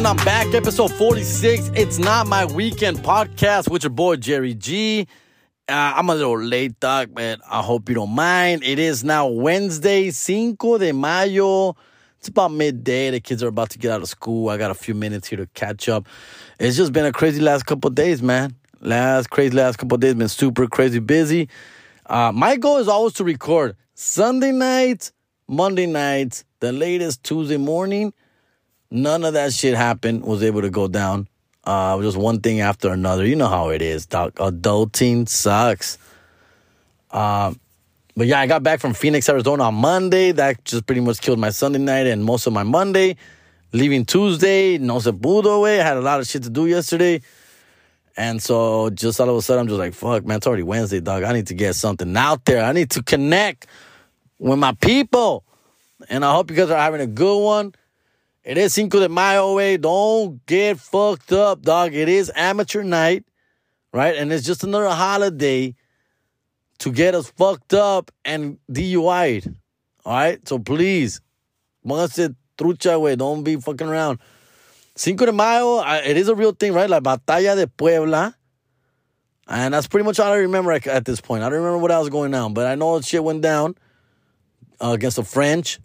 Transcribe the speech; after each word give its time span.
and 0.00 0.06
I'm 0.06 0.24
back, 0.24 0.54
episode 0.54 0.90
46. 0.92 1.72
It's 1.74 1.98
not 1.98 2.26
my 2.26 2.46
weekend 2.46 3.00
podcast 3.00 3.68
with 3.68 3.82
your 3.82 3.90
boy 3.90 4.16
Jerry 4.16 4.54
G. 4.54 5.06
Uh, 5.68 5.92
I'm 5.94 6.08
a 6.08 6.14
little 6.14 6.40
late, 6.40 6.80
dog, 6.80 7.10
but 7.12 7.38
I 7.46 7.60
hope 7.60 7.90
you 7.90 7.96
don't 7.96 8.14
mind. 8.14 8.64
It 8.64 8.78
is 8.78 9.04
now 9.04 9.26
Wednesday, 9.26 10.10
Cinco 10.10 10.78
de 10.78 10.92
Mayo. 10.92 11.76
It's 12.18 12.28
about 12.28 12.50
midday. 12.50 13.10
The 13.10 13.20
kids 13.20 13.42
are 13.42 13.48
about 13.48 13.68
to 13.70 13.78
get 13.78 13.92
out 13.92 14.00
of 14.00 14.08
school. 14.08 14.48
I 14.48 14.56
got 14.56 14.70
a 14.70 14.74
few 14.74 14.94
minutes 14.94 15.28
here 15.28 15.36
to 15.36 15.46
catch 15.48 15.86
up. 15.86 16.08
It's 16.58 16.78
just 16.78 16.94
been 16.94 17.04
a 17.04 17.12
crazy 17.12 17.42
last 17.42 17.66
couple 17.66 17.90
days, 17.90 18.22
man. 18.22 18.54
Last 18.80 19.28
crazy 19.28 19.54
last 19.54 19.76
couple 19.76 19.98
days 19.98 20.14
been 20.14 20.28
super 20.28 20.66
crazy 20.66 21.00
busy. 21.00 21.50
Uh, 22.06 22.32
my 22.32 22.56
goal 22.56 22.78
is 22.78 22.88
always 22.88 23.12
to 23.14 23.24
record 23.24 23.76
Sunday 23.92 24.52
nights, 24.52 25.12
Monday 25.46 25.84
nights, 25.84 26.46
the 26.60 26.72
latest 26.72 27.22
Tuesday 27.22 27.58
morning. 27.58 28.14
None 28.90 29.24
of 29.24 29.34
that 29.34 29.52
shit 29.52 29.74
happened. 29.74 30.24
Was 30.24 30.42
able 30.42 30.62
to 30.62 30.70
go 30.70 30.88
down. 30.88 31.28
Uh, 31.62 32.00
just 32.02 32.16
one 32.16 32.40
thing 32.40 32.60
after 32.60 32.90
another. 32.90 33.24
You 33.26 33.36
know 33.36 33.48
how 33.48 33.68
it 33.68 33.82
is, 33.82 34.06
dog. 34.06 34.34
Adulting 34.36 35.28
sucks. 35.28 35.98
Uh, 37.10 37.54
but 38.16 38.26
yeah, 38.26 38.40
I 38.40 38.46
got 38.46 38.62
back 38.62 38.80
from 38.80 38.94
Phoenix, 38.94 39.28
Arizona 39.28 39.64
on 39.64 39.74
Monday. 39.74 40.32
That 40.32 40.64
just 40.64 40.86
pretty 40.86 41.00
much 41.00 41.20
killed 41.20 41.38
my 41.38 41.50
Sunday 41.50 41.78
night 41.78 42.06
and 42.06 42.24
most 42.24 42.46
of 42.46 42.52
my 42.52 42.62
Monday. 42.62 43.16
Leaving 43.72 44.04
Tuesday, 44.04 44.78
no 44.78 44.98
se 44.98 45.12
pudo 45.12 45.62
way. 45.62 45.80
I 45.80 45.84
had 45.84 45.96
a 45.96 46.00
lot 46.00 46.18
of 46.18 46.26
shit 46.26 46.42
to 46.42 46.50
do 46.50 46.66
yesterday. 46.66 47.20
And 48.16 48.42
so 48.42 48.90
just 48.90 49.20
all 49.20 49.30
of 49.30 49.36
a 49.36 49.42
sudden, 49.42 49.62
I'm 49.62 49.68
just 49.68 49.78
like, 49.78 49.94
fuck, 49.94 50.26
man, 50.26 50.38
it's 50.38 50.46
already 50.46 50.64
Wednesday, 50.64 51.00
dog. 51.00 51.22
I 51.22 51.32
need 51.32 51.46
to 51.46 51.54
get 51.54 51.76
something 51.76 52.16
out 52.16 52.44
there. 52.44 52.64
I 52.64 52.72
need 52.72 52.90
to 52.90 53.02
connect 53.02 53.68
with 54.38 54.58
my 54.58 54.72
people. 54.72 55.44
And 56.08 56.24
I 56.24 56.34
hope 56.34 56.50
you 56.50 56.56
guys 56.56 56.70
are 56.70 56.78
having 56.78 57.00
a 57.00 57.06
good 57.06 57.38
one. 57.38 57.74
It 58.50 58.58
is 58.58 58.74
Cinco 58.74 58.98
de 58.98 59.08
Mayo 59.08 59.54
way. 59.54 59.76
Don't 59.76 60.44
get 60.44 60.80
fucked 60.80 61.30
up, 61.30 61.62
dog. 61.62 61.94
It 61.94 62.08
is 62.08 62.32
amateur 62.34 62.82
night, 62.82 63.24
right? 63.92 64.16
And 64.16 64.32
it's 64.32 64.44
just 64.44 64.64
another 64.64 64.88
holiday 64.88 65.76
to 66.80 66.90
get 66.90 67.14
us 67.14 67.30
fucked 67.30 67.74
up 67.74 68.10
and 68.24 68.58
DUI'd. 68.68 69.54
All 70.04 70.12
right? 70.12 70.48
So 70.48 70.58
please, 70.58 71.20
póngase 71.86 72.34
trucha, 72.58 73.00
way. 73.00 73.14
Don't 73.14 73.44
be 73.44 73.54
fucking 73.54 73.86
around. 73.86 74.18
Cinco 74.96 75.26
de 75.26 75.32
Mayo, 75.32 75.80
it 76.04 76.16
is 76.16 76.26
a 76.26 76.34
real 76.34 76.50
thing, 76.50 76.72
right? 76.72 76.90
Like 76.90 77.04
Batalla 77.04 77.54
de 77.54 77.68
Puebla. 77.68 78.34
And 79.46 79.74
that's 79.74 79.86
pretty 79.86 80.04
much 80.04 80.18
all 80.18 80.32
I 80.32 80.38
remember 80.38 80.72
at 80.72 81.04
this 81.04 81.20
point. 81.20 81.44
I 81.44 81.50
don't 81.50 81.58
remember 81.58 81.78
what 81.78 81.92
else 81.92 82.06
was 82.06 82.10
going 82.10 82.34
on, 82.34 82.52
but 82.52 82.66
I 82.66 82.74
know 82.74 83.00
shit 83.00 83.22
went 83.22 83.42
down 83.42 83.76
uh, 84.80 84.90
against 84.90 85.18
the 85.18 85.22
French. 85.22 85.78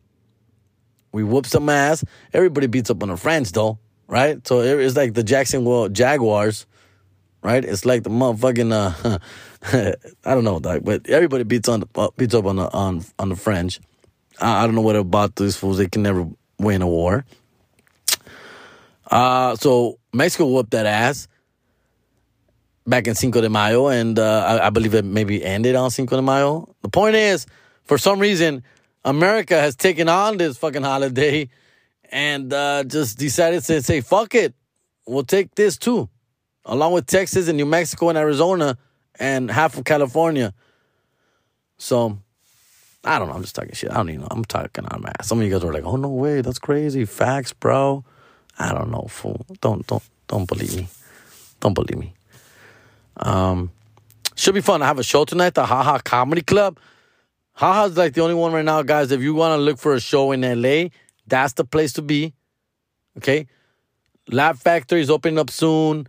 We 1.16 1.24
whooped 1.24 1.48
some 1.48 1.70
ass. 1.70 2.04
Everybody 2.34 2.68
beats 2.68 2.90
up 2.90 3.02
on 3.02 3.08
the 3.08 3.16
French, 3.16 3.54
though, 3.54 3.80
right? 4.10 4.46
So 4.46 4.60
it's 4.60 4.98
like 4.98 5.14
the 5.14 5.24
Jacksonville 5.24 5.88
Jaguars, 5.88 6.66
right? 7.42 7.64
It's 7.64 7.86
like 7.86 8.04
the 8.04 8.10
motherfucking 8.10 8.74
uh, 8.74 9.20
I 10.26 10.34
don't 10.34 10.44
know, 10.44 10.60
dog, 10.60 10.84
but 10.84 11.08
everybody 11.10 11.46
beats 11.46 11.70
on 11.70 11.80
the, 11.80 11.88
uh, 11.96 12.10
beats 12.18 12.34
up 12.34 12.44
on 12.44 12.58
the 12.58 12.70
on 12.70 13.06
on 13.18 13.30
the 13.30 13.38
French. 13.38 13.80
I, 14.42 14.64
I 14.64 14.66
don't 14.66 14.76
know 14.76 14.82
what 14.82 14.98
about 14.98 15.38
these 15.38 15.56
fools. 15.56 15.78
They 15.78 15.88
can 15.88 16.04
never 16.04 16.28
win 16.60 16.82
a 16.82 16.88
war. 16.88 17.24
Uh, 19.10 19.56
so 19.56 19.98
Mexico 20.12 20.48
whooped 20.48 20.72
that 20.72 20.86
ass 20.86 21.30
back 22.86 23.08
in 23.08 23.16
Cinco 23.16 23.40
de 23.40 23.50
Mayo, 23.50 23.88
and 23.88 24.20
uh, 24.20 24.60
I, 24.62 24.68
I, 24.68 24.70
believe 24.70 24.94
it 24.94 25.06
maybe 25.06 25.46
ended 25.46 25.76
on 25.76 25.92
Cinco 25.92 26.18
de 26.18 26.22
Mayo. 26.22 26.76
The 26.82 26.90
point 26.90 27.16
is, 27.16 27.46
for 27.86 27.98
some 27.98 28.20
reason, 28.20 28.64
America 29.06 29.54
has 29.62 29.76
taken 29.76 30.10
on 30.10 30.38
this 30.38 30.58
fucking 30.58 30.82
holiday 30.82 31.48
and 32.12 32.52
uh, 32.52 32.84
just 32.84 33.18
decided 33.20 33.64
to 33.64 33.82
say, 33.84 34.02
fuck 34.02 34.34
it, 34.34 34.56
we'll 35.08 35.24
take 35.24 35.54
this 35.54 35.78
too, 35.78 36.10
along 36.66 36.92
with 36.94 37.06
Texas 37.06 37.48
and 37.48 37.56
New 37.56 37.68
Mexico 37.68 38.10
and 38.10 38.18
Arizona 38.18 38.78
and 39.20 39.50
half 39.52 39.78
of 39.78 39.86
California. 39.86 40.54
So, 41.78 42.18
I 43.04 43.20
don't 43.20 43.30
know. 43.30 43.36
I'm 43.36 43.44
just 43.44 43.54
talking 43.54 43.74
shit. 43.74 43.92
I 43.92 43.96
don't 43.96 44.10
even 44.10 44.22
know. 44.22 44.28
I'm 44.32 44.44
talking 44.44 44.86
on 44.86 45.04
my 45.04 45.12
ass. 45.20 45.28
Some 45.28 45.40
of 45.40 45.46
you 45.46 45.52
guys 45.52 45.64
were 45.64 45.72
like, 45.74 45.84
"Oh 45.84 45.96
no 45.96 46.10
way, 46.10 46.42
that's 46.42 46.58
crazy." 46.58 47.06
Facts, 47.06 47.54
bro. 47.54 48.04
I 48.58 48.74
don't 48.74 48.90
know, 48.90 49.06
fool. 49.10 49.46
Don't 49.62 49.86
don't 49.86 50.02
don't 50.28 50.48
believe 50.48 50.76
me. 50.76 50.88
Don't 51.60 51.74
believe 51.76 52.00
me. 52.00 52.14
Um, 53.18 53.70
should 54.36 54.56
be 54.56 54.62
fun. 54.62 54.82
I 54.82 54.88
have 54.88 54.98
a 54.98 55.04
show 55.04 55.24
tonight, 55.24 55.54
the 55.54 55.66
Haha 55.66 56.00
Comedy 56.00 56.42
Club. 56.42 56.80
Haha's 57.56 57.98
like 57.98 58.14
the 58.14 58.22
only 58.22 58.36
one 58.36 58.54
right 58.54 58.66
now, 58.66 58.82
guys. 58.84 59.12
If 59.12 59.22
you 59.22 59.34
want 59.34 59.58
to 59.58 59.64
look 59.64 59.78
for 59.78 59.94
a 59.94 60.00
show 60.00 60.32
in 60.32 60.42
LA, 60.42 60.90
that's 61.28 61.54
the 61.54 61.66
place 61.66 61.94
to 61.94 62.02
be. 62.02 62.34
Okay. 63.18 63.48
Laugh 64.30 64.60
Factory 64.60 65.02
is 65.02 65.10
opening 65.10 65.40
up 65.40 65.50
soon. 65.50 66.08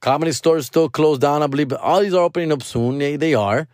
Comedy 0.00 0.32
Store 0.32 0.56
is 0.56 0.66
still 0.66 0.88
closed 0.88 1.20
down, 1.20 1.42
I 1.42 1.46
believe. 1.46 1.68
But 1.68 1.80
all 1.80 2.00
these 2.00 2.14
are 2.14 2.24
opening 2.24 2.52
up 2.52 2.62
soon. 2.62 2.98
They, 2.98 3.16
they 3.16 3.34
are. 3.34 3.68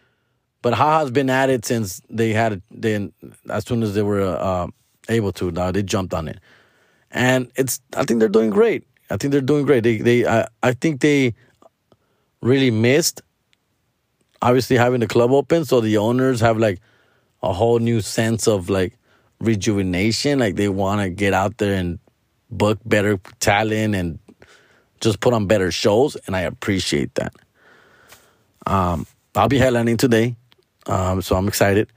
But 0.63 0.75
Haha's 0.75 1.11
been 1.11 1.31
at 1.31 1.51
it 1.51 1.65
since 1.65 2.01
they 2.09 2.33
had. 2.33 2.63
Then 2.71 3.13
as 3.51 3.67
soon 3.67 3.83
as 3.83 3.95
they 3.95 4.03
were 4.03 4.23
uh, 4.23 4.69
able 5.09 5.33
to, 5.33 5.51
now 5.51 5.71
they 5.71 5.83
jumped 5.83 6.15
on 6.15 6.29
it 6.29 6.41
and 7.15 7.51
it's 7.55 7.81
I 7.97 8.05
think 8.05 8.21
they're 8.21 8.29
doing 8.29 8.51
great. 8.51 8.85
I 9.09 9.17
think 9.17 9.31
they're 9.31 9.41
doing 9.41 9.65
great. 9.65 9.85
They 9.85 9.99
they 9.99 10.27
I, 10.27 10.49
I 10.63 10.73
think 10.73 11.01
they 11.01 11.35
really 12.43 12.71
missed 12.71 13.23
obviously 14.43 14.77
having 14.77 15.01
the 15.01 15.07
club 15.07 15.31
open, 15.31 15.65
so 15.65 15.81
the 15.81 15.97
owners 15.97 16.41
have 16.41 16.59
like 16.59 16.81
a 17.45 17.53
whole 17.53 17.79
new 17.79 18.01
sense 18.01 18.47
of 18.49 18.71
like 18.71 18.97
rejuvenation. 19.41 20.39
Like 20.39 20.57
they 20.57 20.69
want 20.69 21.01
to 21.01 21.11
get 21.11 21.33
out 21.33 21.59
there 21.59 21.75
and 21.75 21.99
book 22.51 22.79
better 22.85 23.19
talent 23.41 23.95
and 23.95 24.19
just 25.01 25.21
put 25.21 25.35
on 25.35 25.47
better 25.47 25.71
shows, 25.71 26.17
and 26.27 26.35
I 26.35 26.41
appreciate 26.41 27.15
that. 27.17 27.35
Um, 28.67 29.07
I'll 29.35 29.49
be 29.49 29.59
headlining 29.59 29.99
today, 29.99 30.37
um, 30.87 31.21
so 31.21 31.37
I'm 31.37 31.49
excited 31.49 31.91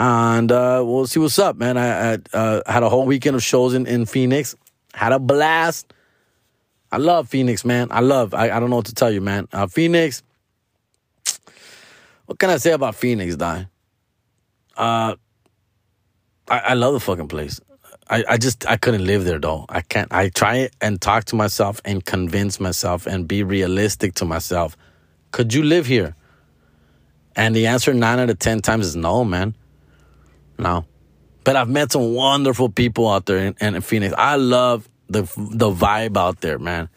and 0.00 0.50
uh, 0.50 0.82
we'll 0.84 1.06
see 1.06 1.20
what's 1.20 1.38
up, 1.38 1.56
man. 1.56 1.76
I, 1.76 2.14
I 2.14 2.18
uh, 2.32 2.62
had 2.66 2.82
a 2.82 2.88
whole 2.88 3.04
weekend 3.04 3.36
of 3.36 3.42
shows 3.42 3.74
in, 3.74 3.86
in 3.86 4.06
Phoenix. 4.06 4.56
Had 4.94 5.12
a 5.12 5.18
blast. 5.18 5.92
I 6.90 6.96
love 6.96 7.28
Phoenix, 7.28 7.66
man. 7.66 7.88
I 7.90 8.00
love. 8.00 8.32
I, 8.32 8.50
I 8.50 8.60
don't 8.60 8.70
know 8.70 8.76
what 8.76 8.86
to 8.86 8.94
tell 8.94 9.10
you, 9.10 9.20
man. 9.20 9.46
Uh, 9.52 9.66
Phoenix. 9.66 10.22
What 12.24 12.38
can 12.38 12.48
I 12.48 12.56
say 12.56 12.72
about 12.72 12.94
Phoenix, 12.94 13.36
Die? 13.36 13.66
Uh, 14.80 15.14
I, 16.48 16.58
I 16.58 16.74
love 16.74 16.94
the 16.94 17.00
fucking 17.00 17.28
place. 17.28 17.60
I, 18.08 18.24
I 18.26 18.36
just 18.38 18.66
I 18.66 18.78
couldn't 18.78 19.04
live 19.04 19.24
there 19.26 19.38
though. 19.38 19.66
I 19.68 19.82
can't. 19.82 20.10
I 20.10 20.30
try 20.30 20.70
and 20.80 20.98
talk 20.98 21.26
to 21.26 21.36
myself 21.36 21.82
and 21.84 22.04
convince 22.04 22.58
myself 22.58 23.06
and 23.06 23.28
be 23.28 23.42
realistic 23.42 24.14
to 24.14 24.24
myself. 24.24 24.78
Could 25.32 25.52
you 25.52 25.62
live 25.62 25.84
here? 25.84 26.16
And 27.36 27.54
the 27.54 27.66
answer 27.66 27.92
nine 27.92 28.18
out 28.18 28.30
of 28.30 28.38
ten 28.38 28.60
times 28.62 28.86
is 28.86 28.96
no, 28.96 29.22
man. 29.22 29.54
No. 30.58 30.86
But 31.44 31.56
I've 31.56 31.68
met 31.68 31.92
some 31.92 32.14
wonderful 32.14 32.70
people 32.70 33.06
out 33.06 33.26
there 33.26 33.38
in, 33.38 33.54
in 33.60 33.80
Phoenix. 33.82 34.14
I 34.16 34.36
love 34.36 34.88
the 35.08 35.22
the 35.36 35.70
vibe 35.70 36.16
out 36.16 36.40
there, 36.40 36.58
man. 36.58 36.88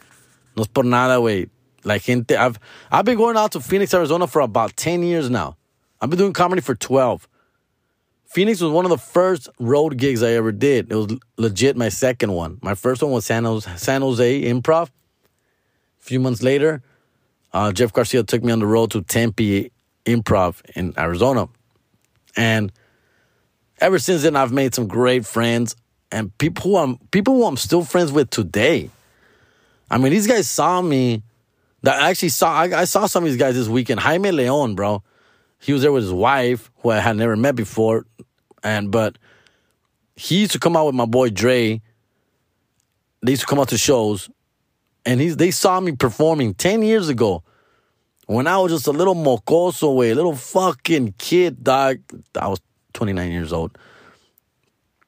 No 0.55 0.63
por 0.73 0.85
nada, 0.85 1.19
way. 1.19 1.47
Like 1.83 2.03
gente, 2.03 2.33
I've 2.35 2.57
I've 2.89 3.03
been 3.03 3.17
going 3.17 3.35
out 3.35 3.51
to 3.51 3.59
Phoenix, 3.59 3.93
Arizona 3.93 4.25
for 4.25 4.39
about 4.39 4.77
10 4.77 5.03
years 5.03 5.29
now. 5.29 5.57
I've 5.99 6.09
been 6.09 6.19
doing 6.19 6.33
comedy 6.33 6.61
for 6.61 6.75
12. 6.75 7.27
Phoenix 8.33 8.61
was 8.61 8.71
one 8.71 8.83
of 8.83 8.89
the 8.89 8.97
first 8.97 9.47
road 9.59 9.95
gigs 9.95 10.23
I 10.23 10.31
ever 10.31 10.51
did. 10.51 10.91
It 10.91 10.95
was 10.95 11.19
legit 11.37 11.77
my 11.77 11.89
second 11.89 12.33
one. 12.33 12.57
My 12.63 12.73
first 12.73 13.03
one 13.03 13.11
was 13.11 13.27
San 13.27 13.43
Jose, 13.43 13.69
San 13.77 14.01
Jose 14.01 14.41
Improv. 14.41 14.87
A 14.87 14.89
few 15.99 16.19
months 16.19 16.41
later, 16.41 16.81
uh, 17.53 17.71
Jeff 17.71 17.93
Garcia 17.93 18.23
took 18.23 18.43
me 18.43 18.51
on 18.51 18.57
the 18.57 18.65
road 18.65 18.89
to 18.89 19.03
Tempe 19.03 19.71
Improv 20.07 20.63
in 20.75 20.95
Arizona. 20.97 21.47
And 22.35 22.71
ever 23.77 23.99
since 23.99 24.23
then, 24.23 24.35
I've 24.35 24.51
made 24.51 24.73
some 24.73 24.87
great 24.87 25.27
friends 25.27 25.75
and 26.11 26.35
people 26.39 26.63
who 26.63 26.77
I'm 26.77 26.97
people 27.11 27.35
who 27.35 27.45
I'm 27.45 27.57
still 27.57 27.83
friends 27.83 28.11
with 28.11 28.31
today. 28.31 28.89
I 29.91 29.99
mean, 29.99 30.11
these 30.11 30.25
guys 30.25 30.49
saw 30.49 30.81
me. 30.81 31.21
That 31.83 32.01
I 32.01 32.09
actually 32.09 32.29
saw. 32.29 32.51
I, 32.51 32.79
I 32.81 32.85
saw 32.85 33.05
some 33.05 33.25
of 33.25 33.29
these 33.29 33.39
guys 33.39 33.53
this 33.53 33.67
weekend. 33.67 33.99
Jaime 33.99 34.31
Leon, 34.31 34.73
bro. 34.73 35.03
He 35.63 35.71
was 35.71 35.81
there 35.81 35.91
with 35.91 36.03
his 36.03 36.11
wife, 36.11 36.69
who 36.81 36.89
I 36.89 36.99
had 36.99 37.15
never 37.15 37.37
met 37.37 37.55
before, 37.55 38.05
and 38.63 38.91
but 38.91 39.17
he 40.15 40.41
used 40.41 40.51
to 40.51 40.59
come 40.59 40.75
out 40.75 40.85
with 40.85 40.95
my 40.95 41.05
boy 41.05 41.29
Dre. 41.29 41.81
They 43.21 43.31
used 43.31 43.43
to 43.43 43.47
come 43.47 43.59
out 43.59 43.69
to 43.69 43.77
shows, 43.77 44.29
and 45.05 45.21
he's 45.21 45.37
they 45.37 45.51
saw 45.51 45.79
me 45.79 45.93
performing 45.93 46.53
ten 46.53 46.81
years 46.81 47.07
ago 47.07 47.43
when 48.25 48.45
I 48.45 48.57
was 48.57 48.73
just 48.73 48.87
a 48.87 48.91
little 48.91 49.15
mocoso, 49.15 49.95
way, 49.95 50.11
a 50.11 50.15
little 50.15 50.35
fucking 50.35 51.15
kid, 51.17 51.63
dog. 51.63 51.99
I 52.39 52.47
was 52.49 52.59
29 52.93 53.31
years 53.31 53.53
old. 53.53 53.77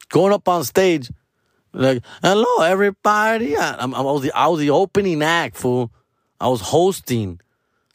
Going 0.09 0.33
up 0.33 0.47
on 0.47 0.63
stage, 0.63 1.11
like, 1.73 2.01
hello, 2.21 2.63
everybody. 2.63 3.57
I, 3.57 3.75
I, 3.75 3.85
was 3.85 4.21
the, 4.21 4.31
I 4.33 4.47
was 4.47 4.59
the 4.59 4.69
opening 4.69 5.21
act, 5.21 5.57
fool. 5.57 5.91
I 6.39 6.47
was 6.47 6.61
hosting. 6.61 7.41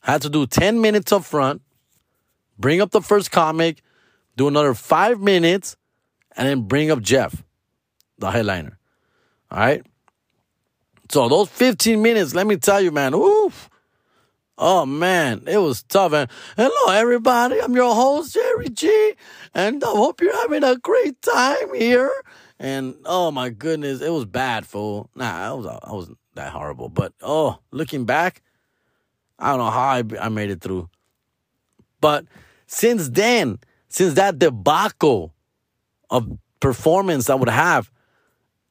I 0.03 0.13
had 0.13 0.23
to 0.23 0.31
do 0.31 0.47
10 0.47 0.81
minutes 0.81 1.13
up 1.13 1.25
front, 1.25 1.63
bring 2.61 2.81
up 2.81 2.91
the 2.91 3.01
first 3.01 3.31
comic, 3.31 3.83
do 4.37 4.47
another 4.47 4.75
five 4.75 5.21
minutes, 5.21 5.77
and 6.37 6.47
then 6.47 6.62
bring 6.62 6.91
up 6.91 7.01
Jeff, 7.01 7.43
the 8.19 8.31
headliner. 8.31 8.79
All 9.51 9.59
right? 9.59 9.85
So 11.11 11.29
those 11.29 11.49
15 11.49 12.01
minutes, 12.01 12.35
let 12.35 12.47
me 12.47 12.57
tell 12.57 12.81
you, 12.81 12.93
man, 12.93 13.15
oof. 13.15 13.69
Oh 14.62 14.85
man, 14.85 15.45
it 15.47 15.57
was 15.57 15.83
tough. 15.83 16.12
And 16.12 16.31
hello, 16.55 16.95
everybody. 16.95 17.59
I'm 17.62 17.75
your 17.75 17.95
host, 17.95 18.35
Jerry 18.35 18.69
G, 18.69 19.15
and 19.55 19.83
I 19.83 19.89
hope 19.89 20.21
you're 20.21 20.37
having 20.37 20.65
a 20.65 20.77
great 20.77 21.23
time 21.23 21.75
here. 21.75 22.13
And 22.59 22.95
oh 23.06 23.31
my 23.31 23.49
goodness, 23.49 24.03
it 24.03 24.11
was 24.11 24.27
bad, 24.27 24.67
fool. 24.67 25.09
Nah, 25.15 25.49
I 25.49 25.53
was 25.55 25.67
I 25.67 25.93
wasn't 25.95 26.19
that 26.35 26.53
horrible, 26.53 26.91
but 26.91 27.15
oh, 27.23 27.59
looking 27.71 28.05
back, 28.05 28.43
I 29.39 29.49
don't 29.49 29.61
know 29.61 29.71
how 29.71 29.89
I, 29.89 30.03
I 30.21 30.29
made 30.29 30.51
it 30.51 30.61
through. 30.61 30.91
But 32.03 32.27
since 32.70 33.08
then, 33.08 33.58
since 33.88 34.14
that 34.14 34.38
debacle 34.38 35.34
of 36.08 36.38
performance 36.61 37.28
I 37.28 37.34
would 37.34 37.49
have, 37.49 37.90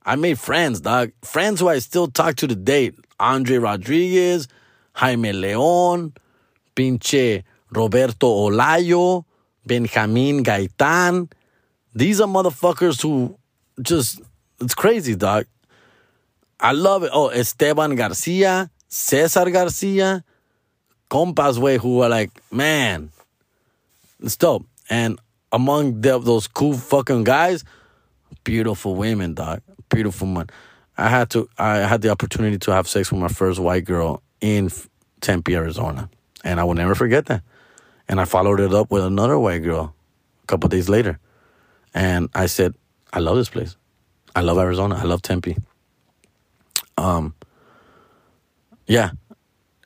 I 0.06 0.16
made 0.16 0.40
friends, 0.40 0.80
dog. 0.80 1.12
Friends 1.22 1.60
who 1.60 1.68
I 1.68 1.80
still 1.80 2.08
talk 2.08 2.36
to 2.38 2.48
today. 2.48 2.94
Andre 3.20 3.58
Rodriguez, 3.58 4.48
Jaime 4.94 5.34
Leon, 5.34 6.14
pinche 6.78 7.44
Roberto 7.72 8.28
Olayo, 8.50 9.26
Benjamin 9.66 10.46
Gaitan. 10.46 11.30
These 11.94 12.22
are 12.22 12.28
motherfuckers 12.28 13.02
who 13.02 13.38
just, 13.82 14.22
it's 14.62 14.74
crazy, 14.76 15.16
dog. 15.16 15.46
I 16.58 16.72
love 16.72 17.04
it. 17.04 17.12
Oh, 17.14 17.28
Esteban 17.28 17.96
Garcia, 17.96 18.72
Cesar 18.88 19.50
Garcia, 19.52 20.24
compas, 21.10 21.60
way, 21.60 21.78
who 21.78 22.02
are 22.02 22.10
like, 22.10 22.32
man, 22.50 23.12
it's 24.22 24.38
dope. 24.38 24.66
And 24.90 25.20
among 25.52 26.02
the, 26.02 26.20
those 26.20 26.48
cool 26.48 26.74
fucking 26.74 27.24
guys, 27.24 27.64
beautiful 28.44 28.96
women, 28.96 29.34
dog. 29.34 29.62
Beautiful 29.90 30.28
women. 30.28 30.50
I 30.98 31.10
had 31.10 31.30
to, 31.32 31.48
I 31.58 31.78
had 31.78 32.02
the 32.02 32.10
opportunity 32.10 32.58
to 32.60 32.72
have 32.72 32.88
sex 32.88 33.12
with 33.12 33.22
my 33.22 33.28
first 33.28 33.60
white 33.60 33.86
girl 33.86 34.22
in 34.42 34.70
Tempe, 35.22 35.56
Arizona. 35.56 36.10
And 36.44 36.60
I 36.60 36.64
will 36.64 36.74
never 36.74 36.96
forget 36.96 37.26
that. 37.28 37.44
And 38.08 38.20
I 38.20 38.26
followed 38.26 38.60
it 38.60 38.74
up 38.74 38.92
with 38.92 39.04
another 39.04 39.38
white 39.40 39.64
girl 39.64 39.94
a 40.44 40.48
couple 40.48 40.70
days 40.70 40.90
later. 40.90 41.20
And 41.94 42.30
I 42.34 42.48
said, 42.48 42.76
I 43.14 43.20
love 43.20 43.38
this 43.38 43.50
place. 43.50 43.76
I 44.36 44.42
love 44.42 44.58
Arizona. 44.58 44.96
I 44.96 45.04
love 45.04 45.22
Tempe. 45.22 45.58
Um, 46.98 47.34
yeah. 48.86 49.12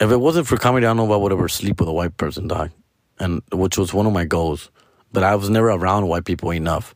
If 0.01 0.11
it 0.11 0.17
wasn't 0.17 0.47
for 0.47 0.57
comedy, 0.57 0.85
I 0.85 0.89
don't 0.89 0.97
know 0.97 1.05
if 1.05 1.11
I 1.11 1.17
would 1.17 1.31
ever 1.31 1.47
sleep 1.47 1.79
with 1.79 1.89
a 1.89 1.93
white 1.93 2.17
person, 2.17 2.47
dog. 2.47 2.71
And 3.19 3.41
which 3.51 3.77
was 3.77 3.93
one 3.93 4.05
of 4.05 4.13
my 4.13 4.25
goals. 4.25 4.69
But 5.11 5.23
I 5.23 5.35
was 5.35 5.49
never 5.49 5.69
around 5.69 6.07
white 6.07 6.25
people 6.25 6.51
enough. 6.51 6.95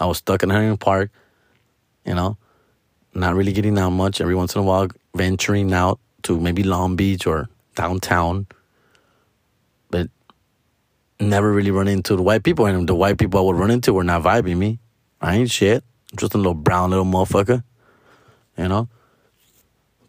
I 0.00 0.06
was 0.06 0.18
stuck 0.18 0.42
in 0.42 0.50
Huntington 0.50 0.78
Park, 0.78 1.10
you 2.04 2.14
know, 2.14 2.36
not 3.14 3.34
really 3.34 3.52
getting 3.52 3.78
out 3.78 3.90
much. 3.90 4.20
Every 4.20 4.34
once 4.34 4.54
in 4.54 4.60
a 4.60 4.64
while, 4.64 4.88
venturing 5.14 5.72
out 5.72 6.00
to 6.22 6.40
maybe 6.40 6.62
Long 6.62 6.96
Beach 6.96 7.26
or 7.26 7.48
downtown, 7.76 8.46
but 9.90 10.08
never 11.20 11.52
really 11.52 11.70
run 11.70 11.86
into 11.86 12.16
the 12.16 12.22
white 12.22 12.42
people. 12.42 12.66
And 12.66 12.88
the 12.88 12.94
white 12.94 13.18
people 13.18 13.38
I 13.38 13.42
would 13.44 13.56
run 13.56 13.70
into 13.70 13.92
were 13.92 14.04
not 14.04 14.22
vibing 14.22 14.56
me. 14.56 14.78
I 15.20 15.36
ain't 15.36 15.50
shit. 15.50 15.84
I'm 16.10 16.18
just 16.18 16.34
a 16.34 16.38
little 16.38 16.54
brown 16.54 16.90
little 16.90 17.04
motherfucker, 17.04 17.62
you 18.56 18.68
know. 18.68 18.88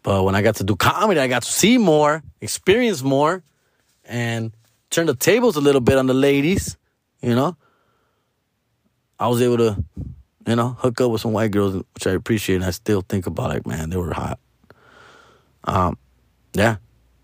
But 0.02 0.24
when 0.24 0.34
I 0.34 0.42
got 0.42 0.56
to 0.56 0.64
do 0.64 0.76
comedy, 0.76 1.20
I 1.20 1.26
got 1.26 1.42
to 1.42 1.50
see 1.50 1.78
more, 1.78 2.22
experience 2.40 3.02
more, 3.02 3.42
and 4.04 4.52
turn 4.90 5.06
the 5.06 5.14
tables 5.14 5.56
a 5.56 5.60
little 5.60 5.80
bit 5.80 5.98
on 5.98 6.06
the 6.06 6.14
ladies, 6.14 6.76
you 7.20 7.34
know. 7.34 7.56
I 9.18 9.28
was 9.28 9.40
able 9.40 9.56
to, 9.58 9.84
you 10.46 10.56
know, 10.56 10.76
hook 10.78 11.00
up 11.00 11.10
with 11.10 11.20
some 11.20 11.32
white 11.32 11.50
girls, 11.50 11.74
which 11.94 12.06
I 12.06 12.10
appreciate. 12.10 12.56
And 12.56 12.64
I 12.64 12.70
still 12.70 13.00
think 13.00 13.26
about 13.26 13.50
like, 13.50 13.66
man, 13.66 13.90
they 13.90 13.96
were 13.96 14.12
hot. 14.12 14.38
Um, 15.64 15.98
yeah, 16.52 16.76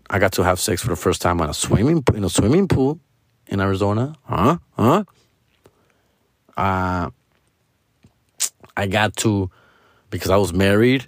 I 0.09 0.19
got 0.19 0.33
to 0.33 0.43
have 0.43 0.59
sex 0.59 0.81
for 0.81 0.89
the 0.89 0.95
first 0.95 1.21
time 1.21 1.39
on 1.41 1.49
a 1.49 1.53
swimming 1.53 2.03
in 2.13 2.23
a 2.23 2.29
swimming 2.29 2.67
pool 2.67 2.99
in 3.47 3.59
Arizona. 3.59 4.15
Huh? 4.23 4.57
Huh? 4.75 5.03
Uh, 6.57 7.09
I 8.75 8.87
got 8.87 9.15
to 9.17 9.49
because 10.09 10.29
I 10.29 10.37
was 10.37 10.53
married, 10.53 11.07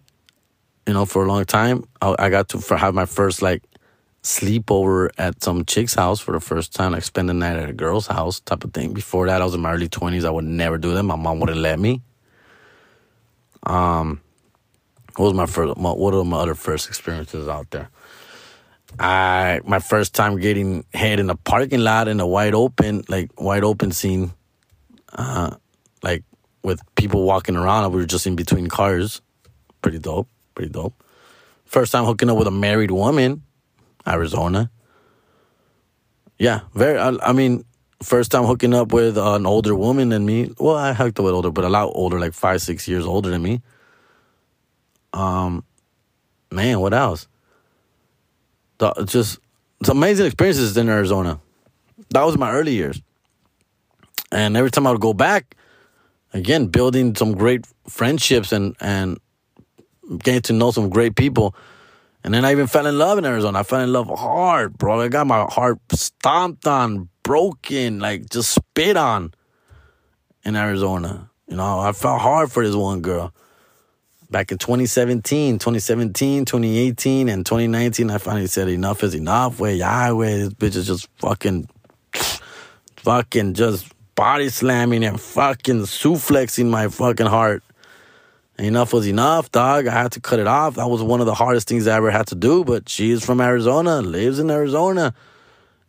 you 0.88 0.94
know, 0.94 1.06
for 1.06 1.24
a 1.24 1.28
long 1.28 1.46
time. 1.46 1.84
I, 2.02 2.16
I 2.18 2.30
got 2.30 2.50
to 2.50 2.60
for, 2.60 2.78
have 2.78 2.94
my 2.94 3.06
first 3.06 3.42
like 3.42 3.64
sleepover 4.26 5.10
at 5.20 5.44
some 5.44 5.66
chick's 5.66 5.94
house 5.94 6.20
for 6.20 6.32
the 6.32 6.40
first 6.40 6.74
time, 6.74 6.94
like 6.94 7.04
spend 7.04 7.30
the 7.30 7.34
night 7.34 7.58
at 7.58 7.70
a 7.70 7.74
girl's 7.74 8.08
house 8.08 8.40
type 8.40 8.64
of 8.64 8.74
thing. 8.74 8.92
Before 8.92 9.28
that, 9.28 9.40
I 9.40 9.46
was 9.46 9.54
in 9.54 9.62
my 9.62 9.72
early 9.72 9.88
twenties. 9.88 10.26
I 10.26 10.32
would 10.32 10.46
never 10.46 10.80
do 10.80 10.94
that. 10.96 11.04
My 11.04 11.16
mom 11.16 11.40
wouldn't 11.40 11.60
let 11.60 11.80
me. 11.80 12.02
Um, 13.64 14.22
what 15.16 15.26
was 15.28 15.34
my 15.36 15.46
first? 15.46 15.78
My, 15.78 15.92
what 15.92 16.16
are 16.16 16.24
my 16.26 16.38
other 16.38 16.56
first 16.56 16.88
experiences 16.88 17.48
out 17.48 17.70
there? 17.70 17.90
I 19.00 19.62
my 19.64 19.80
first 19.80 20.16
time 20.16 20.40
getting 20.40 20.86
head 20.94 21.20
in 21.20 21.30
a 21.30 21.36
parking 21.36 21.82
lot 21.82 22.08
in 22.08 22.20
a 22.20 22.28
wide 22.28 22.56
open, 22.56 23.04
like 23.08 23.30
wide 23.40 23.64
open 23.64 23.92
scene, 23.92 24.34
uh, 25.14 25.56
like 26.02 26.24
with 26.64 26.82
people 26.96 27.26
walking 27.26 27.56
around. 27.56 27.92
We 27.92 28.00
were 28.00 28.08
just 28.08 28.26
in 28.26 28.36
between 28.36 28.68
cars. 28.68 29.22
Pretty 29.84 30.00
dope. 30.00 30.28
Pretty 30.56 30.72
dope. 30.72 30.96
First 31.66 31.92
time 31.92 32.06
hooking 32.06 32.30
up 32.30 32.38
with 32.38 32.48
a 32.48 32.52
married 32.52 32.92
woman, 32.92 33.44
Arizona. 34.08 34.70
Yeah, 36.38 36.62
very. 36.74 36.98
I, 36.98 37.16
I 37.22 37.34
mean, 37.34 37.64
first 38.04 38.32
time 38.32 38.44
hooking 38.44 38.74
up 38.74 38.92
with 38.92 39.18
an 39.18 39.46
older 39.46 39.76
woman 39.76 40.10
than 40.10 40.26
me. 40.26 40.52
Well, 40.60 40.76
I 40.76 40.94
hooked 40.94 41.20
up 41.20 41.26
with 41.26 41.34
older, 41.34 41.52
but 41.52 41.64
a 41.64 41.70
lot 41.70 41.92
older, 41.96 42.20
like 42.20 42.34
five, 42.34 42.62
six 42.62 42.88
years 42.88 43.06
older 43.06 43.30
than 43.30 43.42
me. 43.42 43.62
Um, 45.14 45.64
man, 46.52 46.80
what 46.80 46.94
else? 46.94 47.28
The, 48.78 48.92
just 49.06 49.40
it's 49.80 49.90
amazing 49.90 50.26
experiences 50.26 50.76
in 50.76 50.90
Arizona. 50.90 51.40
That 52.10 52.24
was 52.24 52.38
my 52.38 52.52
early 52.52 52.74
years, 52.74 53.02
and 54.32 54.58
every 54.58 54.72
time 54.72 54.86
I 54.86 54.92
would 54.92 55.02
go 55.02 55.14
back, 55.14 55.56
again 56.34 56.68
building 56.68 57.16
some 57.16 57.34
great 57.34 57.66
friendships 57.88 58.52
and 58.52 58.76
and 58.82 59.20
getting 60.20 60.42
to 60.44 60.54
know 60.54 60.72
some 60.72 60.90
great 60.90 61.16
people. 61.16 61.56
And 62.26 62.34
then 62.34 62.44
I 62.44 62.52
even 62.54 62.66
fell 62.66 62.88
in 62.88 62.98
love 62.98 63.20
in 63.20 63.26
Arizona. 63.26 63.60
I 63.60 63.64
fell 63.64 63.82
in 63.82 63.94
love 63.94 64.08
hard, 64.08 64.80
bro. 64.80 65.00
I 65.00 65.10
got 65.10 65.28
my 65.28 65.44
heart 65.44 65.78
stomped 65.92 66.66
on, 66.66 67.08
broken, 67.22 68.00
like 68.00 68.32
just 68.32 68.50
spit 68.50 68.98
on 68.98 69.32
in 70.44 70.56
Arizona. 70.56 71.30
You 71.48 71.58
know, 71.58 71.78
I 71.78 71.92
felt 71.92 72.20
hard 72.20 72.52
for 72.52 72.66
this 72.66 72.76
one 72.76 73.02
girl 73.02 73.32
back 74.32 74.52
in 74.52 74.58
2017, 74.58 75.60
2017, 75.60 76.46
2018, 76.46 77.30
and 77.30 77.46
2019, 77.46 78.10
I 78.10 78.18
finally 78.18 78.48
said 78.48 78.70
enough 78.70 79.04
is 79.04 79.14
enough. 79.14 79.60
Way, 79.60 79.76
yeah, 79.76 80.12
way, 80.12 80.40
this 80.40 80.50
bitch 80.50 80.76
is 80.78 80.88
just 80.88 81.08
fucking, 81.20 81.70
fucking 82.98 83.54
just 83.54 83.92
body 84.16 84.50
slamming 84.50 85.04
and 85.04 85.22
fucking 85.22 85.82
suplexing 85.82 86.72
my 86.72 86.88
fucking 86.88 87.28
heart. 87.28 87.62
Enough 88.58 88.94
was 88.94 89.08
enough, 89.08 89.52
dog. 89.52 89.88
I 89.88 89.92
had 89.92 90.14
to 90.14 90.22
cut 90.22 90.40
it 90.40 90.48
off. 90.48 90.76
That 90.76 90.90
was 90.90 91.04
one 91.04 91.20
of 91.20 91.26
the 91.26 91.34
hardest 91.34 91.68
things 91.68 91.88
I 91.88 91.98
ever 91.98 92.10
had 92.10 92.28
to 92.28 92.36
do. 92.36 92.64
But 92.64 92.88
she 92.88 93.12
is 93.12 93.24
from 93.24 93.42
Arizona, 93.42 94.02
lives 94.02 94.40
in 94.40 94.50
Arizona. 94.50 95.14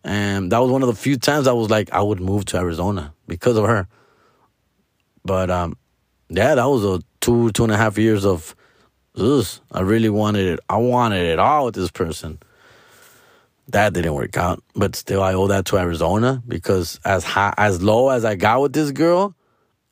And 0.03 0.51
that 0.51 0.59
was 0.59 0.71
one 0.71 0.83
of 0.83 0.89
the 0.89 0.95
few 0.95 1.17
times 1.17 1.47
I 1.47 1.53
was 1.53 1.71
like, 1.71 1.93
I 1.93 2.03
would 2.03 2.21
move 2.21 2.45
to 2.47 2.59
Arizona 2.59 3.15
because 3.29 3.57
of 3.57 3.67
her. 3.67 3.87
But 5.25 5.51
um, 5.51 5.77
yeah, 6.29 6.55
that 6.57 6.65
was 6.65 6.85
a 6.85 7.03
two, 7.21 7.51
two 7.51 7.65
and 7.65 7.73
a 7.73 7.77
half 7.77 7.99
years 7.99 8.25
of 8.25 8.55
this. 9.15 9.61
I 9.71 9.81
really 9.81 10.09
wanted 10.09 10.47
it. 10.47 10.61
I 10.69 10.77
wanted 10.77 11.25
it 11.25 11.39
all 11.39 11.67
with 11.67 11.75
this 11.75 11.91
person. 11.91 12.39
That 13.69 13.95
didn't 13.95 14.15
work 14.15 14.37
out, 14.37 14.63
but 14.77 14.95
still, 14.95 15.23
I 15.23 15.35
owe 15.35 15.49
that 15.49 15.65
to 15.67 15.79
Arizona 15.79 16.41
because 16.47 17.01
as 17.05 17.25
high, 17.25 17.53
as 17.57 17.83
low 17.83 18.11
as 18.11 18.25
I 18.25 18.37
got 18.37 18.61
with 18.61 18.73
this 18.73 18.93
girl, 18.93 19.35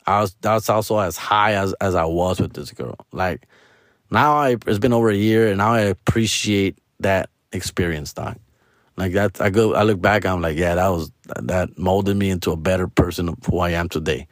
I 0.06 0.20
was 0.20 0.34
that's 0.40 0.68
also 0.68 0.98
as 0.98 1.16
high 1.16 1.54
as 1.54 1.72
as 1.74 1.94
I 1.94 2.04
was 2.04 2.40
with 2.40 2.52
this 2.52 2.70
girl. 2.72 2.96
Like 3.12 3.46
now, 4.10 4.36
I 4.36 4.56
it's 4.66 4.78
been 4.78 4.92
over 4.92 5.10
a 5.10 5.16
year, 5.16 5.48
and 5.48 5.58
now 5.58 5.72
I 5.72 5.80
appreciate 5.80 6.78
that 7.00 7.30
experience, 7.52 8.12
doc. 8.12 8.36
Like 8.96 9.12
that, 9.12 9.40
I 9.40 9.50
go, 9.50 9.74
I 9.74 9.82
look 9.82 10.00
back, 10.00 10.24
I'm 10.24 10.40
like, 10.40 10.56
yeah, 10.56 10.76
that 10.76 10.88
was 10.88 11.10
that 11.42 11.76
molded 11.76 12.16
me 12.16 12.30
into 12.30 12.52
a 12.52 12.56
better 12.56 12.86
person 12.86 13.28
of 13.28 13.36
who 13.44 13.58
I 13.58 13.70
am 13.70 13.88
today. 13.88 14.28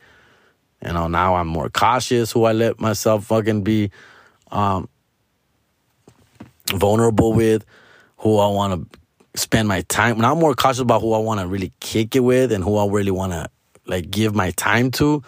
You 0.84 0.92
know, 0.92 1.08
now 1.08 1.34
I'm 1.34 1.48
more 1.48 1.68
cautious 1.68 2.30
who 2.30 2.44
I 2.44 2.52
let 2.52 2.80
myself 2.80 3.24
fucking 3.24 3.62
be 3.62 3.90
um, 4.52 4.88
vulnerable 6.70 7.32
with, 7.32 7.64
who 8.18 8.38
I 8.38 8.48
want 8.48 8.92
to 8.92 9.40
spend 9.40 9.66
my 9.66 9.80
time. 9.82 10.18
Now 10.18 10.32
I'm 10.32 10.38
more 10.38 10.54
cautious 10.54 10.80
about 10.80 11.00
who 11.00 11.12
I 11.12 11.18
want 11.18 11.40
to 11.40 11.46
really 11.46 11.72
kick 11.80 12.14
it 12.14 12.20
with 12.20 12.52
and 12.52 12.62
who 12.62 12.76
I 12.76 12.86
really 12.86 13.10
want 13.10 13.32
to 13.32 13.48
like 13.86 14.10
give 14.10 14.34
my 14.34 14.52
time 14.52 14.92
to. 14.92 15.24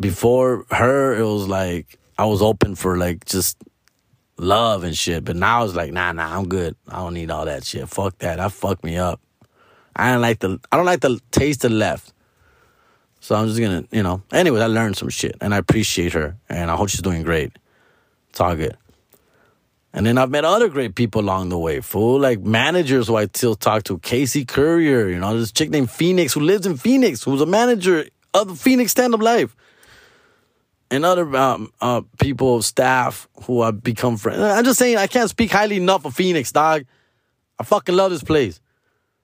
Before 0.00 0.64
her, 0.70 1.16
it 1.16 1.24
was 1.24 1.48
like 1.48 1.98
I 2.16 2.26
was 2.26 2.42
open 2.42 2.74
for 2.74 2.96
like 2.96 3.24
just 3.24 3.56
love 4.36 4.84
and 4.84 4.96
shit. 4.96 5.24
But 5.24 5.36
now 5.36 5.64
it's 5.64 5.74
like, 5.74 5.92
nah, 5.92 6.12
nah, 6.12 6.36
I'm 6.36 6.48
good. 6.48 6.76
I 6.88 6.98
don't 6.98 7.14
need 7.14 7.30
all 7.30 7.44
that 7.44 7.64
shit. 7.64 7.88
Fuck 7.88 8.18
that. 8.18 8.36
That 8.36 8.52
fucked 8.52 8.84
me 8.84 8.96
up. 8.96 9.20
I 9.96 10.12
don't 10.12 10.22
like 10.22 10.38
the 10.38 10.60
I 10.70 10.76
don't 10.76 10.86
like 10.86 11.00
the 11.00 11.20
taste 11.30 11.64
of 11.64 11.72
left. 11.72 12.12
So 13.20 13.34
I'm 13.34 13.48
just 13.48 13.60
gonna, 13.60 13.84
you 13.90 14.02
know. 14.02 14.22
Anyways, 14.32 14.62
I 14.62 14.66
learned 14.66 14.96
some 14.96 15.08
shit, 15.08 15.36
and 15.40 15.52
I 15.52 15.58
appreciate 15.58 16.12
her, 16.12 16.36
and 16.48 16.70
I 16.70 16.76
hope 16.76 16.88
she's 16.88 17.02
doing 17.02 17.22
great. 17.24 17.52
It's 18.30 18.40
all 18.40 18.54
good. 18.54 18.76
And 19.92 20.06
then 20.06 20.18
I've 20.18 20.30
met 20.30 20.44
other 20.44 20.68
great 20.68 20.94
people 20.94 21.22
along 21.22 21.48
the 21.48 21.58
way, 21.58 21.80
fool. 21.80 22.20
Like 22.20 22.40
managers 22.40 23.08
who 23.08 23.16
I 23.16 23.26
still 23.26 23.56
talk 23.56 23.84
to. 23.84 23.98
Casey 23.98 24.44
Courier, 24.44 25.08
you 25.08 25.18
know, 25.18 25.36
this 25.36 25.50
chick 25.50 25.70
named 25.70 25.90
Phoenix 25.90 26.34
who 26.34 26.40
lives 26.40 26.66
in 26.66 26.76
Phoenix, 26.76 27.24
who's 27.24 27.40
a 27.40 27.46
manager 27.46 28.06
of 28.34 28.48
the 28.48 28.54
Phoenix 28.54 28.92
Stand 28.92 29.14
Up 29.14 29.20
Live. 29.20 29.56
And 30.90 31.04
other 31.04 31.36
um, 31.36 31.70
uh, 31.80 32.00
people, 32.18 32.62
staff 32.62 33.28
who 33.44 33.60
I've 33.60 33.82
become 33.82 34.16
friends. 34.16 34.40
I'm 34.40 34.64
just 34.64 34.78
saying, 34.78 34.96
I 34.96 35.06
can't 35.06 35.28
speak 35.28 35.50
highly 35.50 35.76
enough 35.76 36.06
of 36.06 36.14
Phoenix, 36.14 36.50
dog. 36.50 36.84
I 37.58 37.64
fucking 37.64 37.94
love 37.94 38.10
this 38.10 38.22
place. 38.22 38.60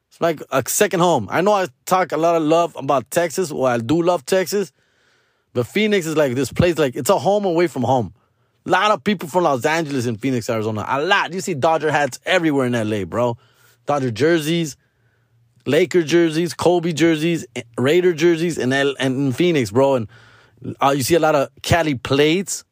It's 0.09 0.21
like 0.21 0.40
a 0.50 0.62
second 0.68 1.00
home. 1.00 1.26
I 1.30 1.40
know 1.40 1.52
I 1.52 1.66
talk 1.87 2.12
a 2.12 2.16
lot 2.16 2.37
of 2.37 2.42
love 2.42 2.76
about 2.76 3.11
Texas, 3.11 3.50
or 3.50 3.68
I 3.68 3.78
do 3.78 4.02
love 4.02 4.26
Texas, 4.26 4.73
but 5.54 5.66
Phoenix 5.66 6.06
is 6.06 6.16
like 6.16 6.35
this 6.35 6.52
place, 6.52 6.78
like 6.78 6.94
it's 6.97 7.11
a 7.11 7.18
home 7.18 7.44
away 7.44 7.66
from 7.66 7.83
home. 7.83 8.14
A 8.66 8.71
lot 8.71 8.90
of 8.90 9.02
people 9.02 9.28
from 9.28 9.44
Los 9.44 9.64
Angeles 9.64 10.06
and 10.06 10.21
Phoenix, 10.21 10.49
Arizona. 10.49 10.85
A 10.88 11.02
lot. 11.02 11.33
You 11.33 11.40
see 11.40 11.54
Dodger 11.54 11.90
hats 11.90 12.21
everywhere 12.25 12.66
in 12.66 12.73
LA, 12.73 13.04
bro. 13.04 13.37
Dodger 13.87 14.11
jerseys, 14.11 14.76
Laker 15.66 16.02
jerseys, 16.02 16.54
Kobe 16.54 16.92
jerseys, 16.92 17.47
Raider 17.76 18.12
jerseys, 18.12 18.59
and 18.59 18.73
in 18.73 19.33
Phoenix, 19.33 19.71
bro. 19.71 19.97
And 19.97 20.09
uh, 20.80 20.94
you 20.97 21.02
see 21.02 21.14
a 21.14 21.21
lot 21.21 21.35
of 21.35 21.49
Cali 21.62 21.94
plates. 21.94 22.64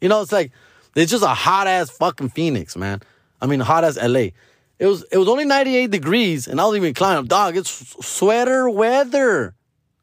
You 0.00 0.08
know, 0.08 0.22
it's 0.22 0.32
like 0.32 0.52
it's 0.96 1.10
just 1.10 1.24
a 1.24 1.28
hot 1.28 1.66
ass 1.66 1.90
fucking 1.90 2.30
Phoenix, 2.30 2.76
man. 2.76 3.00
I 3.40 3.46
mean, 3.46 3.60
hot 3.60 3.84
ass 3.84 3.96
LA. 3.96 4.30
It 4.78 4.86
was 4.86 5.04
it 5.12 5.18
was 5.18 5.28
only 5.28 5.44
98 5.44 5.90
degrees, 5.90 6.46
and 6.46 6.60
I 6.60 6.66
was 6.66 6.76
even 6.76 6.94
climbing. 6.94 7.26
Dog, 7.26 7.56
it's 7.56 7.70
sweater 8.04 8.68
weather 8.68 9.54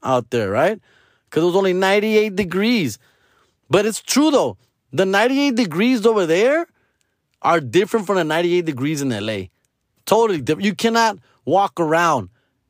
out 0.03 0.29
there, 0.29 0.49
right? 0.49 0.79
Because 1.25 1.43
it 1.43 1.47
was 1.47 1.55
only 1.55 1.73
98 1.73 2.35
degrees. 2.35 2.97
But 3.69 3.85
it's 3.85 4.01
true 4.01 4.31
though. 4.31 4.57
The 4.91 5.05
98 5.05 5.55
degrees 5.55 6.05
over 6.05 6.25
there 6.25 6.67
are 7.41 7.59
different 7.59 8.07
from 8.07 8.15
the 8.15 8.23
98 8.23 8.65
degrees 8.65 9.01
in 9.01 9.09
LA. 9.09 9.47
Totally 10.05 10.41
different. 10.41 10.65
You 10.65 10.75
cannot 10.75 11.19
walk 11.45 11.79
around 11.79 12.29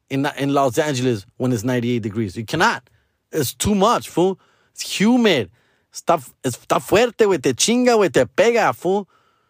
in 0.10 0.26
in 0.38 0.54
Los 0.54 0.78
Angeles 0.78 1.26
when 1.38 1.54
it's 1.54 1.64
98 1.64 2.02
degrees. 2.02 2.36
You 2.36 2.46
cannot. 2.46 2.90
It's 3.32 3.54
too 3.54 3.76
much, 3.76 4.10
fool. 4.10 4.40
It's 4.80 4.98
humid. 4.98 5.52
Está, 5.94 6.20
está 6.42 6.80
fuerte, 6.80 7.26
güey. 7.26 7.40
Te 7.40 7.54
chinga, 7.54 7.96
güey. 7.96 8.10
Te 8.10 8.26
pega, 8.26 8.74
fool. 8.74 9.10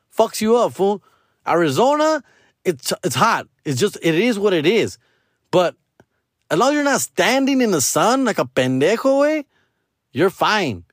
Fucks 0.09 0.41
you 0.41 0.55
up, 0.57 0.73
fool. 0.73 1.03
Arizona, 1.47 2.23
it's 2.65 2.91
it's 3.03 3.15
hot. 3.15 3.47
It's 3.63 3.79
just 3.79 3.97
it 4.01 4.15
is 4.15 4.39
what 4.39 4.53
it 4.53 4.65
is. 4.65 4.97
But 5.51 5.75
as 6.49 6.57
long 6.57 6.69
as 6.69 6.73
you're 6.73 6.83
not 6.83 7.01
standing 7.01 7.61
in 7.61 7.69
the 7.69 7.81
sun 7.81 8.25
like 8.25 8.39
a 8.39 8.45
pendejo, 8.45 9.21
way, 9.21 9.45
you're 10.11 10.31
fine. 10.31 10.83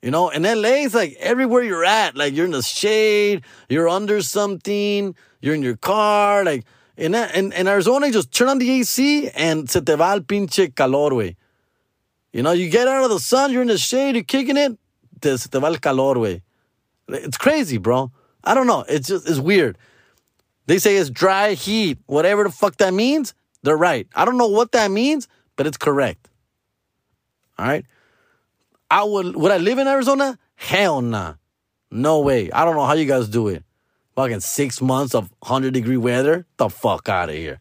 You 0.00 0.12
know, 0.12 0.30
in 0.30 0.44
LA, 0.44 0.84
it's 0.84 0.94
like 0.94 1.16
everywhere 1.18 1.62
you're 1.62 1.84
at, 1.84 2.16
like 2.16 2.32
you're 2.32 2.46
in 2.46 2.52
the 2.52 2.62
shade, 2.62 3.42
you're 3.68 3.88
under 3.88 4.22
something, 4.22 5.16
you're 5.40 5.54
in 5.54 5.62
your 5.62 5.76
car, 5.76 6.44
like 6.44 6.64
in 6.96 7.16
in, 7.16 7.52
in 7.52 7.66
Arizona, 7.66 8.06
you 8.06 8.12
just 8.12 8.32
turn 8.32 8.48
on 8.48 8.58
the 8.58 8.70
AC 8.80 9.28
and 9.30 9.68
se 9.68 9.80
te 9.80 9.96
va 9.96 10.12
el 10.12 10.20
pinche 10.20 10.72
calor, 10.72 11.14
way. 11.14 11.36
You 12.32 12.42
know, 12.42 12.52
you 12.52 12.70
get 12.70 12.86
out 12.86 13.04
of 13.04 13.10
the 13.10 13.18
sun, 13.18 13.52
you're 13.52 13.62
in 13.62 13.68
the 13.68 13.78
shade, 13.78 14.14
you're 14.14 14.24
kicking 14.24 14.56
it, 14.56 14.78
te, 15.20 15.36
te 15.36 15.58
va 15.58 15.66
el 15.66 15.76
calor, 15.78 16.18
way. 16.18 16.42
It's 17.08 17.36
crazy, 17.36 17.78
bro. 17.78 18.12
I 18.44 18.54
don't 18.54 18.66
know. 18.66 18.84
It's 18.88 19.08
just 19.08 19.28
it's 19.28 19.38
weird. 19.38 19.76
They 20.66 20.78
say 20.78 20.96
it's 20.96 21.10
dry 21.10 21.54
heat, 21.54 21.98
whatever 22.06 22.44
the 22.44 22.50
fuck 22.50 22.76
that 22.76 22.94
means. 22.94 23.34
They're 23.62 23.76
right. 23.76 24.06
I 24.14 24.24
don't 24.24 24.38
know 24.38 24.48
what 24.48 24.72
that 24.72 24.90
means, 24.90 25.28
but 25.56 25.66
it's 25.66 25.76
correct. 25.76 26.28
All 27.58 27.66
right. 27.66 27.84
I 28.90 29.04
would 29.04 29.36
would 29.36 29.50
I 29.50 29.58
live 29.58 29.78
in 29.78 29.88
Arizona? 29.88 30.38
Hell 30.54 31.02
nah. 31.02 31.34
No 31.90 32.20
way. 32.20 32.50
I 32.52 32.64
don't 32.64 32.76
know 32.76 32.86
how 32.86 32.94
you 32.94 33.06
guys 33.06 33.28
do 33.28 33.48
it. 33.48 33.64
Fucking 34.14 34.40
six 34.40 34.80
months 34.80 35.14
of 35.14 35.30
100 35.40 35.74
degree 35.74 35.96
weather? 35.96 36.46
The 36.56 36.68
fuck 36.68 37.08
out 37.08 37.28
of 37.28 37.34
here. 37.34 37.60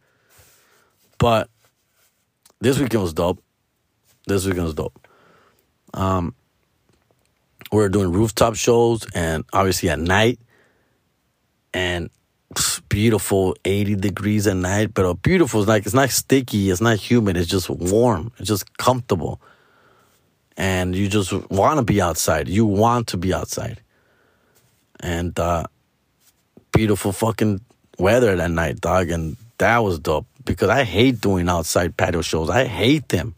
But 1.18 1.50
this 2.60 2.80
weekend 2.80 3.04
was 3.04 3.14
dope. 3.14 3.42
This 4.30 4.46
weekend 4.46 4.66
was 4.66 4.76
dope. 4.76 5.08
Um, 5.94 6.36
we 7.72 7.84
are 7.84 7.90
doing 7.90 8.12
rooftop 8.12 8.56
shows 8.56 9.06
and 9.14 9.44
obviously 9.52 9.90
at 9.90 10.00
night. 10.00 10.40
And 11.74 12.10
beautiful 12.90 13.56
80 13.66 13.96
degrees 13.96 14.48
at 14.48 14.56
night, 14.56 14.94
but 14.94 15.14
beautiful 15.22 15.62
is 15.62 15.68
like 15.68 15.86
it's 15.86 15.96
not 15.96 16.10
sticky, 16.10 16.70
it's 16.70 16.82
not 16.82 16.98
humid, 16.98 17.38
it's 17.38 17.48
just 17.48 17.70
warm, 17.70 18.32
it's 18.38 18.48
just 18.48 18.78
comfortable. 18.78 19.40
And 20.58 20.96
you 20.96 21.08
just 21.08 21.32
want 21.50 21.78
to 21.78 21.84
be 21.84 22.02
outside. 22.02 22.48
You 22.50 22.66
want 22.66 23.08
to 23.08 23.18
be 23.18 23.34
outside. 23.34 23.82
And 25.00 25.38
uh 25.40 25.66
beautiful 26.72 27.12
fucking 27.12 27.62
weather 27.98 28.36
that 28.36 28.52
night, 28.52 28.82
dog, 28.82 29.10
and 29.10 29.38
that 29.58 29.80
was 29.80 30.00
dope 30.00 30.28
because 30.46 30.70
I 30.70 30.84
hate 30.84 31.22
doing 31.22 31.50
outside 31.50 31.98
patio 31.98 32.22
shows. 32.22 32.50
I 32.50 32.66
hate 32.66 33.10
them. 33.10 33.36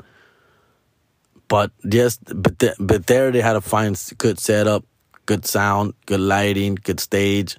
But 1.51 1.71
yes, 1.83 2.17
but 2.33 2.59
the, 2.59 2.73
but 2.79 3.07
there 3.07 3.29
they 3.29 3.41
had 3.41 3.53
to 3.53 3.61
find 3.61 4.01
good 4.17 4.39
setup, 4.39 4.85
good 5.25 5.45
sound, 5.45 5.95
good 6.05 6.21
lighting, 6.21 6.75
good 6.75 7.01
stage, 7.01 7.57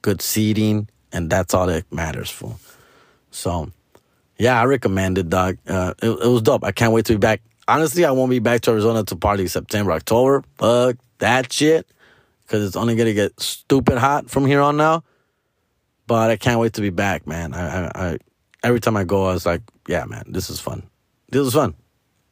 good 0.00 0.22
seating, 0.22 0.88
and 1.10 1.28
that's 1.28 1.52
all 1.52 1.66
that 1.66 1.92
matters 1.92 2.30
for. 2.30 2.54
So, 3.32 3.72
yeah, 4.38 4.60
I 4.60 4.64
recommend 4.66 5.18
it, 5.18 5.28
dog. 5.28 5.58
Uh, 5.66 5.92
it, 6.00 6.08
it 6.08 6.28
was 6.28 6.42
dope. 6.42 6.62
I 6.62 6.70
can't 6.70 6.92
wait 6.92 7.06
to 7.06 7.14
be 7.14 7.18
back. 7.18 7.42
Honestly, 7.66 8.04
I 8.04 8.12
won't 8.12 8.30
be 8.30 8.38
back 8.38 8.60
to 8.60 8.70
Arizona 8.70 9.02
to 9.02 9.16
party 9.16 9.48
September, 9.48 9.90
October. 9.90 10.44
Fuck 10.58 10.98
that 11.18 11.52
shit, 11.52 11.88
because 12.42 12.64
it's 12.64 12.76
only 12.76 12.94
gonna 12.94 13.12
get 13.12 13.40
stupid 13.40 13.98
hot 13.98 14.30
from 14.30 14.46
here 14.46 14.60
on 14.60 14.76
now. 14.76 15.02
But 16.06 16.30
I 16.30 16.36
can't 16.36 16.60
wait 16.60 16.74
to 16.74 16.80
be 16.80 16.90
back, 16.90 17.26
man. 17.26 17.54
I, 17.54 17.86
I, 17.86 17.90
I 17.94 18.18
every 18.62 18.78
time 18.78 18.96
I 18.96 19.02
go, 19.02 19.24
I 19.24 19.32
was 19.32 19.46
like, 19.46 19.62
yeah, 19.88 20.04
man, 20.04 20.26
this 20.28 20.48
is 20.48 20.60
fun. 20.60 20.84
This 21.28 21.44
is 21.44 21.54
fun. 21.54 21.74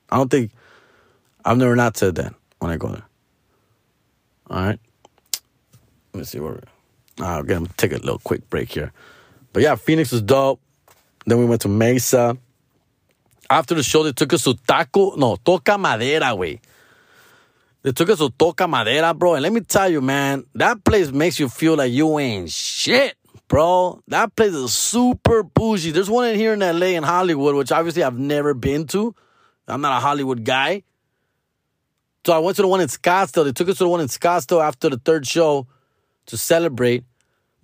I 0.08 0.18
don't 0.18 0.30
think 0.30 0.52
I've 1.44 1.56
never 1.56 1.76
not 1.76 1.96
said 1.96 2.16
that 2.16 2.34
when 2.58 2.70
I 2.70 2.76
go 2.76 2.88
there. 2.88 3.04
All 4.50 4.56
right. 4.60 4.80
Let 6.12 6.18
me 6.18 6.24
see 6.24 6.40
where 6.40 6.52
we're. 6.52 6.62
Uh, 7.24 7.38
we're 7.40 7.54
gonna 7.54 7.68
take 7.76 7.92
a 7.92 7.96
little 7.96 8.20
quick 8.20 8.48
break 8.48 8.70
here. 8.70 8.92
But 9.52 9.62
yeah, 9.62 9.74
Phoenix 9.74 10.12
was 10.12 10.22
dope. 10.22 10.60
Then 11.26 11.38
we 11.38 11.44
went 11.44 11.62
to 11.62 11.68
Mesa. 11.68 12.36
After 13.50 13.74
the 13.74 13.82
show, 13.82 14.02
they 14.02 14.12
took 14.12 14.32
us 14.32 14.44
to 14.44 14.54
Taco, 14.54 15.16
no, 15.16 15.36
Toca 15.36 15.78
Madera, 15.78 16.34
way. 16.34 16.60
They 17.82 17.92
took 17.92 18.10
us 18.10 18.18
to 18.18 18.28
Toca 18.28 18.68
Madera, 18.68 19.14
bro. 19.14 19.34
And 19.34 19.42
let 19.42 19.52
me 19.52 19.60
tell 19.60 19.90
you, 19.90 20.00
man, 20.00 20.44
that 20.54 20.84
place 20.84 21.10
makes 21.10 21.40
you 21.40 21.48
feel 21.48 21.76
like 21.76 21.92
you 21.92 22.18
ain't 22.18 22.50
shit, 22.50 23.16
bro. 23.48 24.02
That 24.08 24.36
place 24.36 24.52
is 24.52 24.72
super 24.74 25.42
bougie. 25.42 25.92
There's 25.92 26.10
one 26.10 26.28
in 26.28 26.36
here 26.36 26.52
in 26.52 26.60
LA 26.60 26.88
in 26.88 27.02
Hollywood, 27.02 27.54
which 27.54 27.72
obviously 27.72 28.02
I've 28.02 28.18
never 28.18 28.54
been 28.54 28.86
to. 28.88 29.14
I'm 29.66 29.80
not 29.80 29.96
a 29.96 30.00
Hollywood 30.00 30.44
guy. 30.44 30.82
So 32.28 32.34
I 32.34 32.40
went 32.40 32.56
to 32.56 32.62
the 32.62 32.68
one 32.68 32.82
in 32.82 32.88
Scottsdale. 32.88 33.44
They 33.44 33.52
took 33.52 33.70
us 33.70 33.78
to 33.78 33.84
the 33.84 33.88
one 33.88 34.02
in 34.02 34.08
Scottsdale 34.08 34.62
after 34.62 34.90
the 34.90 34.98
third 34.98 35.26
show 35.26 35.66
to 36.26 36.36
celebrate. 36.36 37.04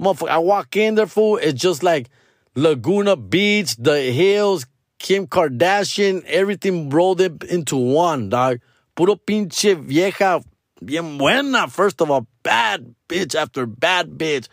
Motherfucker, 0.01 0.31
I 0.31 0.39
walk 0.39 0.75
in 0.75 0.95
there, 0.95 1.07
fool. 1.07 1.37
It's 1.37 1.61
just 1.61 1.83
like 1.83 2.09
Laguna 2.55 3.15
Beach, 3.15 3.77
the 3.77 4.01
hills, 4.01 4.65
Kim 4.99 5.27
Kardashian, 5.27 6.25
everything 6.25 6.89
rolled 6.89 7.21
up 7.21 7.45
into 7.45 7.77
one, 7.77 8.31
dog. 8.31 8.61
Puro 8.95 9.17
pinche 9.17 9.79
vieja, 9.79 10.43
bien 10.83 11.19
buena, 11.19 11.69
first 11.69 12.01
of 12.01 12.11
all. 12.11 12.27
Bad 12.43 12.95
bitch 13.07 13.35
after 13.35 13.67
bad 13.67 14.13
bitch. 14.13 14.49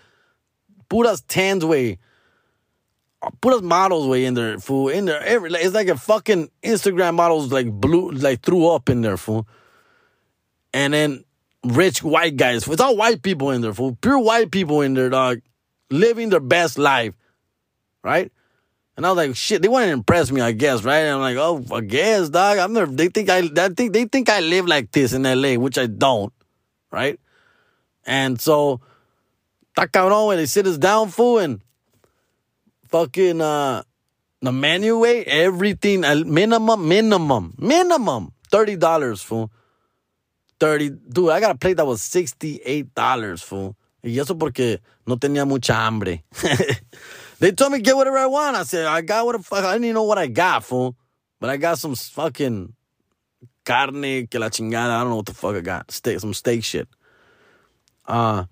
Puras 0.89 1.23
tens 1.25 1.63
way. 1.63 1.99
Puras 3.39 3.61
models 3.61 4.07
way 4.07 4.25
in 4.25 4.33
there, 4.33 4.59
fool. 4.59 4.89
In 4.89 5.05
there, 5.05 5.23
every 5.23 5.51
it's 5.53 5.73
like 5.73 5.87
a 5.87 5.95
fucking 5.95 6.51
Instagram 6.63 7.15
models 7.15 7.49
like 7.53 7.71
blue, 7.71 8.11
like 8.11 8.41
threw 8.41 8.67
up 8.67 8.89
in 8.89 8.99
there, 8.99 9.15
fool 9.15 9.47
and 10.73 10.93
then 10.93 11.23
rich 11.63 12.03
white 12.03 12.37
guys. 12.37 12.67
It's 12.67 12.81
all 12.81 12.95
white 12.95 13.21
people 13.21 13.51
in 13.51 13.61
there, 13.61 13.73
fool. 13.73 13.97
Pure 14.01 14.19
white 14.19 14.51
people 14.51 14.81
in 14.81 14.93
there, 14.93 15.09
dog, 15.09 15.41
living 15.89 16.29
their 16.29 16.39
best 16.39 16.77
life, 16.77 17.15
right? 18.03 18.31
And 18.97 19.05
I 19.05 19.09
was 19.09 19.17
like, 19.17 19.35
shit, 19.35 19.61
they 19.61 19.67
want 19.67 19.85
to 19.85 19.91
impress 19.91 20.31
me, 20.31 20.41
I 20.41 20.51
guess, 20.51 20.83
right? 20.83 20.99
And 20.99 21.15
I'm 21.15 21.21
like, 21.21 21.37
oh, 21.37 21.63
I 21.75 21.81
guess, 21.81 22.29
dog. 22.29 22.57
I'm 22.57 22.73
never. 22.73 22.91
They 22.91 23.07
think 23.07 23.29
I, 23.29 23.49
I 23.57 23.69
think 23.69 23.93
they 23.93 24.05
think 24.05 24.29
I 24.29 24.41
live 24.41 24.67
like 24.67 24.91
this 24.91 25.13
in 25.13 25.23
LA, 25.23 25.55
which 25.55 25.77
I 25.77 25.87
don't, 25.87 26.33
right? 26.91 27.19
And 28.05 28.39
so, 28.39 28.81
está 29.75 29.87
cabrón 29.87 30.27
when 30.27 30.37
they 30.37 30.45
sit 30.45 30.67
us 30.67 30.77
down, 30.77 31.09
fool, 31.09 31.39
and 31.39 31.61
fucking 32.89 33.39
uh, 33.39 33.83
the 34.41 34.51
menu 34.51 34.99
way, 34.99 35.23
everything, 35.23 36.01
minimum, 36.01 36.87
minimum, 36.87 37.53
minimum, 37.57 38.33
thirty 38.49 38.75
dollars, 38.75 39.21
fool 39.21 39.51
30. 40.61 40.89
Dude, 41.09 41.31
I 41.31 41.39
got 41.39 41.55
a 41.55 41.57
plate 41.57 41.77
that 41.77 41.87
was 41.87 42.01
$68, 42.01 43.43
fool. 43.43 43.75
Y 44.03 44.17
eso 44.19 44.35
porque 44.35 44.79
no 45.07 45.17
tenía 45.17 45.45
mucha 45.47 45.73
hambre. 45.73 46.23
they 47.39 47.51
told 47.51 47.71
me 47.71 47.79
get 47.79 47.95
whatever 47.95 48.17
I 48.17 48.27
want. 48.27 48.55
I 48.55 48.63
said, 48.63 48.85
I 48.85 49.01
got 49.01 49.25
what 49.25 49.37
the 49.37 49.43
fuck. 49.43 49.65
I 49.65 49.73
didn't 49.73 49.85
even 49.85 49.95
know 49.95 50.03
what 50.03 50.19
I 50.19 50.27
got, 50.27 50.63
fool. 50.63 50.95
But 51.39 51.49
I 51.49 51.57
got 51.57 51.79
some 51.79 51.95
fucking 51.95 52.73
carne 53.65 54.27
que 54.27 54.39
la 54.39 54.49
chingada. 54.49 54.91
I 54.91 55.01
don't 55.01 55.09
know 55.09 55.15
what 55.17 55.25
the 55.25 55.33
fuck 55.33 55.55
I 55.55 55.61
got. 55.61 55.89
Steak, 55.89 56.19
some 56.19 56.35
steak 56.35 56.63
shit. 56.63 56.87
Uh, 58.05 58.45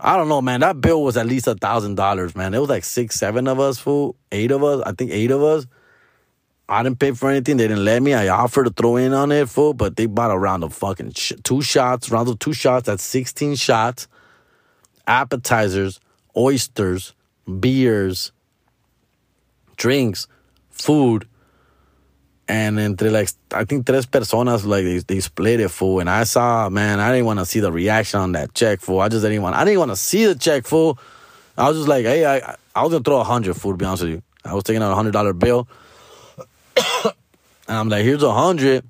I 0.00 0.16
don't 0.16 0.28
know, 0.28 0.40
man. 0.40 0.60
That 0.60 0.80
bill 0.80 1.02
was 1.02 1.18
at 1.18 1.26
least 1.26 1.46
a 1.46 1.54
thousand 1.54 1.96
dollars, 1.96 2.34
man. 2.34 2.54
It 2.54 2.60
was 2.60 2.70
like 2.70 2.84
six, 2.84 3.16
seven 3.16 3.46
of 3.46 3.60
us, 3.60 3.78
fool. 3.78 4.16
Eight 4.32 4.50
of 4.50 4.64
us. 4.64 4.82
I 4.86 4.92
think 4.92 5.10
eight 5.10 5.30
of 5.30 5.42
us. 5.42 5.66
I 6.68 6.82
didn't 6.82 6.98
pay 6.98 7.12
for 7.12 7.30
anything. 7.30 7.58
They 7.58 7.68
didn't 7.68 7.84
let 7.84 8.02
me. 8.02 8.14
I 8.14 8.28
offered 8.28 8.64
to 8.64 8.70
throw 8.70 8.96
in 8.96 9.12
on 9.12 9.30
it, 9.32 9.48
fool, 9.48 9.74
but 9.74 9.96
they 9.96 10.06
bought 10.06 10.30
a 10.30 10.38
round 10.38 10.64
of 10.64 10.72
fucking 10.72 11.12
sh- 11.12 11.32
two 11.42 11.60
shots, 11.60 12.10
round 12.10 12.28
of 12.28 12.38
two 12.38 12.54
shots. 12.54 12.86
That's 12.86 13.02
16 13.02 13.56
shots, 13.56 14.08
appetizers, 15.06 16.00
oysters, 16.36 17.12
beers, 17.60 18.32
drinks, 19.76 20.26
food. 20.70 21.28
And 22.46 22.78
entre 22.78 23.10
like, 23.10 23.30
I 23.52 23.64
think 23.64 23.86
tres 23.86 24.06
personas, 24.06 24.66
like 24.66 24.84
they, 24.84 24.98
they 24.98 25.20
split 25.20 25.60
it, 25.60 25.70
fool. 25.70 26.00
And 26.00 26.08
I 26.08 26.24
saw, 26.24 26.68
man, 26.70 26.98
I 27.00 27.10
didn't 27.10 27.26
want 27.26 27.40
to 27.40 27.46
see 27.46 27.60
the 27.60 27.72
reaction 27.72 28.20
on 28.20 28.32
that 28.32 28.54
check, 28.54 28.80
fool. 28.80 29.00
I 29.00 29.08
just 29.08 29.22
didn't 29.22 29.42
want, 29.42 29.56
I 29.56 29.64
didn't 29.64 29.78
want 29.78 29.92
to 29.92 29.96
see 29.96 30.26
the 30.26 30.34
check, 30.34 30.66
fool. 30.66 30.98
I 31.56 31.68
was 31.68 31.78
just 31.78 31.88
like, 31.88 32.04
hey, 32.04 32.26
I, 32.26 32.56
I 32.74 32.82
was 32.82 32.90
going 32.90 33.02
to 33.02 33.08
throw 33.08 33.20
a 33.20 33.24
hundred, 33.24 33.54
fool, 33.54 33.72
to 33.72 33.76
be 33.78 33.84
honest 33.84 34.02
with 34.02 34.12
you. 34.12 34.22
I 34.44 34.52
was 34.54 34.64
taking 34.64 34.82
out 34.82 34.92
a 34.92 34.94
hundred 34.94 35.12
dollar 35.12 35.32
bill. 35.32 35.68
And 37.68 37.76
I'm 37.76 37.88
like, 37.88 38.04
here's 38.04 38.22
a 38.22 38.32
hundred. 38.32 38.84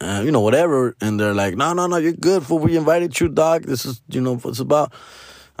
Uh, 0.00 0.22
you 0.24 0.30
know, 0.30 0.40
whatever. 0.40 0.94
And 1.00 1.18
they're 1.18 1.34
like, 1.34 1.56
no, 1.56 1.72
no, 1.72 1.86
no, 1.86 1.96
you're 1.96 2.12
good. 2.12 2.44
For 2.44 2.58
we 2.58 2.76
invited 2.76 3.18
you, 3.18 3.28
dog. 3.28 3.64
This 3.64 3.84
is, 3.84 4.00
you 4.08 4.20
know, 4.20 4.36
what 4.36 4.50
it's 4.50 4.60
about. 4.60 4.92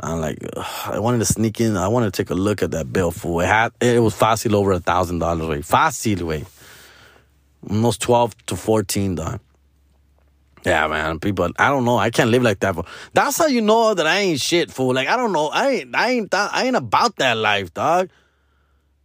I'm 0.00 0.20
like, 0.20 0.38
I 0.86 1.00
wanted 1.00 1.18
to 1.18 1.24
sneak 1.24 1.60
in. 1.60 1.76
I 1.76 1.88
wanted 1.88 2.12
to 2.14 2.22
take 2.22 2.30
a 2.30 2.34
look 2.34 2.62
at 2.62 2.70
that 2.70 2.92
bill. 2.92 3.10
For 3.10 3.42
it 3.42 3.46
had, 3.46 3.72
it 3.80 4.00
was 4.00 4.14
fácil 4.14 4.54
over 4.54 4.70
a 4.72 4.78
thousand 4.78 5.18
dollars. 5.18 5.48
Way 5.48 5.58
fácil, 5.58 6.22
way. 6.22 6.44
Almost 7.68 8.00
twelve 8.00 8.36
to 8.46 8.54
fourteen, 8.54 9.16
dog. 9.16 9.40
Yeah, 10.64 10.86
man. 10.86 11.18
People, 11.18 11.50
I 11.58 11.68
don't 11.68 11.84
know. 11.84 11.98
I 11.98 12.10
can't 12.10 12.30
live 12.30 12.42
like 12.42 12.60
that. 12.60 12.76
Fool. 12.76 12.86
That's 13.12 13.38
how 13.38 13.46
you 13.46 13.60
know 13.60 13.94
that 13.94 14.06
I 14.06 14.20
ain't 14.20 14.40
shit, 14.40 14.70
fool. 14.70 14.94
Like 14.94 15.08
I 15.08 15.16
don't 15.16 15.32
know. 15.32 15.48
I 15.48 15.70
ain't. 15.70 15.96
I 15.96 16.10
ain't. 16.10 16.32
I 16.32 16.64
ain't 16.66 16.76
about 16.76 17.16
that 17.16 17.36
life, 17.36 17.74
dog. 17.74 18.10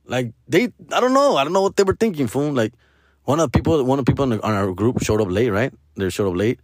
Like 0.05 0.33
they, 0.47 0.65
I 0.91 1.00
don't 1.00 1.13
know. 1.13 1.38
I 1.38 1.43
don't 1.43 1.53
know 1.53 1.63
what 1.63 1.75
they 1.75 1.83
were 1.83 1.95
thinking, 1.95 2.27
fool. 2.27 2.51
Like 2.51 2.73
one 3.25 3.39
of 3.39 3.51
the 3.51 3.57
people, 3.57 3.83
one 3.83 3.99
of 3.99 4.05
the 4.05 4.11
people 4.11 4.27
the, 4.27 4.43
on 4.43 4.53
our 4.53 4.73
group 4.73 5.01
showed 5.01 5.21
up 5.21 5.29
late, 5.29 5.49
right? 5.49 5.73
They 5.95 6.09
showed 6.09 6.29
up 6.29 6.37
late, 6.37 6.59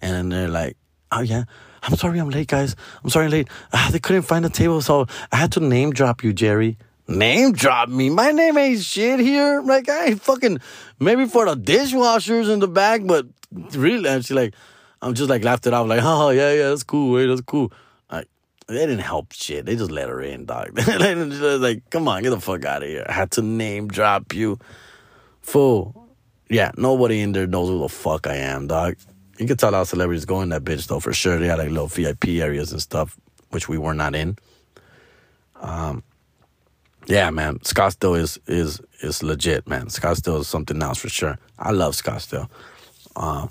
and 0.00 0.32
they're 0.32 0.48
like, 0.48 0.76
"Oh 1.12 1.20
yeah, 1.20 1.44
I'm 1.82 1.96
sorry, 1.96 2.18
I'm 2.18 2.30
late, 2.30 2.48
guys. 2.48 2.76
I'm 3.02 3.10
sorry, 3.10 3.26
I'm 3.26 3.32
late. 3.32 3.48
Ah, 3.72 3.88
they 3.92 3.98
couldn't 3.98 4.22
find 4.22 4.44
the 4.44 4.50
table, 4.50 4.80
so 4.80 5.06
I 5.32 5.36
had 5.36 5.52
to 5.52 5.60
name 5.60 5.92
drop 5.92 6.22
you, 6.22 6.32
Jerry." 6.32 6.78
Name 7.10 7.52
drop 7.52 7.88
me. 7.88 8.10
My 8.10 8.32
name 8.32 8.58
ain't 8.58 8.82
shit 8.82 9.18
here. 9.18 9.62
Like 9.62 9.88
I 9.88 10.08
ain't 10.08 10.20
fucking 10.20 10.58
maybe 11.00 11.26
for 11.26 11.46
the 11.46 11.56
dishwashers 11.56 12.52
in 12.52 12.58
the 12.58 12.68
back, 12.68 13.00
but 13.06 13.26
really, 13.50 14.06
and 14.10 14.22
she 14.22 14.34
like, 14.34 14.54
I'm 15.00 15.14
just 15.14 15.30
like 15.30 15.42
laughed 15.42 15.66
it 15.66 15.72
off, 15.72 15.88
like, 15.88 16.00
oh 16.04 16.28
yeah, 16.28 16.52
yeah, 16.52 16.68
that's 16.68 16.82
cool, 16.82 17.12
wait, 17.12 17.26
that's 17.26 17.40
cool. 17.40 17.72
Like 18.12 18.28
they 18.66 18.74
didn't 18.74 18.98
help 18.98 19.32
shit. 19.32 19.64
They 19.64 19.74
just 19.74 19.90
let 19.90 20.10
her 20.10 20.20
in, 20.20 20.44
dog. 20.44 20.78
like, 20.86 21.88
come 21.88 22.08
on, 22.08 22.22
get 22.22 22.30
the 22.30 22.40
fuck 22.40 22.66
out 22.66 22.82
of 22.82 22.88
here. 22.90 23.06
I 23.08 23.12
had 23.12 23.30
to 23.32 23.42
name 23.42 23.88
drop 23.88 24.34
you. 24.34 24.58
Fool. 25.48 26.06
Yeah, 26.50 26.72
nobody 26.76 27.22
in 27.22 27.32
there 27.32 27.46
knows 27.46 27.68
who 27.70 27.78
the 27.78 27.88
fuck 27.88 28.26
I 28.26 28.36
am, 28.36 28.66
dog. 28.66 28.96
You 29.38 29.46
can 29.46 29.56
tell 29.56 29.72
how 29.72 29.84
celebrities 29.84 30.26
go 30.26 30.42
in 30.42 30.50
that 30.50 30.62
bitch 30.62 30.86
though, 30.88 31.00
for 31.00 31.14
sure. 31.14 31.38
They 31.38 31.46
had 31.46 31.58
like 31.58 31.70
little 31.70 31.86
VIP 31.86 32.28
areas 32.28 32.70
and 32.70 32.82
stuff, 32.82 33.18
which 33.48 33.66
we 33.66 33.78
were 33.78 33.94
not 33.94 34.14
in. 34.14 34.36
Um 35.56 36.02
yeah, 37.06 37.30
man, 37.30 37.60
Scottsdale 37.60 38.18
is 38.18 38.38
is 38.46 38.82
is 39.00 39.22
legit, 39.22 39.66
man. 39.66 39.86
Scottsdale 39.86 40.40
is 40.40 40.48
something 40.48 40.82
else 40.82 40.98
for 40.98 41.08
sure. 41.08 41.38
I 41.58 41.70
love 41.70 41.94
Scottsdale. 41.94 42.50
Um, 43.16 43.48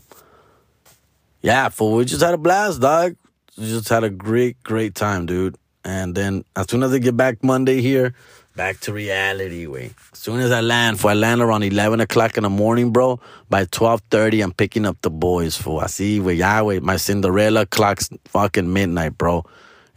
yeah, 1.42 1.70
fool, 1.70 1.96
we 1.96 2.06
just 2.06 2.22
had 2.22 2.36
a 2.36 2.38
blast, 2.38 2.80
dog. 2.80 3.16
We 3.58 3.66
just 3.66 3.90
had 3.90 4.04
a 4.04 4.12
great, 4.12 4.62
great 4.62 4.94
time, 4.94 5.26
dude. 5.26 5.58
And 5.84 6.14
then 6.14 6.46
as 6.56 6.70
soon 6.70 6.84
as 6.84 6.94
I 6.94 7.00
get 7.00 7.18
back 7.18 7.44
Monday 7.44 7.82
here, 7.82 8.14
back 8.58 8.82
to 8.82 8.92
reality, 8.92 9.68
way. 9.68 9.92
As 10.12 10.20
soon 10.20 10.42
as 10.42 10.52
I 10.52 10.60
land, 10.60 11.00
for 11.00 11.12
I 11.12 11.14
land 11.14 11.42
around 11.42 11.64
eleven 11.64 12.02
o'clock 12.02 12.36
in 12.36 12.44
the 12.44 12.50
morning, 12.50 12.92
bro. 12.92 13.22
By 13.50 13.64
twelve 13.66 14.02
thirty, 14.10 14.42
I'm 14.42 14.52
picking 14.52 14.86
up 14.86 14.98
the 15.02 15.10
boys, 15.10 15.56
fool. 15.56 15.80
I 15.80 15.88
see, 15.88 16.20
yeah, 16.20 16.62
wait, 16.64 16.84
my 16.84 16.98
Cinderella 16.98 17.66
clock's 17.66 18.10
fucking 18.26 18.74
midnight, 18.74 19.18
bro 19.18 19.46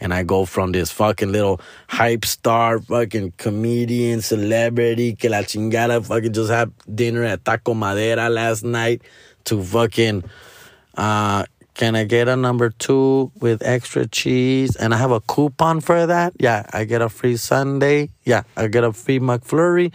and 0.01 0.14
I 0.14 0.23
go 0.23 0.46
from 0.46 0.73
this 0.73 0.90
fucking 0.90 1.31
little 1.31 1.61
hype 1.88 2.25
star, 2.25 2.81
fucking 2.81 3.35
comedian, 3.37 4.23
celebrity, 4.23 5.14
que 5.14 5.29
la 5.29 5.42
chingada, 5.42 6.05
fucking 6.05 6.33
just 6.33 6.51
had 6.51 6.73
dinner 6.92 7.23
at 7.23 7.44
Taco 7.44 7.75
Madera 7.75 8.31
last 8.31 8.64
night, 8.64 9.03
to 9.44 9.62
fucking, 9.62 10.25
uh, 10.96 11.44
can 11.81 11.97
I 11.97 12.05
get 12.05 12.29
a 12.29 12.37
number 12.37 12.69
two 12.69 13.33
with 13.40 13.62
extra 13.62 14.07
cheese? 14.07 14.77
And 14.77 14.93
I 14.93 14.99
have 14.99 15.12
a 15.12 15.21
coupon 15.21 15.81
for 15.81 16.05
that. 16.05 16.35
Yeah, 16.38 16.66
I 16.75 16.85
get 16.85 17.01
a 17.01 17.09
free 17.09 17.38
sundae. 17.38 18.11
Yeah, 18.23 18.43
I 18.55 18.66
get 18.66 18.85
a 18.85 18.93
free 18.93 19.19
McFlurry. 19.19 19.90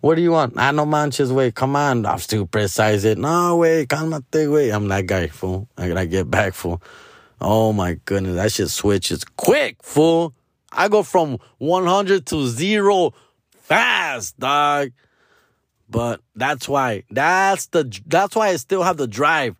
What 0.00 0.14
do 0.14 0.22
you 0.22 0.30
want? 0.32 0.54
I 0.56 0.70
no 0.70 0.86
manches, 0.86 1.30
wait, 1.30 1.54
come 1.54 1.76
on. 1.76 2.06
I 2.06 2.12
have 2.12 2.26
to 2.28 2.46
precise 2.46 3.04
it. 3.04 3.18
No, 3.18 3.56
wait, 3.56 3.90
calmate, 3.90 4.50
wait. 4.50 4.70
I'm 4.70 4.88
that 4.88 5.04
guy, 5.04 5.26
fool. 5.26 5.68
I 5.76 5.88
gotta 5.88 6.06
get 6.06 6.30
back, 6.30 6.54
fool. 6.54 6.80
Oh 7.42 7.74
my 7.74 8.00
goodness, 8.06 8.36
that 8.36 8.50
shit 8.50 8.70
switches 8.70 9.22
quick, 9.36 9.76
fool. 9.82 10.32
I 10.72 10.88
go 10.88 11.02
from 11.02 11.36
100 11.58 12.24
to 12.24 12.46
zero 12.46 13.12
fast, 13.52 14.38
dog. 14.38 14.92
But 15.90 16.22
that's 16.34 16.66
why. 16.66 17.04
That's 17.10 17.66
the 17.66 17.84
that's 18.06 18.34
why 18.34 18.48
I 18.48 18.56
still 18.56 18.82
have 18.82 18.96
the 18.96 19.06
drive. 19.06 19.56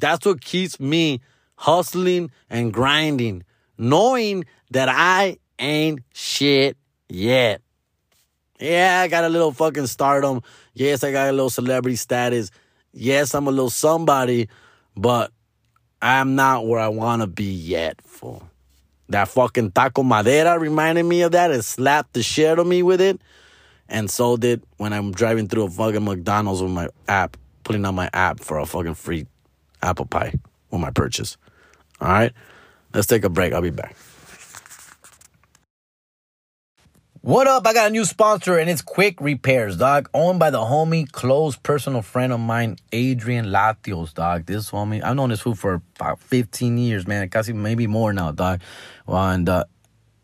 That's 0.00 0.24
what 0.26 0.40
keeps 0.40 0.80
me 0.80 1.20
hustling 1.56 2.30
and 2.48 2.72
grinding, 2.72 3.44
knowing 3.76 4.44
that 4.70 4.88
I 4.88 5.38
ain't 5.58 6.00
shit 6.12 6.76
yet. 7.08 7.60
Yeah, 8.58 9.00
I 9.02 9.08
got 9.08 9.24
a 9.24 9.28
little 9.28 9.52
fucking 9.52 9.86
stardom. 9.86 10.42
Yes, 10.74 11.02
I 11.04 11.12
got 11.12 11.28
a 11.28 11.32
little 11.32 11.50
celebrity 11.50 11.96
status. 11.96 12.50
Yes, 12.92 13.34
I'm 13.34 13.46
a 13.46 13.50
little 13.50 13.70
somebody, 13.70 14.48
but 14.96 15.32
I'm 16.02 16.34
not 16.34 16.66
where 16.66 16.80
I 16.80 16.88
want 16.88 17.22
to 17.22 17.26
be 17.26 17.52
yet, 17.52 18.00
fool. 18.02 18.42
That 19.08 19.28
fucking 19.28 19.72
Taco 19.72 20.02
Madera 20.02 20.58
reminded 20.58 21.04
me 21.04 21.22
of 21.22 21.32
that. 21.32 21.50
It 21.50 21.62
slapped 21.62 22.12
the 22.12 22.22
shit 22.22 22.58
on 22.58 22.68
me 22.68 22.82
with 22.82 23.00
it. 23.00 23.20
And 23.88 24.10
so 24.10 24.36
did 24.36 24.62
when 24.76 24.92
I'm 24.92 25.10
driving 25.12 25.48
through 25.48 25.64
a 25.64 25.70
fucking 25.70 26.04
McDonald's 26.04 26.62
with 26.62 26.70
my 26.70 26.88
app, 27.08 27.36
putting 27.64 27.84
on 27.84 27.94
my 27.94 28.08
app 28.12 28.40
for 28.40 28.58
a 28.58 28.66
fucking 28.66 28.94
free 28.94 29.26
apple 29.82 30.06
pie 30.06 30.34
with 30.70 30.80
my 30.80 30.90
purchase. 30.90 31.36
All 32.00 32.08
right? 32.08 32.32
Let's 32.92 33.06
take 33.06 33.24
a 33.24 33.28
break. 33.28 33.52
I'll 33.52 33.62
be 33.62 33.70
back. 33.70 33.96
What 37.22 37.46
up? 37.46 37.66
I 37.66 37.74
got 37.74 37.88
a 37.88 37.90
new 37.90 38.06
sponsor 38.06 38.56
and 38.56 38.70
it's 38.70 38.80
Quick 38.80 39.20
Repairs, 39.20 39.76
dog. 39.76 40.08
Owned 40.14 40.38
by 40.38 40.48
the 40.48 40.58
homie, 40.58 41.10
close 41.10 41.54
personal 41.54 42.00
friend 42.00 42.32
of 42.32 42.40
mine, 42.40 42.78
Adrian 42.92 43.46
Latios, 43.46 44.14
dog. 44.14 44.46
This 44.46 44.70
homie, 44.70 45.04
I've 45.04 45.16
known 45.16 45.28
this 45.28 45.40
fool 45.40 45.54
for 45.54 45.82
about 45.96 46.18
15 46.20 46.78
years, 46.78 47.06
man. 47.06 47.28
Casi 47.28 47.52
maybe 47.52 47.86
more 47.86 48.14
now, 48.14 48.32
dog. 48.32 48.62
And 49.06 49.46
uh, 49.50 49.64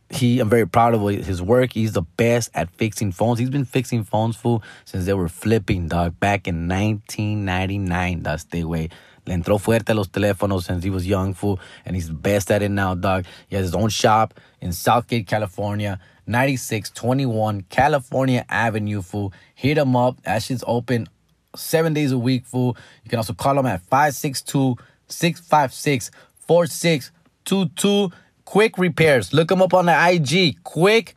he, 0.09 0.41
I'm 0.41 0.49
very 0.49 0.67
proud 0.67 0.95
of 0.95 1.03
his 1.03 1.43
work. 1.43 1.75
He's 1.75 1.93
the 1.93 2.01
best 2.01 2.49
at 2.55 2.71
fixing 2.71 3.13
phones. 3.13 3.39
He's 3.39 3.51
been 3.51 3.67
fixing 3.67 4.03
phones, 4.03 4.35
fool, 4.35 4.63
since 4.87 5.05
they 5.05 5.13
were 5.13 5.29
flipping, 5.29 5.89
dog, 5.89 6.19
back 6.19 6.49
in 6.49 6.67
1999. 6.67 8.23
That's 8.23 8.45
the 8.45 8.65
way. 8.65 8.89
Le 9.27 9.35
entró 9.35 9.59
fuerte 9.59 9.91
a 9.91 9.95
los 9.95 10.09
teléfonos 10.09 10.65
since 10.65 10.85
he 10.85 10.91
was 10.91 11.07
young, 11.07 11.35
fool, 11.35 11.59
and 11.85 11.97
he's 11.97 12.09
best 12.09 12.51
at 12.51 12.63
it 12.63 12.71
now, 12.71 12.95
dog. 12.95 13.25
He 13.49 13.57
has 13.57 13.67
his 13.67 13.75
own 13.75 13.89
shop 13.89 14.35
in 14.61 14.73
Southgate, 14.73 15.27
California. 15.27 15.99
9621 16.29 17.63
California 17.69 18.45
Avenue, 18.49 19.03
fool. 19.03 19.33
Hit 19.55 19.79
him 19.79 19.95
up. 19.95 20.21
That 20.23 20.43
shit's 20.43 20.65
open 20.67 21.09
seven 21.55 21.93
days 21.93 22.13
a 22.13 22.19
week, 22.19 22.47
fool. 22.47 22.77
You 23.05 23.11
can 23.11 23.19
also 23.19 23.33
call 23.33 23.59
him 23.59 23.67
at 23.67 23.83
562 23.83 24.77
656 25.09 26.11
4622. 26.47 28.11
Quick 28.45 28.79
Repairs. 28.79 29.33
Look 29.33 29.51
him 29.51 29.63
up 29.63 29.75
on 29.75 29.87
the 29.87 30.09
IG. 30.11 30.63
Quick, 30.63 31.15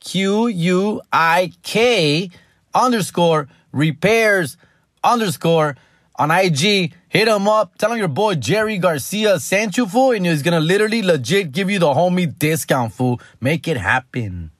Q 0.00 0.46
U 0.48 1.00
I 1.12 1.52
K 1.62 2.30
underscore 2.74 3.48
repairs 3.72 4.56
underscore 5.02 5.76
on 6.16 6.30
IG. 6.30 6.94
Hit 7.14 7.28
him 7.28 7.46
up. 7.46 7.78
Tell 7.78 7.92
him 7.92 7.98
your 7.98 8.08
boy 8.08 8.34
Jerry 8.34 8.76
Garcia 8.76 9.38
sent 9.38 9.76
you, 9.76 9.86
fool, 9.86 10.10
and 10.10 10.26
he's 10.26 10.42
gonna 10.42 10.58
literally 10.58 11.00
legit 11.00 11.52
give 11.52 11.70
you 11.70 11.78
the 11.78 11.86
homie 11.86 12.36
discount, 12.36 12.92
fool. 12.92 13.20
Make 13.40 13.68
it 13.68 13.76
happen. 13.76 14.50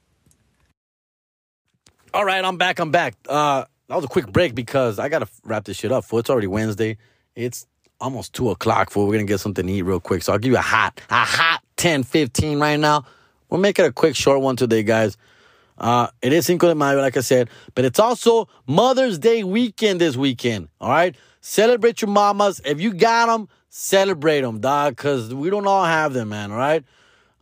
All 2.15 2.25
right, 2.25 2.45
I'm 2.45 2.57
back. 2.57 2.79
I'm 2.79 2.93
back. 2.93 3.17
Uh, 3.29 3.65
that 3.89 3.97
was 3.97 4.05
a 4.05 4.09
quick 4.09 4.31
break 4.31 4.55
because 4.55 5.01
I 5.01 5.09
gotta 5.09 5.27
wrap 5.43 5.65
this 5.65 5.79
shit 5.79 5.91
up, 5.91 6.05
fool. 6.05 6.21
It's 6.21 6.31
already 6.31 6.47
Wednesday. 6.47 6.97
It's 7.35 7.67
almost 8.01 8.33
two 8.33 8.51
o'clock, 8.51 8.91
fool. 8.91 9.09
We're 9.09 9.15
gonna 9.15 9.25
get 9.25 9.41
something 9.41 9.67
to 9.67 9.73
eat 9.73 9.83
real 9.83 9.99
quick. 9.99 10.23
So 10.23 10.33
I'll 10.33 10.39
give 10.39 10.53
you 10.53 10.59
a 10.59 10.61
hot, 10.61 11.01
a 11.11 11.25
hot 11.25 11.61
10, 11.77 12.05
15 12.05 12.61
right 12.61 12.79
now. 12.79 13.05
We'll 13.51 13.61
make 13.61 13.81
it 13.81 13.85
a 13.85 13.91
quick, 13.91 14.15
short 14.15 14.41
one 14.41 14.55
today, 14.55 14.85
guys. 14.85 15.17
Uh, 15.77 16.07
it 16.23 16.33
is 16.33 16.47
Cinco 16.47 16.69
de 16.69 16.77
Mayo, 16.77 17.01
like 17.01 17.17
I 17.17 17.21
said, 17.21 17.51
but 17.75 17.85
it's 17.85 17.99
also 17.99 18.49
Mother's 18.69 19.19
Day 19.19 19.43
weekend 19.43 20.01
this 20.01 20.17
weekend. 20.17 20.69
All 20.81 20.89
right. 20.89 21.17
Celebrate 21.47 22.01
your 22.01 22.09
mamas. 22.09 22.63
If 22.65 22.81
you 22.81 22.95
got 22.95 23.27
them, 23.27 23.51
celebrate 23.69 24.41
them, 24.41 24.61
dog, 24.61 24.97
because 24.97 25.35
we 25.35 25.51
don't 25.51 25.67
all 25.67 25.85
have 25.85 26.15
them, 26.15 26.31
man, 26.31 26.51
all 26.51 26.57
right? 26.57 26.83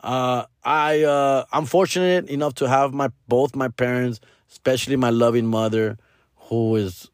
Uh, 0.00 0.44
I 0.64 1.04
uh, 1.04 1.44
I'm 1.52 1.66
fortunate 1.66 2.28
enough 2.28 2.54
to 2.54 2.68
have 2.68 2.92
my 2.92 3.10
both 3.28 3.54
my 3.54 3.68
parents, 3.68 4.18
especially 4.50 4.96
my 4.96 5.10
loving 5.10 5.46
mother, 5.46 5.98
who 6.34 6.74
is, 6.74 7.10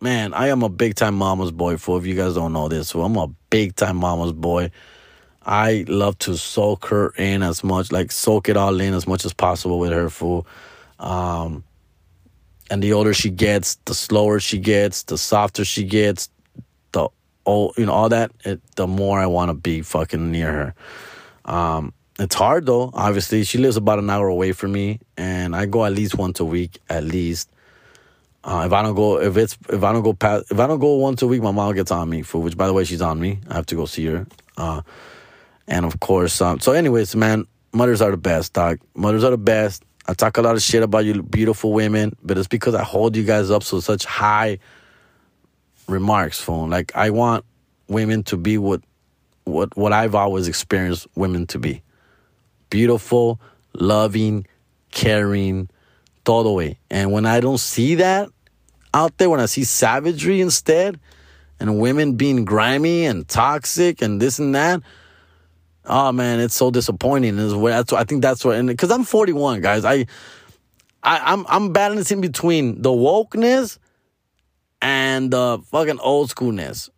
man, 0.00 0.32
I 0.32 0.48
am 0.48 0.62
a 0.62 0.70
big 0.70 0.94
time 0.94 1.14
mama's 1.14 1.52
boy. 1.52 1.76
For 1.76 1.98
if 1.98 2.06
you 2.06 2.14
guys 2.14 2.36
don't 2.36 2.54
know 2.54 2.68
this, 2.68 2.94
I'm 2.94 3.18
a 3.18 3.28
big 3.50 3.76
time 3.76 3.98
mama's 3.98 4.32
boy. 4.32 4.70
I 5.44 5.84
love 5.88 6.16
to 6.20 6.38
soak 6.38 6.86
her 6.86 7.10
in 7.18 7.42
as 7.42 7.62
much, 7.62 7.92
like 7.92 8.10
soak 8.10 8.48
it 8.48 8.56
all 8.56 8.80
in 8.80 8.94
as 8.94 9.06
much 9.06 9.26
as 9.26 9.34
possible 9.34 9.78
with 9.78 9.92
her 9.92 10.08
fool. 10.08 10.46
Um, 11.00 11.64
and 12.70 12.82
the 12.82 12.92
older 12.92 13.12
she 13.12 13.30
gets, 13.30 13.74
the 13.84 13.94
slower 13.94 14.40
she 14.40 14.58
gets, 14.58 15.02
the 15.02 15.18
softer 15.18 15.64
she 15.64 15.84
gets, 15.84 16.30
the 16.92 17.08
oh, 17.44 17.72
you 17.76 17.84
know, 17.84 17.92
all 17.92 18.08
that. 18.08 18.30
It, 18.44 18.60
the 18.76 18.86
more 18.86 19.18
I 19.18 19.26
want 19.26 19.50
to 19.50 19.54
be 19.54 19.82
fucking 19.82 20.30
near 20.30 20.52
her. 20.52 20.74
Um, 21.44 21.92
it's 22.18 22.34
hard 22.34 22.66
though. 22.66 22.90
Obviously, 22.94 23.44
she 23.44 23.58
lives 23.58 23.76
about 23.76 23.98
an 23.98 24.08
hour 24.08 24.28
away 24.28 24.52
from 24.52 24.72
me, 24.72 25.00
and 25.16 25.56
I 25.56 25.66
go 25.66 25.84
at 25.84 25.92
least 25.92 26.16
once 26.16 26.38
a 26.38 26.44
week, 26.44 26.78
at 26.88 27.02
least. 27.02 27.50
Uh, 28.42 28.62
if 28.66 28.72
I 28.72 28.82
don't 28.82 28.94
go, 28.94 29.20
if 29.20 29.36
it's 29.36 29.58
if 29.68 29.82
I 29.82 29.92
don't 29.92 30.02
go 30.02 30.12
past, 30.12 30.50
if 30.50 30.58
I 30.58 30.66
don't 30.66 30.78
go 30.78 30.94
once 30.94 31.20
a 31.22 31.26
week, 31.26 31.42
my 31.42 31.50
mom 31.50 31.74
gets 31.74 31.90
on 31.90 32.08
me 32.08 32.22
for 32.22 32.40
which, 32.40 32.56
by 32.56 32.66
the 32.66 32.72
way, 32.72 32.84
she's 32.84 33.02
on 33.02 33.20
me. 33.20 33.40
I 33.48 33.54
have 33.54 33.66
to 33.66 33.74
go 33.74 33.84
see 33.84 34.06
her. 34.06 34.26
Uh, 34.56 34.82
and 35.66 35.84
of 35.84 36.00
course, 36.00 36.40
um, 36.40 36.60
so 36.60 36.72
anyways, 36.72 37.16
man, 37.16 37.46
mothers 37.72 38.00
are 38.00 38.10
the 38.10 38.16
best, 38.16 38.52
dog. 38.52 38.78
Mothers 38.94 39.24
are 39.24 39.30
the 39.30 39.38
best. 39.38 39.82
I 40.10 40.14
talk 40.14 40.38
a 40.38 40.42
lot 40.42 40.56
of 40.56 40.62
shit 40.62 40.82
about 40.82 41.04
you 41.04 41.22
beautiful 41.22 41.72
women, 41.72 42.16
but 42.20 42.36
it's 42.36 42.48
because 42.48 42.74
I 42.74 42.82
hold 42.82 43.14
you 43.14 43.22
guys 43.22 43.48
up 43.48 43.62
so 43.62 43.78
such 43.78 44.04
high 44.04 44.58
remarks, 45.86 46.40
phone. 46.40 46.68
Like 46.68 46.90
I 46.96 47.10
want 47.10 47.44
women 47.86 48.24
to 48.24 48.36
be 48.36 48.58
what 48.58 48.82
what 49.44 49.76
what 49.76 49.92
I've 49.92 50.16
always 50.16 50.48
experienced 50.48 51.06
women 51.14 51.46
to 51.46 51.60
be 51.60 51.84
beautiful, 52.70 53.40
loving, 53.72 54.48
caring, 54.90 55.70
todo 56.24 56.54
way. 56.54 56.80
And 56.90 57.12
when 57.12 57.24
I 57.24 57.38
don't 57.38 57.60
see 57.60 57.94
that 57.94 58.30
out 58.92 59.16
there, 59.18 59.30
when 59.30 59.38
I 59.38 59.46
see 59.46 59.62
savagery 59.62 60.40
instead, 60.40 60.98
and 61.60 61.78
women 61.78 62.16
being 62.16 62.44
grimy 62.44 63.04
and 63.04 63.28
toxic 63.28 64.02
and 64.02 64.20
this 64.20 64.40
and 64.40 64.56
that, 64.56 64.82
oh 65.86 66.12
man, 66.12 66.40
it's 66.40 66.54
so 66.54 66.70
disappointing. 66.70 67.38
Is 67.38 67.54
what 67.54 67.70
that's 67.70 67.92
what 67.92 68.00
I 68.00 68.04
think 68.04 68.22
that's 68.22 68.44
what. 68.44 68.56
And 68.56 68.68
because 68.68 68.90
I'm 68.90 69.04
41, 69.04 69.60
guys, 69.60 69.84
I, 69.84 70.06
I 71.02 71.18
I'm 71.18 71.46
I'm 71.48 71.72
balancing 71.72 72.20
between 72.20 72.82
the 72.82 72.90
wokeness 72.90 73.78
and 74.82 75.30
the 75.30 75.60
fucking 75.70 76.00
old 76.00 76.30
schoolness, 76.30 76.90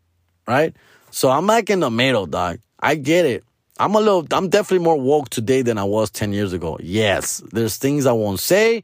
right? 0.47 0.75
So 1.11 1.31
I'm 1.31 1.47
like 1.47 1.71
in 1.71 1.81
the 1.81 1.91
middle, 1.91 2.27
dog. 2.27 2.59
I 2.79 2.95
get 2.95 3.27
it. 3.27 3.45
I'm 3.79 3.95
a 3.95 3.99
little, 3.99 4.27
I'm 4.33 4.49
definitely 4.49 4.85
more 4.85 5.01
woke 5.01 5.31
today 5.31 5.63
than 5.63 5.79
I 5.79 5.85
was 5.85 6.11
10 6.11 6.33
years 6.33 6.53
ago. 6.53 6.79
Yes, 6.81 7.43
there's 7.53 7.79
things 7.79 8.07
I 8.07 8.13
won't 8.13 8.41
say, 8.41 8.83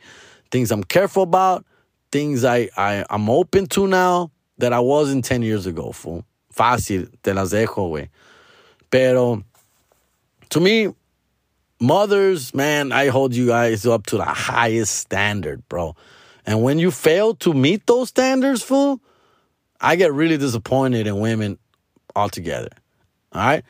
things 0.50 0.70
I'm 0.70 0.82
careful 0.82 1.22
about, 1.22 1.64
things 2.11 2.44
I, 2.44 2.68
I, 2.76 3.04
I'm 3.11 3.28
open 3.28 3.66
to 3.68 3.87
now 3.87 4.30
that 4.58 4.72
I 4.72 4.80
wasn't 4.80 5.24
10 5.24 5.42
years 5.42 5.66
ago, 5.66 5.92
fool. 5.92 6.24
Fácil, 6.54 7.11
te 7.22 7.32
las 7.32 7.50
dejo, 7.50 7.90
güey. 7.90 8.08
Pero, 8.90 9.44
to 10.50 10.61
me, 10.61 10.94
mothers, 11.80 12.54
man, 12.54 12.92
I 12.92 13.08
hold 13.08 13.34
you 13.34 13.46
guys 13.46 13.87
up 13.87 14.06
to 14.06 14.16
the 14.16 14.24
highest 14.24 14.94
standard, 14.96 15.68
bro. 15.68 15.96
And 16.46 16.62
when 16.62 16.78
you 16.78 16.90
fail 16.90 17.34
to 17.37 17.52
meet 17.52 17.87
those 17.87 18.08
standards, 18.08 18.62
fool, 18.62 19.00
I 19.80 19.96
get 19.96 20.12
really 20.12 20.38
disappointed 20.38 21.06
in 21.06 21.20
women 21.20 21.58
altogether. 22.16 22.70
All 23.32 23.42
right? 23.42 23.64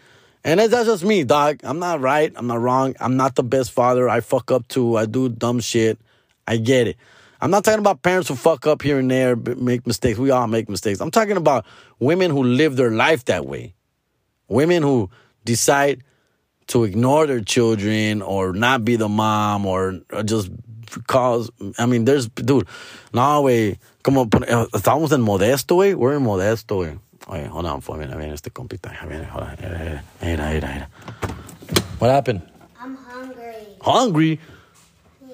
And 0.45 0.61
that's 0.61 0.87
just 0.87 1.05
me, 1.05 1.25
dog. 1.25 1.61
I'm 1.64 1.81
not 1.81 2.01
right. 2.01 2.33
I'm 2.37 2.47
not 2.47 2.61
wrong. 2.61 2.95
I'm 3.01 3.17
not 3.17 3.35
the 3.35 3.43
best 3.43 3.73
father. 3.73 4.09
I 4.09 4.21
fuck 4.21 4.51
up 4.51 4.67
too. 4.69 4.97
I 4.97 5.07
do 5.07 5.29
dumb 5.29 5.61
shit. 5.61 5.99
I 6.47 6.57
get 6.57 6.87
it. 6.87 6.97
I'm 7.41 7.51
not 7.51 7.64
talking 7.64 7.81
about 7.81 8.03
parents 8.03 8.29
who 8.29 8.35
fuck 8.35 8.67
up 8.67 8.83
here 8.83 8.99
and 8.99 9.11
there, 9.11 9.37
make 9.37 9.87
mistakes. 9.87 10.19
We 10.19 10.31
all 10.31 10.47
make 10.47 10.69
mistakes. 10.69 11.01
I'm 11.01 11.11
talking 11.11 11.37
about 11.37 11.67
women 11.99 12.31
who 12.31 12.43
live 12.43 12.77
their 12.77 12.91
life 12.91 13.25
that 13.27 13.47
way. 13.47 13.75
Women 14.49 14.83
who 14.83 15.11
decide 15.45 16.03
to 16.69 16.85
ignore 16.85 17.27
their 17.27 17.41
children 17.41 18.23
or 18.23 18.53
not 18.53 18.85
be 18.85 18.97
the 18.97 19.09
mom 19.09 19.67
or, 19.67 20.01
just 20.25 20.51
cause. 21.07 21.51
I 21.79 21.87
mean, 21.87 22.05
there's, 22.05 22.29
dude, 22.29 22.67
no, 23.13 23.43
way. 23.43 23.79
Como, 24.03 24.23
eh, 24.23 24.67
estamos 24.73 25.13
en 25.13 25.23
Modesto, 25.23 25.77
güey. 25.77 25.95
We're 25.95 26.17
in 26.17 26.23
Modesto, 26.23 26.77
güey. 26.77 26.99
Oye, 27.29 27.45
hold 27.47 27.67
on 27.67 27.81
for 27.83 27.97
a 27.97 27.99
minute. 27.99 28.17
Viene 28.17 28.33
este 28.33 28.51
compita. 28.51 28.91
Viene, 29.07 29.25
hold 29.25 29.45
on. 29.45 29.57
Mira, 29.61 30.03
mira, 30.23 30.61
mira. 30.61 30.89
What 31.99 32.11
happened? 32.11 32.43
I'm 32.81 32.97
hungry. 32.97 33.55
Hungry? 33.83 34.41
Hmm. 35.23 35.31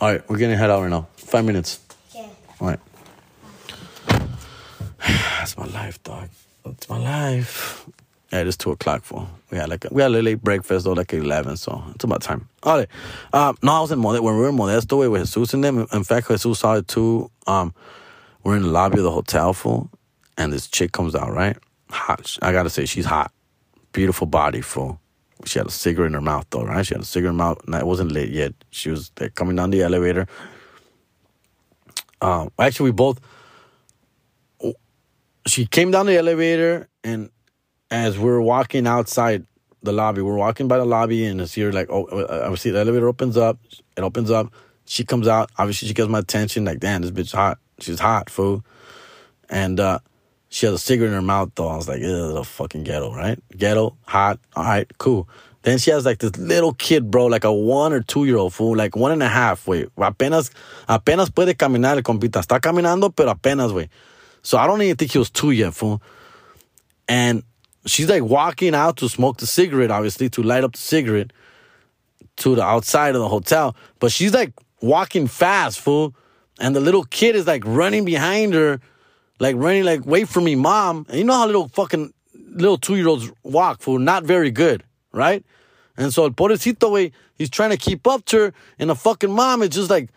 All 0.00 0.12
right, 0.12 0.30
we're 0.30 0.38
gonna 0.38 0.56
head 0.56 0.70
out 0.70 0.82
right 0.82 0.90
now. 0.90 1.08
Five 1.16 1.44
minutes. 1.44 1.80
Okay. 2.14 2.30
All 2.60 2.68
right. 2.68 2.80
That's 4.98 5.56
my 5.56 5.66
life, 5.66 6.00
dog. 6.04 6.28
That's 6.64 6.88
my 6.88 6.98
life. 6.98 7.86
Yeah, 8.32 8.40
it 8.40 8.46
is 8.46 8.56
two 8.56 8.70
o'clock 8.70 9.04
for. 9.04 9.28
We 9.50 9.58
had 9.58 9.68
like 9.68 9.84
a, 9.84 9.88
we 9.92 10.02
had 10.02 10.10
a 10.10 10.22
late 10.22 10.42
breakfast 10.42 10.86
though, 10.86 10.92
like 10.92 11.12
eleven, 11.12 11.56
so 11.58 11.84
it's 11.94 12.04
about 12.04 12.22
time. 12.22 12.48
All 12.62 12.78
right. 12.78 12.88
Um, 13.32 13.56
no, 13.62 13.72
I 13.72 13.80
was 13.80 13.92
in 13.92 14.00
Modesto 14.00 14.22
when 14.22 14.34
we 14.34 14.40
were 14.40 14.48
in 14.48 14.56
Modesto 14.56 15.10
with 15.10 15.26
Jesus 15.26 15.52
and 15.54 15.62
them. 15.62 15.86
In 15.92 16.04
fact, 16.04 16.28
Jesus 16.28 16.58
saw 16.58 16.76
it 16.76 16.88
too. 16.88 17.30
Um, 17.46 17.74
we're 18.42 18.56
in 18.56 18.62
the 18.62 18.68
lobby 18.68 18.98
of 18.98 19.04
the 19.04 19.10
hotel, 19.10 19.52
full 19.52 19.90
and 20.36 20.52
this 20.52 20.66
chick 20.66 20.92
comes 20.92 21.14
out, 21.14 21.32
right? 21.32 21.56
Hot. 21.90 22.36
I 22.42 22.52
gotta 22.52 22.70
say, 22.70 22.86
she's 22.86 23.04
hot. 23.04 23.32
Beautiful 23.92 24.26
body, 24.26 24.60
full. 24.60 25.00
She 25.44 25.58
had 25.58 25.66
a 25.66 25.70
cigarette 25.70 26.08
in 26.08 26.14
her 26.14 26.20
mouth, 26.20 26.46
though, 26.50 26.64
right? 26.64 26.86
She 26.86 26.94
had 26.94 27.02
a 27.02 27.06
cigarette 27.06 27.34
in 27.34 27.38
her 27.38 27.44
mouth, 27.44 27.60
and 27.66 27.74
it 27.74 27.86
wasn't 27.86 28.12
lit 28.12 28.30
yet. 28.30 28.54
She 28.70 28.90
was 28.90 29.10
like, 29.20 29.34
coming 29.34 29.56
down 29.56 29.70
the 29.70 29.82
elevator. 29.82 30.26
Um, 32.20 32.50
actually, 32.58 32.90
we 32.90 32.92
both. 32.92 33.20
She 35.46 35.66
came 35.66 35.90
down 35.90 36.06
the 36.06 36.16
elevator, 36.16 36.88
and 37.02 37.30
as 37.92 38.18
we 38.18 38.30
are 38.30 38.40
walking 38.40 38.86
outside 38.86 39.44
the 39.82 39.92
lobby, 39.92 40.22
we're 40.22 40.34
walking 40.34 40.66
by 40.66 40.78
the 40.78 40.84
lobby, 40.86 41.26
and 41.26 41.40
it's 41.42 41.52
here 41.52 41.70
like, 41.70 41.88
oh, 41.90 42.06
I 42.50 42.54
see 42.54 42.70
the 42.70 42.80
elevator 42.80 43.06
opens 43.06 43.36
up. 43.36 43.58
It 43.96 44.00
opens 44.00 44.30
up. 44.30 44.50
She 44.86 45.04
comes 45.04 45.28
out. 45.28 45.50
Obviously, 45.58 45.88
she 45.88 45.94
gets 45.94 46.08
my 46.08 46.20
attention. 46.20 46.64
Like, 46.64 46.80
damn, 46.80 47.02
this 47.02 47.10
bitch 47.10 47.34
hot. 47.34 47.58
She's 47.80 48.00
hot, 48.00 48.30
fool. 48.30 48.64
And 49.50 49.78
uh, 49.78 49.98
she 50.48 50.64
has 50.64 50.74
a 50.74 50.78
cigarette 50.78 51.10
in 51.10 51.14
her 51.14 51.22
mouth, 51.22 51.50
though. 51.54 51.68
I 51.68 51.76
was 51.76 51.86
like, 51.86 52.00
ugh, 52.02 52.34
the 52.34 52.44
fucking 52.44 52.84
ghetto, 52.84 53.14
right? 53.14 53.38
Ghetto, 53.54 53.98
hot, 54.06 54.40
all 54.56 54.64
right, 54.64 54.90
cool. 54.96 55.28
Then 55.60 55.76
she 55.76 55.90
has 55.90 56.06
like 56.06 56.18
this 56.18 56.36
little 56.38 56.72
kid, 56.72 57.10
bro, 57.10 57.26
like 57.26 57.44
a 57.44 57.52
one 57.52 57.92
or 57.92 58.00
two 58.00 58.24
year 58.24 58.38
old 58.38 58.54
fool, 58.54 58.74
like 58.74 58.96
one 58.96 59.12
and 59.12 59.22
a 59.22 59.28
half, 59.28 59.66
güey. 59.66 59.88
Apenas, 59.98 60.50
apenas 60.88 61.30
puede 61.30 61.54
caminar 61.56 61.96
el 61.96 62.02
compita. 62.02 62.40
Está 62.40 62.58
caminando, 62.58 63.14
pero 63.14 63.30
apenas, 63.30 63.70
güey. 63.70 63.88
So 64.42 64.56
I 64.56 64.66
don't 64.66 64.80
even 64.80 64.96
think 64.96 65.12
he 65.12 65.18
was 65.18 65.30
two 65.30 65.50
yet, 65.50 65.74
fool. 65.74 66.02
And 67.06 67.44
she's 67.86 68.08
like 68.08 68.22
walking 68.22 68.74
out 68.74 68.96
to 68.98 69.08
smoke 69.08 69.38
the 69.38 69.46
cigarette, 69.46 69.90
obviously, 69.90 70.28
to 70.30 70.42
light 70.42 70.64
up 70.64 70.72
the 70.72 70.78
cigarette 70.78 71.32
to 72.36 72.54
the 72.54 72.62
outside 72.62 73.14
of 73.14 73.20
the 73.20 73.28
hotel. 73.28 73.76
But 73.98 74.12
she's 74.12 74.32
like 74.32 74.52
walking 74.80 75.26
fast, 75.26 75.80
fool. 75.80 76.14
And 76.60 76.76
the 76.76 76.80
little 76.80 77.04
kid 77.04 77.34
is 77.34 77.46
like 77.46 77.62
running 77.66 78.04
behind 78.04 78.54
her 78.54 78.80
like 79.42 79.56
running 79.56 79.82
like, 79.82 80.06
wait 80.06 80.28
for 80.28 80.40
me, 80.40 80.54
mom. 80.54 81.04
And 81.08 81.18
you 81.18 81.24
know 81.24 81.34
how 81.34 81.46
little 81.46 81.66
fucking 81.66 82.14
little 82.32 82.78
two 82.78 82.94
year 82.94 83.08
olds 83.08 83.30
walk, 83.42 83.82
for 83.82 83.98
not 83.98 84.22
very 84.22 84.52
good, 84.52 84.84
right? 85.12 85.44
And 85.96 86.14
so 86.14 86.24
el 86.24 86.30
pobrecito, 86.30 86.92
way 86.92 87.10
he's 87.36 87.50
trying 87.50 87.70
to 87.70 87.76
keep 87.76 88.06
up 88.06 88.24
to 88.26 88.36
her, 88.38 88.54
and 88.78 88.88
the 88.88 88.94
fucking 88.94 89.32
mom 89.32 89.62
is 89.62 89.70
just 89.70 89.90
like 89.90 90.10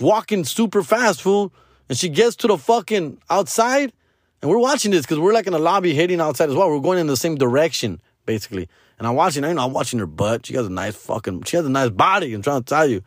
walking 0.00 0.44
super 0.44 0.82
fast, 0.82 1.22
fool. 1.22 1.50
And 1.88 1.96
she 1.96 2.10
gets 2.10 2.36
to 2.36 2.46
the 2.46 2.58
fucking 2.58 3.18
outside, 3.30 3.94
and 4.40 4.50
we're 4.50 4.58
watching 4.58 4.90
this 4.90 5.02
because 5.02 5.18
we're 5.18 5.32
like 5.32 5.46
in 5.46 5.52
the 5.52 5.58
lobby 5.58 5.94
heading 5.94 6.20
outside 6.20 6.48
as 6.48 6.54
well. 6.54 6.70
We're 6.70 6.80
going 6.80 6.98
in 6.98 7.06
the 7.06 7.16
same 7.16 7.36
direction, 7.36 8.00
basically. 8.26 8.68
And 8.98 9.06
I'm 9.06 9.14
watching, 9.14 9.44
I 9.44 9.52
know 9.52 9.64
I'm 9.64 9.72
watching 9.72 9.98
her 9.98 10.06
butt. 10.06 10.46
She 10.46 10.54
has 10.54 10.66
a 10.66 10.70
nice 10.70 10.96
fucking, 10.96 11.42
she 11.44 11.56
has 11.56 11.66
a 11.66 11.70
nice 11.70 11.90
body. 11.90 12.32
I'm 12.34 12.42
trying 12.42 12.62
to 12.62 12.66
tell 12.66 12.86
you. 12.86 13.02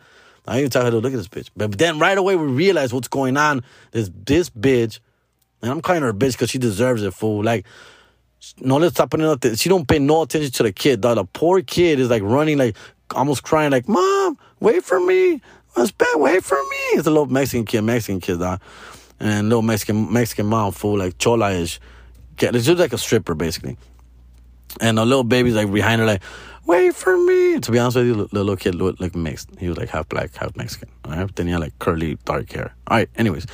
I 0.47 0.57
even 0.59 0.71
tell 0.71 0.83
her 0.83 0.91
to 0.91 0.97
look 0.97 1.13
at 1.13 1.17
this 1.17 1.27
bitch. 1.27 1.49
But 1.55 1.77
then 1.77 1.99
right 1.99 2.17
away 2.17 2.35
we 2.35 2.45
realize 2.45 2.93
what's 2.93 3.07
going 3.07 3.37
on. 3.37 3.63
This 3.91 4.09
this 4.25 4.49
bitch 4.49 4.99
and 5.61 5.71
I'm 5.71 5.81
calling 5.81 6.01
her 6.01 6.09
a 6.09 6.13
bitch 6.13 6.33
because 6.33 6.49
she 6.49 6.57
deserves 6.57 7.03
it, 7.03 7.13
fool. 7.13 7.43
Like, 7.43 7.65
no 8.59 8.77
le 8.77 8.89
está 8.89 9.07
poniendo 9.07 9.37
atención. 9.37 9.61
She 9.61 9.69
don't 9.69 9.87
pay 9.87 9.99
no 9.99 10.23
attention 10.23 10.51
to 10.51 10.63
the 10.63 10.71
kid, 10.71 11.01
dog. 11.01 11.17
The 11.17 11.25
poor 11.25 11.61
kid 11.61 11.99
is 11.99 12.09
like 12.09 12.23
running, 12.23 12.57
like 12.57 12.75
almost 13.13 13.43
crying, 13.43 13.71
like, 13.71 13.87
Mom, 13.87 14.37
wait 14.59 14.83
for 14.83 14.99
me. 14.99 15.41
Wait 15.77 16.43
for 16.43 16.63
me. 16.63 16.77
It's 16.93 17.07
a 17.07 17.11
little 17.11 17.27
Mexican 17.27 17.65
kid, 17.65 17.81
Mexican 17.81 18.19
kid, 18.19 18.39
dog. 18.39 18.59
And 19.21 19.49
little 19.49 19.61
Mexican 19.61 20.11
Mexican 20.11 20.47
mom, 20.47 20.71
fool, 20.71 20.97
like 20.97 21.17
chola 21.19 21.51
is. 21.51 21.79
It's 22.39 22.65
just 22.65 22.79
like 22.79 22.91
a 22.91 22.97
stripper, 22.97 23.35
basically. 23.35 23.77
And 24.79 24.97
the 24.97 25.05
little 25.05 25.23
baby's 25.23 25.53
like 25.53 25.71
behind 25.71 26.01
her, 26.01 26.07
like, 26.07 26.23
wait 26.65 26.95
for 26.95 27.15
me. 27.17 27.59
To 27.59 27.71
be 27.71 27.77
honest 27.77 27.97
with 27.97 28.07
you, 28.07 28.15
the 28.15 28.27
little 28.31 28.55
kid 28.55 28.73
looked 28.73 28.99
like 28.99 29.13
mixed. 29.15 29.49
He 29.59 29.69
was 29.69 29.77
like 29.77 29.89
half 29.89 30.09
black, 30.09 30.33
half 30.35 30.55
Mexican. 30.57 30.89
All 31.05 31.11
right? 31.11 31.35
Then 31.35 31.45
he 31.45 31.51
had 31.51 31.61
like 31.61 31.77
curly, 31.77 32.17
dark 32.25 32.51
hair. 32.51 32.73
All 32.87 32.97
right, 32.97 33.09
anyways. 33.15 33.45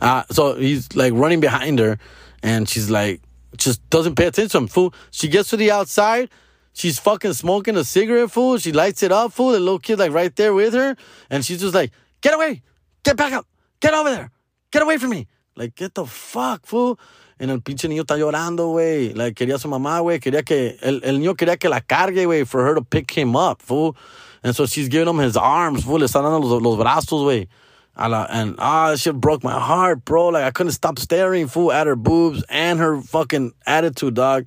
Uh, 0.00 0.22
so 0.30 0.54
he's 0.54 0.94
like 0.94 1.12
running 1.12 1.40
behind 1.40 1.80
her, 1.80 1.98
and 2.42 2.68
she's 2.68 2.88
like, 2.88 3.20
just 3.56 3.88
doesn't 3.90 4.14
pay 4.14 4.26
attention 4.26 4.50
to 4.50 4.58
him. 4.58 4.66
Fool. 4.68 4.94
She 5.10 5.26
gets 5.28 5.50
to 5.50 5.56
the 5.56 5.72
outside. 5.72 6.28
she's 6.72 6.98
fucking 6.98 7.32
smoking 7.32 7.76
a 7.76 7.84
cigarette, 7.84 8.30
fool. 8.30 8.58
She 8.58 8.70
lights 8.70 9.02
it 9.02 9.10
up, 9.10 9.32
fool. 9.32 9.52
The 9.52 9.58
little 9.58 9.78
kid 9.80 9.98
like 9.98 10.12
right 10.12 10.34
there 10.36 10.52
with 10.52 10.74
her, 10.74 10.94
and 11.30 11.44
she's 11.44 11.60
just 11.60 11.74
like, 11.74 11.90
"Get 12.20 12.34
away, 12.34 12.62
get 13.02 13.16
back 13.16 13.32
up, 13.32 13.46
get 13.80 13.94
over 13.94 14.10
there, 14.10 14.30
get 14.70 14.82
away 14.82 14.98
from 14.98 15.10
me." 15.10 15.26
Like, 15.56 15.74
get 15.74 15.94
the 15.94 16.04
fuck, 16.04 16.66
fool. 16.66 16.98
En 17.38 17.50
el 17.50 17.60
pinche 17.60 17.88
niño 17.88 18.02
está 18.02 18.18
llorando, 18.18 18.68
güey. 18.68 19.14
Like, 19.14 19.34
quería 19.34 19.58
su 19.58 19.68
mamá, 19.68 20.00
güey. 20.00 20.20
Quería 20.20 20.44
que, 20.44 20.76
el, 20.82 21.00
el 21.02 21.18
niño 21.18 21.34
quería 21.34 21.58
que 21.58 21.68
la 21.68 21.80
cargue, 21.80 22.26
güey, 22.26 22.46
for 22.46 22.62
her 22.66 22.74
to 22.74 22.82
pick 22.82 23.10
him 23.10 23.34
up, 23.34 23.62
fool. 23.62 23.96
And 24.42 24.54
so 24.54 24.66
she's 24.66 24.88
giving 24.88 25.08
him 25.08 25.18
his 25.18 25.36
arms, 25.36 25.84
fool. 25.84 26.00
Le 26.00 26.06
está 26.06 26.22
dando 26.22 26.40
los, 26.40 26.62
los 26.62 26.76
brazos, 26.76 27.22
güey. 27.22 27.48
And, 27.96 28.56
ah, 28.58 28.90
that 28.90 28.98
shit 28.98 29.18
broke 29.18 29.42
my 29.42 29.58
heart, 29.58 30.04
bro. 30.04 30.28
Like, 30.28 30.44
I 30.44 30.50
couldn't 30.50 30.72
stop 30.72 30.98
staring, 30.98 31.48
fool, 31.48 31.72
at 31.72 31.86
her 31.86 31.96
boobs 31.96 32.44
and 32.50 32.78
her 32.78 33.00
fucking 33.00 33.52
attitude, 33.66 34.14
dog. 34.14 34.46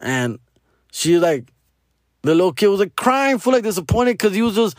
And 0.00 0.40
she, 0.90 1.18
like, 1.18 1.52
the 2.22 2.34
little 2.34 2.52
kid 2.52 2.66
was, 2.66 2.80
like, 2.80 2.96
crying, 2.96 3.38
fool, 3.38 3.52
like, 3.52 3.62
disappointed 3.62 4.14
because 4.14 4.34
he 4.34 4.42
was 4.42 4.56
just, 4.56 4.76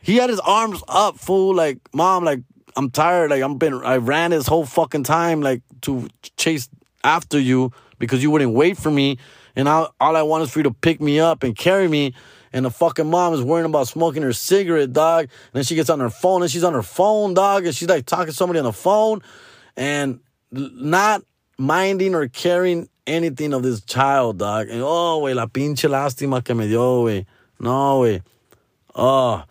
he 0.00 0.16
had 0.16 0.30
his 0.30 0.40
arms 0.40 0.82
up, 0.88 1.18
fool. 1.18 1.54
Like, 1.54 1.78
mom, 1.92 2.24
like, 2.24 2.40
I'm 2.76 2.90
tired. 2.90 3.30
Like, 3.30 3.42
I'm 3.42 3.58
been, 3.58 3.74
I 3.84 3.96
ran 3.96 4.30
this 4.30 4.46
whole 4.46 4.64
fucking 4.64 5.04
time, 5.04 5.40
like, 5.40 5.62
to 5.82 6.08
chase 6.36 6.68
after 7.04 7.38
you 7.38 7.72
because 7.98 8.22
you 8.22 8.30
wouldn't 8.30 8.52
wait 8.52 8.76
for 8.76 8.90
me. 8.90 9.18
And 9.54 9.68
all, 9.68 9.94
all 10.00 10.16
I 10.16 10.22
want 10.22 10.44
is 10.44 10.50
for 10.50 10.60
you 10.60 10.64
to 10.64 10.72
pick 10.72 11.00
me 11.00 11.20
up 11.20 11.42
and 11.42 11.56
carry 11.56 11.88
me. 11.88 12.14
And 12.52 12.64
the 12.64 12.70
fucking 12.70 13.08
mom 13.08 13.32
is 13.32 13.42
worrying 13.42 13.66
about 13.66 13.88
smoking 13.88 14.22
her 14.22 14.32
cigarette, 14.32 14.92
dog. 14.92 15.24
And 15.24 15.30
then 15.52 15.64
she 15.64 15.74
gets 15.74 15.90
on 15.90 16.00
her 16.00 16.10
phone 16.10 16.42
and 16.42 16.50
she's 16.50 16.64
on 16.64 16.74
her 16.74 16.82
phone, 16.82 17.34
dog. 17.34 17.64
And 17.66 17.74
she's 17.74 17.88
like 17.88 18.06
talking 18.06 18.26
to 18.26 18.32
somebody 18.32 18.58
on 18.58 18.64
the 18.64 18.72
phone 18.72 19.22
and 19.76 20.20
not 20.50 21.22
minding 21.58 22.14
or 22.14 22.28
caring 22.28 22.88
anything 23.06 23.54
of 23.54 23.62
this 23.62 23.82
child, 23.82 24.38
dog. 24.38 24.68
And 24.68 24.82
oh, 24.82 25.20
güey, 25.22 25.34
la 25.34 25.46
pinche 25.46 25.88
lástima 25.88 26.44
que 26.44 26.54
me 26.54 26.68
dio, 26.68 27.04
güey. 27.04 27.26
No, 27.58 28.00
güey. 28.00 28.22
Oh. 28.94 29.42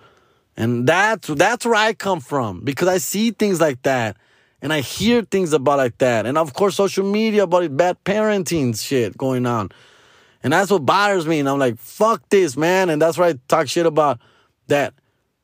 And 0.61 0.85
that's 0.85 1.27
that's 1.27 1.65
where 1.65 1.73
I 1.73 1.93
come 1.93 2.19
from 2.19 2.61
because 2.63 2.87
I 2.87 2.99
see 2.99 3.31
things 3.31 3.59
like 3.59 3.81
that 3.81 4.15
and 4.61 4.71
I 4.71 4.81
hear 4.81 5.23
things 5.23 5.53
about 5.53 5.79
like 5.79 5.97
that. 5.97 6.27
And 6.27 6.37
of 6.37 6.53
course, 6.53 6.75
social 6.75 7.03
media 7.03 7.45
about 7.45 7.63
it, 7.63 7.75
bad 7.75 7.97
parenting 8.03 8.79
shit 8.79 9.17
going 9.17 9.47
on. 9.47 9.71
And 10.43 10.53
that's 10.53 10.69
what 10.69 10.85
bothers 10.85 11.25
me. 11.25 11.39
And 11.39 11.49
I'm 11.49 11.57
like, 11.57 11.79
fuck 11.79 12.29
this, 12.29 12.55
man. 12.55 12.91
And 12.91 13.01
that's 13.01 13.17
why 13.17 13.29
I 13.29 13.39
talk 13.47 13.69
shit 13.69 13.87
about 13.87 14.19
that 14.67 14.93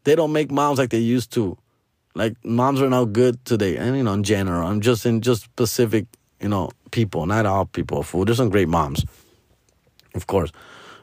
they 0.03 0.13
don't 0.13 0.33
make 0.33 0.51
moms 0.51 0.77
like 0.77 0.91
they 0.91 0.99
used 0.99 1.31
to. 1.31 1.57
Like 2.13 2.35
moms 2.45 2.79
are 2.79 2.89
now 2.89 3.05
good 3.05 3.43
today. 3.43 3.75
And 3.75 3.97
you 3.97 4.03
know, 4.03 4.13
in 4.13 4.23
general. 4.23 4.67
I'm 4.67 4.81
just 4.81 5.03
in 5.07 5.21
just 5.21 5.41
specific, 5.41 6.05
you 6.39 6.49
know, 6.49 6.69
people, 6.91 7.25
not 7.25 7.47
all 7.47 7.65
people. 7.65 8.03
Fool. 8.03 8.23
There's 8.23 8.37
some 8.37 8.49
great 8.49 8.69
moms. 8.69 9.03
Of 10.13 10.27
course. 10.27 10.51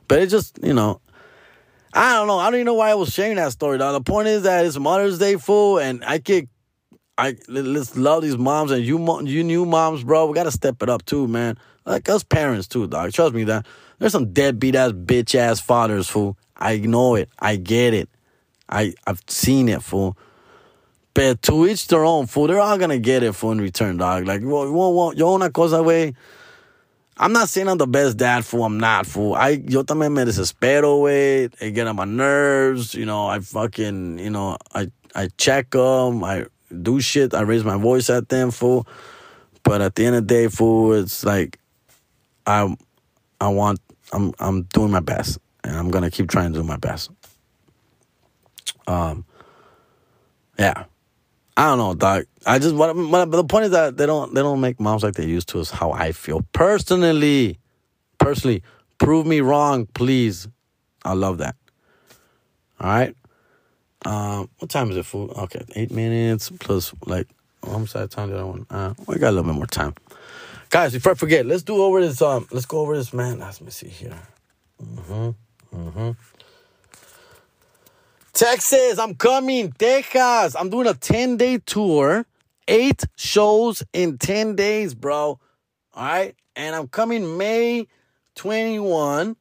But 0.06 0.20
it 0.20 0.28
just, 0.28 0.56
you 0.62 0.72
know, 0.72 1.00
I 1.94 2.14
don't 2.14 2.26
know. 2.26 2.38
I 2.38 2.46
don't 2.46 2.54
even 2.54 2.66
know 2.66 2.74
why 2.74 2.90
I 2.90 2.94
was 2.94 3.12
sharing 3.12 3.36
that 3.36 3.52
story. 3.52 3.78
Though. 3.78 3.92
The 3.92 4.00
point 4.00 4.26
is 4.28 4.42
that 4.42 4.66
it's 4.66 4.78
Mother's 4.78 5.18
Day, 5.18 5.36
fool, 5.36 5.78
and 5.78 6.04
I 6.04 6.18
get 6.18 6.48
I 7.16 7.36
let's 7.46 7.96
love 7.96 8.22
these 8.22 8.36
moms 8.36 8.72
and 8.72 8.84
you 8.84 8.98
you 9.22 9.44
new 9.44 9.64
moms, 9.64 10.02
bro. 10.02 10.26
We 10.26 10.34
gotta 10.34 10.50
step 10.50 10.82
it 10.82 10.88
up 10.88 11.04
too, 11.04 11.28
man. 11.28 11.56
Like 11.86 12.08
us 12.08 12.24
parents 12.24 12.66
too, 12.66 12.88
dog. 12.88 13.12
Trust 13.12 13.34
me 13.34 13.44
that 13.44 13.66
there's 13.98 14.12
some 14.12 14.32
deadbeat 14.32 14.74
ass 14.74 14.90
bitch 14.92 15.36
ass 15.36 15.60
fathers, 15.60 16.08
fool. 16.08 16.36
I 16.56 16.78
know 16.78 17.14
it. 17.14 17.28
I 17.38 17.56
get 17.56 17.94
it. 17.94 18.08
I 18.68 18.94
I've 19.06 19.22
seen 19.28 19.68
it, 19.68 19.82
fool. 19.82 20.16
But 21.14 21.42
to 21.42 21.68
each 21.68 21.86
their 21.86 22.04
own, 22.04 22.26
fool. 22.26 22.48
They're 22.48 22.58
all 22.60 22.78
gonna 22.78 22.98
get 22.98 23.22
it, 23.22 23.34
fool, 23.34 23.52
in 23.52 23.60
return, 23.60 23.98
dog. 23.98 24.26
Like, 24.26 24.40
well, 24.42 24.72
well, 24.72 25.14
yo 25.14 25.36
una 25.36 25.50
cosa, 25.50 25.80
way. 25.80 26.14
I'm 27.16 27.32
not 27.32 27.48
saying 27.48 27.68
I'm 27.68 27.78
the 27.78 27.86
best 27.86 28.16
dad, 28.16 28.44
fool. 28.44 28.64
I'm 28.64 28.78
not, 28.78 29.06
fool. 29.06 29.34
I, 29.34 29.62
yo 29.68 29.84
también 29.84 30.12
me 30.12 30.24
desespero, 30.24 31.00
way. 31.02 31.48
I 31.60 31.70
get 31.70 31.86
on 31.86 31.96
my 31.96 32.04
nerves. 32.04 32.94
You 32.94 33.06
know, 33.06 33.26
I 33.28 33.38
fucking, 33.38 34.18
you 34.18 34.30
know, 34.30 34.56
I, 34.74 34.90
I 35.14 35.28
check 35.38 35.70
them. 35.70 36.24
I 36.24 36.46
do 36.82 37.00
shit. 37.00 37.34
I 37.34 37.42
raise 37.42 37.64
my 37.64 37.76
voice 37.76 38.10
at 38.10 38.28
them, 38.28 38.50
fool. 38.50 38.86
But 39.62 39.80
at 39.80 39.94
the 39.94 40.06
end 40.06 40.16
of 40.16 40.26
the 40.26 40.34
day, 40.34 40.48
fool, 40.48 40.92
it's 40.92 41.24
like 41.24 41.58
I 42.46 42.76
I 43.40 43.48
want 43.48 43.80
I'm 44.12 44.32
I'm 44.38 44.62
doing 44.74 44.90
my 44.90 45.00
best. 45.00 45.38
And 45.62 45.76
I'm 45.76 45.90
gonna 45.90 46.10
keep 46.10 46.28
trying 46.28 46.52
to 46.52 46.58
do 46.60 46.64
my 46.64 46.76
best. 46.76 47.10
Um 48.86 49.24
yeah. 50.58 50.84
I 51.56 51.66
don't 51.66 51.78
know, 51.78 51.94
dog. 51.94 52.24
I 52.46 52.58
just 52.58 52.74
what, 52.74 52.96
what 52.96 53.30
the 53.30 53.44
point 53.44 53.66
is 53.66 53.70
that 53.70 53.96
they 53.96 54.06
don't 54.06 54.34
they 54.34 54.42
don't 54.42 54.60
make 54.60 54.80
moms 54.80 55.02
like 55.02 55.14
they 55.14 55.26
used 55.26 55.48
to 55.50 55.60
is 55.60 55.70
how 55.70 55.92
I 55.92 56.12
feel. 56.12 56.42
Personally. 56.52 57.58
Personally. 58.18 58.62
Prove 58.98 59.26
me 59.26 59.40
wrong, 59.40 59.86
please. 59.86 60.48
I 61.04 61.12
love 61.12 61.38
that. 61.38 61.56
All 62.80 62.88
right. 62.88 63.14
Um, 64.04 64.50
what 64.58 64.70
time 64.70 64.90
is 64.90 64.96
it, 64.96 65.06
fool? 65.06 65.30
Okay, 65.30 65.62
eight 65.76 65.90
minutes 65.90 66.50
plus 66.50 66.92
like 67.06 67.28
how 67.64 67.78
much 67.78 67.92
time 67.92 68.30
did 68.30 68.38
I 68.38 68.44
want? 68.44 68.66
Uh, 68.70 68.94
we 69.06 69.16
got 69.16 69.30
a 69.30 69.32
little 69.32 69.50
bit 69.50 69.56
more 69.56 69.66
time, 69.66 69.94
guys. 70.70 70.92
Before 70.92 71.12
I 71.12 71.14
forget, 71.14 71.46
let's 71.46 71.62
do 71.62 71.76
over 71.82 72.00
this. 72.00 72.20
Um, 72.20 72.46
let's 72.50 72.66
go 72.66 72.80
over 72.80 72.96
this, 72.96 73.12
man. 73.12 73.38
Let 73.38 73.60
me 73.60 73.70
see 73.70 73.88
here. 73.88 74.18
Mm-hmm. 74.82 75.30
Mm-hmm. 75.76 76.10
Texas, 78.34 78.98
I'm 78.98 79.14
coming. 79.14 79.70
Texas, 79.72 80.56
I'm 80.56 80.68
doing 80.68 80.88
a 80.88 80.94
ten 80.94 81.36
day 81.36 81.58
tour, 81.58 82.26
eight 82.66 83.04
shows 83.16 83.84
in 83.92 84.18
ten 84.18 84.56
days, 84.56 84.94
bro. 84.94 85.38
All 85.94 86.04
right, 86.04 86.34
and 86.56 86.74
I'm 86.74 86.88
coming 86.88 87.38
May 87.38 87.86
twenty 88.34 88.80
one 88.80 89.36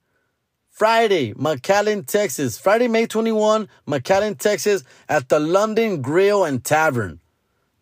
Friday, 0.70 1.34
McAllen, 1.34 2.06
Texas. 2.06 2.58
Friday, 2.58 2.88
May 2.88 3.06
21, 3.06 3.70
McAllen, 3.88 4.38
Texas, 4.38 4.84
at 5.08 5.30
the 5.30 5.40
London 5.40 6.02
Grill 6.02 6.44
and 6.44 6.64
Tavern. 6.64 7.20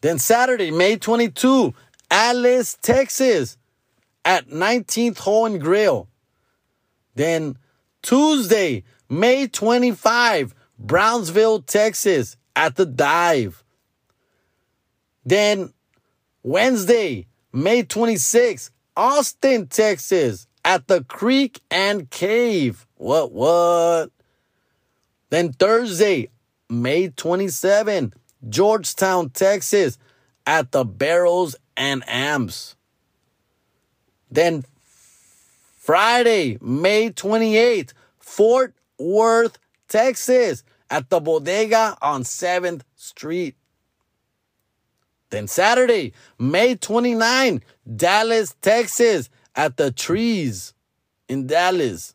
Then 0.02 0.19
Saturday, 0.19 0.71
May 0.71 0.97
22, 0.97 1.74
Alice, 2.12 2.78
Texas, 2.82 3.58
at 4.26 4.50
19th 4.50 5.19
Hole 5.19 5.45
and 5.45 5.62
Grill. 5.62 6.10
Then 7.15 7.58
Tuesday, 8.02 8.84
May 9.10 9.47
25, 9.47 10.54
Brownsville, 10.82 11.62
Texas, 11.62 12.38
at 12.56 12.76
the 12.76 12.86
Dive. 12.86 13.63
Then 15.24 15.74
Wednesday, 16.44 17.28
May 17.54 17.84
26, 17.84 18.72
Austin, 18.98 19.67
Texas, 19.67 20.48
at 20.65 20.88
the 20.88 21.04
Creek 21.04 21.62
and 21.70 22.10
Cave. 22.10 22.88
What, 22.96 23.32
what? 23.32 24.12
Then 25.30 25.54
Thursday, 25.54 26.30
May 26.70 27.10
27, 27.10 28.13
Georgetown, 28.50 29.30
Texas, 29.30 29.98
at 30.46 30.72
the 30.72 30.84
Barrels 30.84 31.56
and 31.78 32.04
Amps. 32.08 32.76
Then 34.32 34.65
Friday, 35.78 36.58
May 36.62 37.12
28th, 37.12 37.94
Fort 38.20 38.74
Worth, 38.98 39.58
Texas, 39.88 40.63
at 40.92 41.10
the 41.10 41.20
Bodega 41.22 41.98
on 42.02 42.24
7th 42.24 42.82
Street. 42.96 43.56
Then 45.30 45.48
Saturday, 45.48 46.12
May 46.38 46.76
29, 46.76 47.64
Dallas, 47.96 48.54
Texas, 48.62 49.30
at 49.56 49.78
the 49.78 49.92
trees 49.92 50.74
in 51.30 51.48
Dallas. 51.48 52.14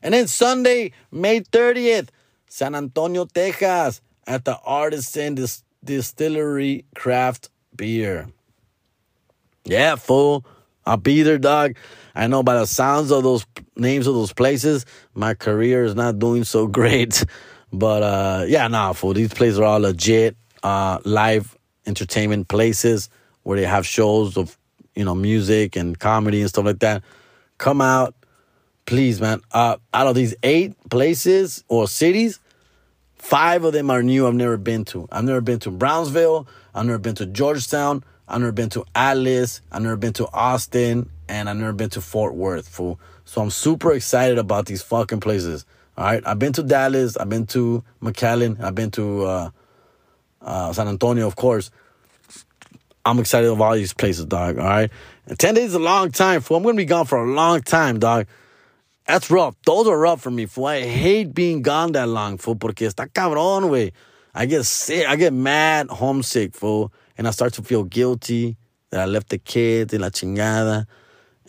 And 0.00 0.14
then 0.14 0.28
Sunday, 0.28 0.92
May 1.10 1.40
30th, 1.40 2.08
San 2.48 2.76
Antonio, 2.76 3.24
Texas, 3.24 4.00
at 4.26 4.44
the 4.44 4.58
Artisan 4.64 5.34
Dis- 5.34 5.64
Distillery 5.84 6.84
Craft 6.94 7.50
Beer. 7.74 8.28
Yeah, 9.64 9.96
fool. 9.96 10.44
I'll 10.86 10.96
be 10.96 11.22
there, 11.22 11.38
dog. 11.38 11.76
I 12.14 12.26
know 12.26 12.42
by 12.42 12.54
the 12.54 12.66
sounds 12.66 13.10
of 13.10 13.22
those 13.22 13.46
names 13.76 14.06
of 14.06 14.14
those 14.14 14.32
places, 14.32 14.84
my 15.14 15.34
career 15.34 15.84
is 15.84 15.94
not 15.94 16.18
doing 16.18 16.44
so 16.44 16.66
great. 16.78 17.24
But 17.72 18.02
uh, 18.02 18.44
yeah, 18.46 18.68
nah, 18.68 18.92
fool. 18.92 19.14
These 19.14 19.32
places 19.32 19.58
are 19.58 19.64
all 19.64 19.80
legit, 19.80 20.36
uh, 20.62 20.98
live 21.04 21.56
entertainment 21.86 22.48
places 22.48 23.08
where 23.42 23.58
they 23.58 23.66
have 23.66 23.86
shows 23.86 24.36
of 24.36 24.56
you 24.94 25.04
know, 25.04 25.14
music 25.14 25.76
and 25.76 25.98
comedy 25.98 26.40
and 26.40 26.48
stuff 26.48 26.64
like 26.64 26.80
that, 26.80 27.02
come 27.58 27.80
out, 27.80 28.14
please, 28.86 29.20
man. 29.20 29.40
Uh, 29.52 29.76
out 29.94 30.06
of 30.06 30.14
these 30.14 30.34
eight 30.42 30.74
places 30.90 31.64
or 31.68 31.88
cities, 31.88 32.40
five 33.14 33.64
of 33.64 33.72
them 33.72 33.90
are 33.90 34.02
new. 34.02 34.26
I've 34.26 34.34
never 34.34 34.56
been 34.56 34.84
to. 34.86 35.08
I've 35.10 35.24
never 35.24 35.40
been 35.40 35.58
to 35.60 35.70
Brownsville. 35.70 36.46
I've 36.74 36.86
never 36.86 36.98
been 36.98 37.14
to 37.16 37.26
Georgetown. 37.26 38.04
I've 38.32 38.40
never 38.40 38.52
been 38.52 38.70
to 38.70 38.86
Alice. 38.94 39.60
I've 39.70 39.82
never 39.82 39.96
been 39.96 40.14
to 40.14 40.26
Austin, 40.32 41.10
and 41.28 41.50
I've 41.50 41.56
never 41.56 41.74
been 41.74 41.90
to 41.90 42.00
Fort 42.00 42.34
Worth. 42.34 42.66
Fool. 42.66 42.98
So 43.26 43.42
I'm 43.42 43.50
super 43.50 43.92
excited 43.92 44.38
about 44.38 44.64
these 44.64 44.80
fucking 44.82 45.20
places. 45.20 45.66
All 45.98 46.06
right, 46.06 46.22
I've 46.24 46.38
been 46.38 46.54
to 46.54 46.62
Dallas. 46.62 47.18
I've 47.18 47.28
been 47.28 47.46
to 47.48 47.84
McAllen. 48.02 48.58
I've 48.62 48.74
been 48.74 48.90
to 48.92 49.24
uh, 49.24 49.50
uh, 50.40 50.72
San 50.72 50.88
Antonio, 50.88 51.26
of 51.26 51.36
course. 51.36 51.70
I'm 53.04 53.18
excited 53.18 53.50
of 53.50 53.60
all 53.60 53.74
these 53.74 53.92
places, 53.92 54.24
dog. 54.24 54.58
All 54.58 54.64
right. 54.64 54.90
And 55.26 55.38
10 55.38 55.54
days 55.54 55.66
is 55.66 55.74
a 55.74 55.78
long 55.78 56.10
time, 56.10 56.40
fool. 56.40 56.56
I'm 56.56 56.62
going 56.62 56.76
to 56.76 56.80
be 56.80 56.86
gone 56.86 57.04
for 57.04 57.22
a 57.22 57.30
long 57.30 57.60
time, 57.60 57.98
dog. 57.98 58.26
That's 59.06 59.30
rough. 59.30 59.56
Those 59.66 59.88
are 59.88 59.98
rough 59.98 60.22
for 60.22 60.30
me, 60.30 60.46
fool. 60.46 60.66
I 60.66 60.80
hate 60.80 61.34
being 61.34 61.60
gone 61.60 61.92
that 61.92 62.08
long, 62.08 62.38
fool, 62.38 62.56
porque 62.56 62.86
está 62.86 63.08
cabrón, 63.12 63.68
güey. 63.68 63.92
I 64.34 64.46
get 64.46 64.64
sick. 64.64 65.06
I 65.06 65.16
get 65.16 65.34
mad, 65.34 65.90
homesick, 65.90 66.54
fool. 66.54 66.90
And 67.18 67.28
I 67.28 67.30
start 67.30 67.52
to 67.54 67.62
feel 67.62 67.84
guilty 67.84 68.56
that 68.90 69.00
I 69.00 69.06
left 69.06 69.28
the 69.30 69.38
kids 69.38 69.92
in 69.92 70.00
la 70.00 70.08
chingada. 70.08 70.86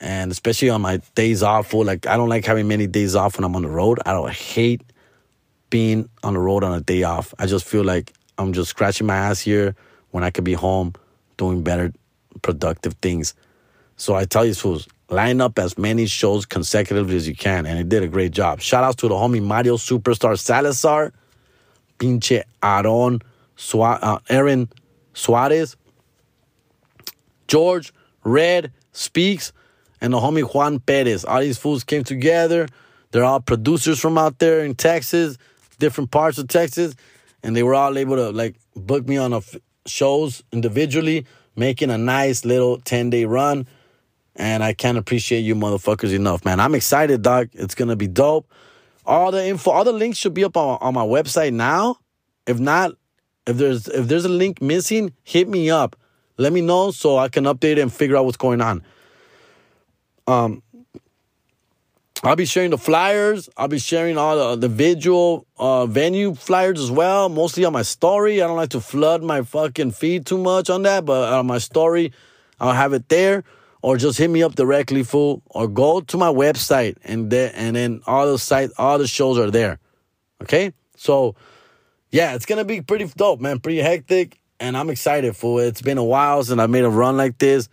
And 0.02 0.32
especially 0.32 0.70
on 0.70 0.82
my 0.82 0.98
days 1.16 1.44
off, 1.44 1.68
fool. 1.68 1.86
Like, 1.86 2.08
I 2.08 2.18
don't 2.18 2.30
like 2.30 2.46
having 2.46 2.68
many 2.68 2.88
days 2.88 3.16
off 3.16 3.38
when 3.38 3.46
I'm 3.46 3.56
on 3.56 3.62
the 3.62 3.70
road. 3.70 4.00
I 4.06 4.12
don't 4.12 4.32
hate 4.32 4.82
being 5.70 6.10
on 6.24 6.34
the 6.34 6.40
road 6.40 6.64
on 6.64 6.74
a 6.74 6.82
day 6.82 7.04
off. 7.04 7.34
I 7.40 7.46
just 7.46 7.66
feel 7.66 7.84
like 7.84 8.12
I'm 8.38 8.54
just 8.54 8.70
scratching 8.70 9.08
my 9.08 9.16
ass 9.16 9.40
here 9.40 9.76
when 10.12 10.24
I 10.24 10.30
could 10.30 10.44
be 10.44 10.54
home 10.54 10.94
doing 11.38 11.64
better, 11.64 11.94
productive 12.42 12.94
things. 13.02 13.34
So 13.96 14.16
I 14.16 14.26
tell 14.26 14.46
you, 14.46 14.54
fools, 14.54 14.88
line 15.10 15.42
up 15.42 15.58
as 15.60 15.78
many 15.78 16.06
shows 16.06 16.46
consecutively 16.46 17.16
as 17.16 17.28
you 17.28 17.36
can. 17.36 17.66
And 17.66 17.80
it 17.80 17.90
did 17.90 18.04
a 18.04 18.08
great 18.08 18.32
job. 18.32 18.62
Shout 18.62 18.84
outs 18.84 18.98
to 18.98 19.08
the 19.08 19.16
homie 19.16 19.42
Mario 19.42 19.78
Superstar 19.78 20.38
Salazar, 20.38 21.14
pinche 22.00 22.44
Aaron, 22.62 23.22
Sua- 23.56 24.00
uh, 24.02 24.20
Aaron 24.30 24.70
Suarez, 25.14 25.76
George, 27.48 27.94
Red, 28.24 28.72
Speaks, 28.92 29.54
and 30.02 30.14
the 30.14 30.18
homie 30.18 30.44
Juan 30.44 30.80
Perez. 30.80 31.26
All 31.26 31.40
these 31.40 31.58
fools 31.58 31.84
came 31.84 32.04
together. 32.04 32.68
They're 33.12 33.24
all 33.24 33.40
producers 33.40 34.00
from 34.00 34.18
out 34.18 34.40
there 34.40 34.66
in 34.66 34.76
Texas, 34.76 35.38
different 35.80 36.12
parts 36.12 36.38
of 36.38 36.48
Texas, 36.48 36.96
and 37.44 37.56
they 37.56 37.64
were 37.64 37.76
all 37.76 37.98
able 37.98 38.16
to 38.16 38.32
like 38.32 38.56
book 38.76 39.08
me 39.08 39.18
on 39.18 39.34
a 39.34 39.38
f- 39.38 39.56
shows 39.86 40.44
individually, 40.52 41.26
making 41.56 41.90
a 41.90 41.98
nice 41.98 42.44
little 42.44 42.80
10 42.80 43.10
day 43.12 43.26
run. 43.26 43.68
And 44.36 44.64
I 44.64 44.74
can't 44.74 44.98
appreciate 44.98 45.42
you 45.42 45.54
motherfuckers 45.54 46.14
enough, 46.14 46.44
man. 46.44 46.60
I'm 46.60 46.74
excited, 46.74 47.22
dog. 47.22 47.50
It's 47.54 47.76
gonna 47.76 47.96
be 47.96 48.08
dope. 48.08 48.52
All 49.06 49.32
the 49.32 49.46
info, 49.46 49.72
all 49.72 49.84
the 49.84 49.92
links 49.92 50.18
should 50.18 50.34
be 50.34 50.44
up 50.44 50.58
on, 50.58 50.80
on 50.82 50.94
my 50.94 51.06
website 51.06 51.54
now. 51.54 51.98
If 52.48 52.60
not, 52.60 52.94
if 53.46 53.58
there's 53.58 53.88
if 53.88 54.08
there's 54.08 54.26
a 54.26 54.30
link 54.30 54.62
missing, 54.62 55.14
hit 55.24 55.48
me 55.48 55.70
up. 55.70 55.96
Let 56.38 56.54
me 56.54 56.62
know 56.62 56.92
so 56.92 57.18
I 57.18 57.30
can 57.30 57.44
update 57.44 57.74
it 57.74 57.80
and 57.80 57.94
figure 57.94 58.18
out 58.18 58.26
what's 58.26 58.38
going 58.38 58.62
on. 58.62 58.84
Um, 60.26 60.64
I'll 62.24 62.38
be 62.38 62.46
sharing 62.46 62.72
the 62.72 62.78
flyers. 62.78 63.50
I'll 63.58 63.68
be 63.68 63.80
sharing 63.80 64.18
all 64.18 64.56
the, 64.56 64.68
the 64.68 64.74
visual 64.74 65.46
uh, 65.58 65.86
venue 65.86 66.34
flyers 66.34 66.80
as 66.80 66.90
well, 66.90 67.28
mostly 67.28 67.66
on 67.66 67.74
my 67.74 67.82
story. 67.82 68.42
I 68.42 68.48
don't 68.48 68.56
like 68.56 68.70
to 68.70 68.80
flood 68.80 69.22
my 69.22 69.42
fucking 69.42 69.92
feed 69.92 70.26
too 70.26 70.38
much 70.38 70.70
on 70.70 70.84
that, 70.84 71.04
but 71.04 71.34
on 71.34 71.46
my 71.46 71.58
story, 71.58 72.14
I'll 72.62 72.74
have 72.74 72.94
it 72.94 73.10
there. 73.10 73.44
Or 73.82 73.98
just 73.98 74.18
hit 74.18 74.30
me 74.30 74.42
up 74.42 74.56
directly, 74.56 75.04
fool. 75.04 75.44
Or 75.48 75.68
go 75.68 76.00
to 76.00 76.18
my 76.18 76.30
website 76.30 76.96
and 77.04 77.30
then 77.30 77.54
and 77.56 77.76
then 77.76 78.02
all 78.08 78.32
the 78.32 78.40
site, 78.40 78.70
all 78.78 78.98
the 78.98 79.08
shows 79.08 79.38
are 79.38 79.52
there. 79.52 79.80
Okay, 80.42 80.72
so 80.96 81.36
yeah, 82.14 82.36
it's 82.36 82.46
gonna 82.46 82.64
be 82.64 82.80
pretty 82.80 83.06
dope, 83.18 83.42
man. 83.42 83.60
Pretty 83.60 83.80
hectic, 83.80 84.40
and 84.60 84.78
I'm 84.78 84.92
excited, 84.92 85.36
fool. 85.36 85.58
it. 85.58 85.70
It's 85.70 85.82
been 85.82 85.98
a 85.98 86.04
while 86.04 86.44
since 86.44 86.60
I 86.60 86.68
made 86.68 86.84
a 86.84 86.90
run 86.90 87.18
like 87.18 87.40
this. 87.40 87.68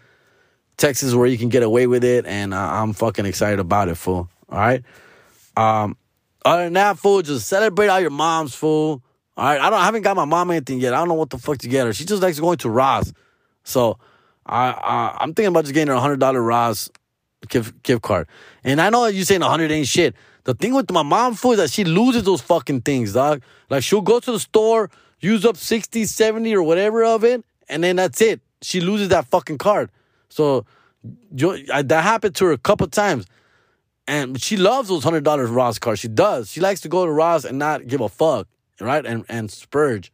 Texas, 0.79 1.13
where 1.13 1.27
you 1.27 1.37
can 1.37 1.51
get 1.51 1.63
away 1.63 1.87
with 1.87 2.03
it, 2.05 2.25
and 2.25 2.55
I'm 2.55 2.95
fucking 2.95 3.27
excited 3.27 3.61
about 3.61 3.89
it, 3.89 3.97
fool. 3.97 4.31
All 4.49 4.59
right. 4.59 4.83
Um, 5.59 5.95
other 6.43 6.65
than 6.65 6.73
that, 6.73 6.99
fool, 6.99 7.21
just 7.21 7.49
celebrate 7.49 7.89
all 7.89 8.01
your 8.01 8.09
moms, 8.09 8.55
fool. 8.55 9.03
All 9.37 9.45
right. 9.45 9.61
I 9.61 9.69
don't. 9.69 9.79
I 9.79 9.85
haven't 9.85 10.03
got 10.03 10.17
my 10.17 10.25
mom 10.25 10.51
anything 10.51 10.81
yet. 10.81 10.95
I 10.95 11.01
don't 11.01 11.09
know 11.09 11.15
what 11.15 11.29
the 11.29 11.37
fuck 11.37 11.59
to 11.59 11.69
get 11.69 11.85
her. 11.85 11.93
She 11.93 12.07
just 12.07 12.23
likes 12.23 12.41
going 12.41 12.57
to 12.59 12.71
Ross, 12.71 13.13
so 13.63 13.99
I, 14.47 14.71
I 14.71 15.19
I'm 15.21 15.35
thinking 15.35 15.49
about 15.49 15.65
just 15.65 15.75
getting 15.75 15.89
her 15.89 15.95
a 15.95 16.01
hundred 16.01 16.19
dollar 16.19 16.41
Ross 16.41 16.89
gift 17.47 17.83
gift 17.83 18.01
card. 18.01 18.27
And 18.65 18.81
I 18.81 18.89
know 18.89 19.05
you 19.05 19.23
saying 19.25 19.43
a 19.43 19.51
hundred 19.51 19.71
ain't 19.71 19.87
shit. 19.87 20.15
The 20.45 20.55
thing 20.55 20.75
with 20.75 20.91
my 20.91 21.03
mom, 21.03 21.35
food 21.35 21.53
is 21.53 21.59
that 21.59 21.71
she 21.71 21.85
loses 21.85 22.25
those 22.25 22.41
fucking 22.41 22.83
things, 22.83 23.13
dog. 23.13 23.43
Like 23.69 23.83
she'll 23.83 24.01
go 24.01 24.21
to 24.21 24.33
the 24.33 24.41
store, 24.41 24.91
use 25.21 25.45
up 25.45 25.57
60, 25.57 26.05
70 26.05 26.55
or 26.55 26.63
whatever 26.63 27.05
of 27.05 27.25
it, 27.25 27.45
and 27.69 27.85
then 27.85 27.97
that's 27.97 28.21
it. 28.21 28.41
She 28.63 28.81
loses 28.81 29.09
that 29.09 29.27
fucking 29.27 29.59
card. 29.59 29.91
So 30.29 30.65
that 31.33 32.01
happened 32.03 32.35
to 32.37 32.47
her 32.47 32.53
a 32.53 32.59
couple 32.59 32.87
times. 32.89 33.27
And 34.07 34.41
she 34.41 34.57
loves 34.57 34.89
those 34.89 35.05
hundred 35.05 35.25
dollars 35.25 35.51
Ross 35.51 35.79
cards. 35.79 36.01
She 36.01 36.09
does. 36.09 36.51
She 36.51 36.61
likes 36.61 36.81
to 36.81 36.89
go 36.89 37.07
to 37.07 37.13
Ross 37.13 37.45
and 37.45 37.59
not 37.59 37.87
give 37.87 38.01
a 38.01 38.09
fuck, 38.09 38.49
right? 38.81 39.07
And 39.07 39.25
and 39.29 39.51
spurge. 39.51 40.13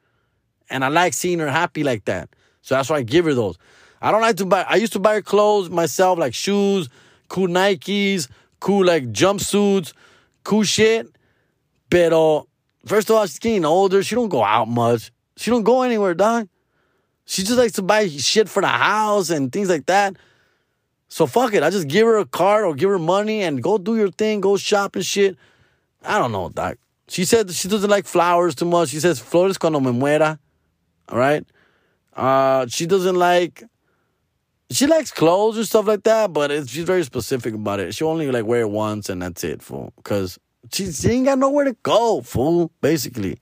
And 0.69 0.85
I 0.85 0.89
like 0.89 1.15
seeing 1.15 1.39
her 1.39 1.49
happy 1.49 1.83
like 1.83 2.05
that. 2.05 2.29
So 2.61 2.75
that's 2.75 2.91
why 2.91 2.97
I 2.97 3.03
give 3.03 3.25
her 3.25 3.33
those. 3.33 3.57
I 4.03 4.11
don't 4.11 4.21
like 4.21 4.37
to 4.37 4.45
buy. 4.45 4.67
I 4.69 4.77
used 4.77 4.93
to 4.93 4.99
buy 4.99 5.21
clothes 5.23 5.71
myself, 5.71 6.19
like 6.19 6.35
shoes, 6.35 6.91
cool 7.29 7.49
Nikes, 7.49 8.29
cool 8.61 8.85
like 8.85 9.13
jumpsuits, 9.13 9.93
cool 10.47 10.63
shit. 10.63 11.09
Pero 11.91 12.47
first 12.87 13.11
of 13.11 13.17
all, 13.17 13.27
she's 13.27 13.39
getting 13.39 13.65
older. 13.65 14.03
She 14.03 14.15
don't 14.15 14.29
go 14.29 14.43
out 14.43 14.69
much. 14.69 15.13
She 15.37 15.51
don't 15.51 15.65
go 15.65 15.83
anywhere, 15.83 16.15
dog. 16.15 16.49
She 17.27 17.43
just 17.43 17.59
likes 17.59 17.73
to 17.73 17.83
buy 17.83 18.07
shit 18.09 18.49
for 18.49 18.63
the 18.63 18.69
house 18.69 19.31
and 19.31 19.53
things 19.53 19.69
like 19.69 19.87
that. 19.87 20.17
So 21.09 21.27
fuck 21.27 21.53
it. 21.55 21.63
I 21.63 21.71
just 21.71 21.89
give 21.89 22.07
her 22.07 22.19
a 22.19 22.25
card 22.25 22.65
or 22.65 22.75
give 22.75 22.91
her 22.91 22.99
money 22.99 23.43
and 23.43 23.63
go 23.63 23.79
do 23.79 23.97
your 23.97 24.11
thing, 24.11 24.41
go 24.41 24.57
shop 24.57 24.97
and 24.97 25.05
shit. 25.05 25.37
I 26.05 26.19
don't 26.19 26.33
know, 26.33 26.49
doc. 26.49 26.79
She 27.09 27.25
said 27.25 27.51
she 27.51 27.69
doesn't 27.69 27.91
like 27.91 28.07
flowers 28.07 28.55
too 28.55 28.65
much. 28.65 28.91
She 28.91 29.01
says 29.01 29.19
flores 29.19 29.59
cuando 29.59 29.81
me 29.81 29.93
muera. 29.93 30.39
All 31.09 31.19
right. 31.19 31.45
Uh, 32.15 32.67
she 32.69 32.87
doesn't 32.87 33.17
like. 33.17 33.65
She 34.71 34.87
likes 34.87 35.13
clothes 35.13 35.57
and 35.57 35.67
stuff 35.67 35.87
like 35.87 36.03
that, 36.05 36.33
but 36.33 36.51
it's, 36.51 36.71
she's 36.71 36.85
very 36.85 37.05
specific 37.05 37.55
about 37.55 37.79
it. 37.79 37.95
She 37.95 38.05
only 38.05 38.31
like 38.31 38.45
wear 38.45 38.63
it 38.63 38.71
once 38.71 39.09
and 39.09 39.23
that's 39.23 39.45
it, 39.45 39.63
fool. 39.63 39.93
Cause 40.03 40.39
she, 40.73 40.91
she 40.91 41.11
ain't 41.11 41.27
got 41.27 41.39
nowhere 41.39 41.67
to 41.67 41.77
go, 41.83 42.21
fool. 42.23 42.73
Basically. 42.81 43.39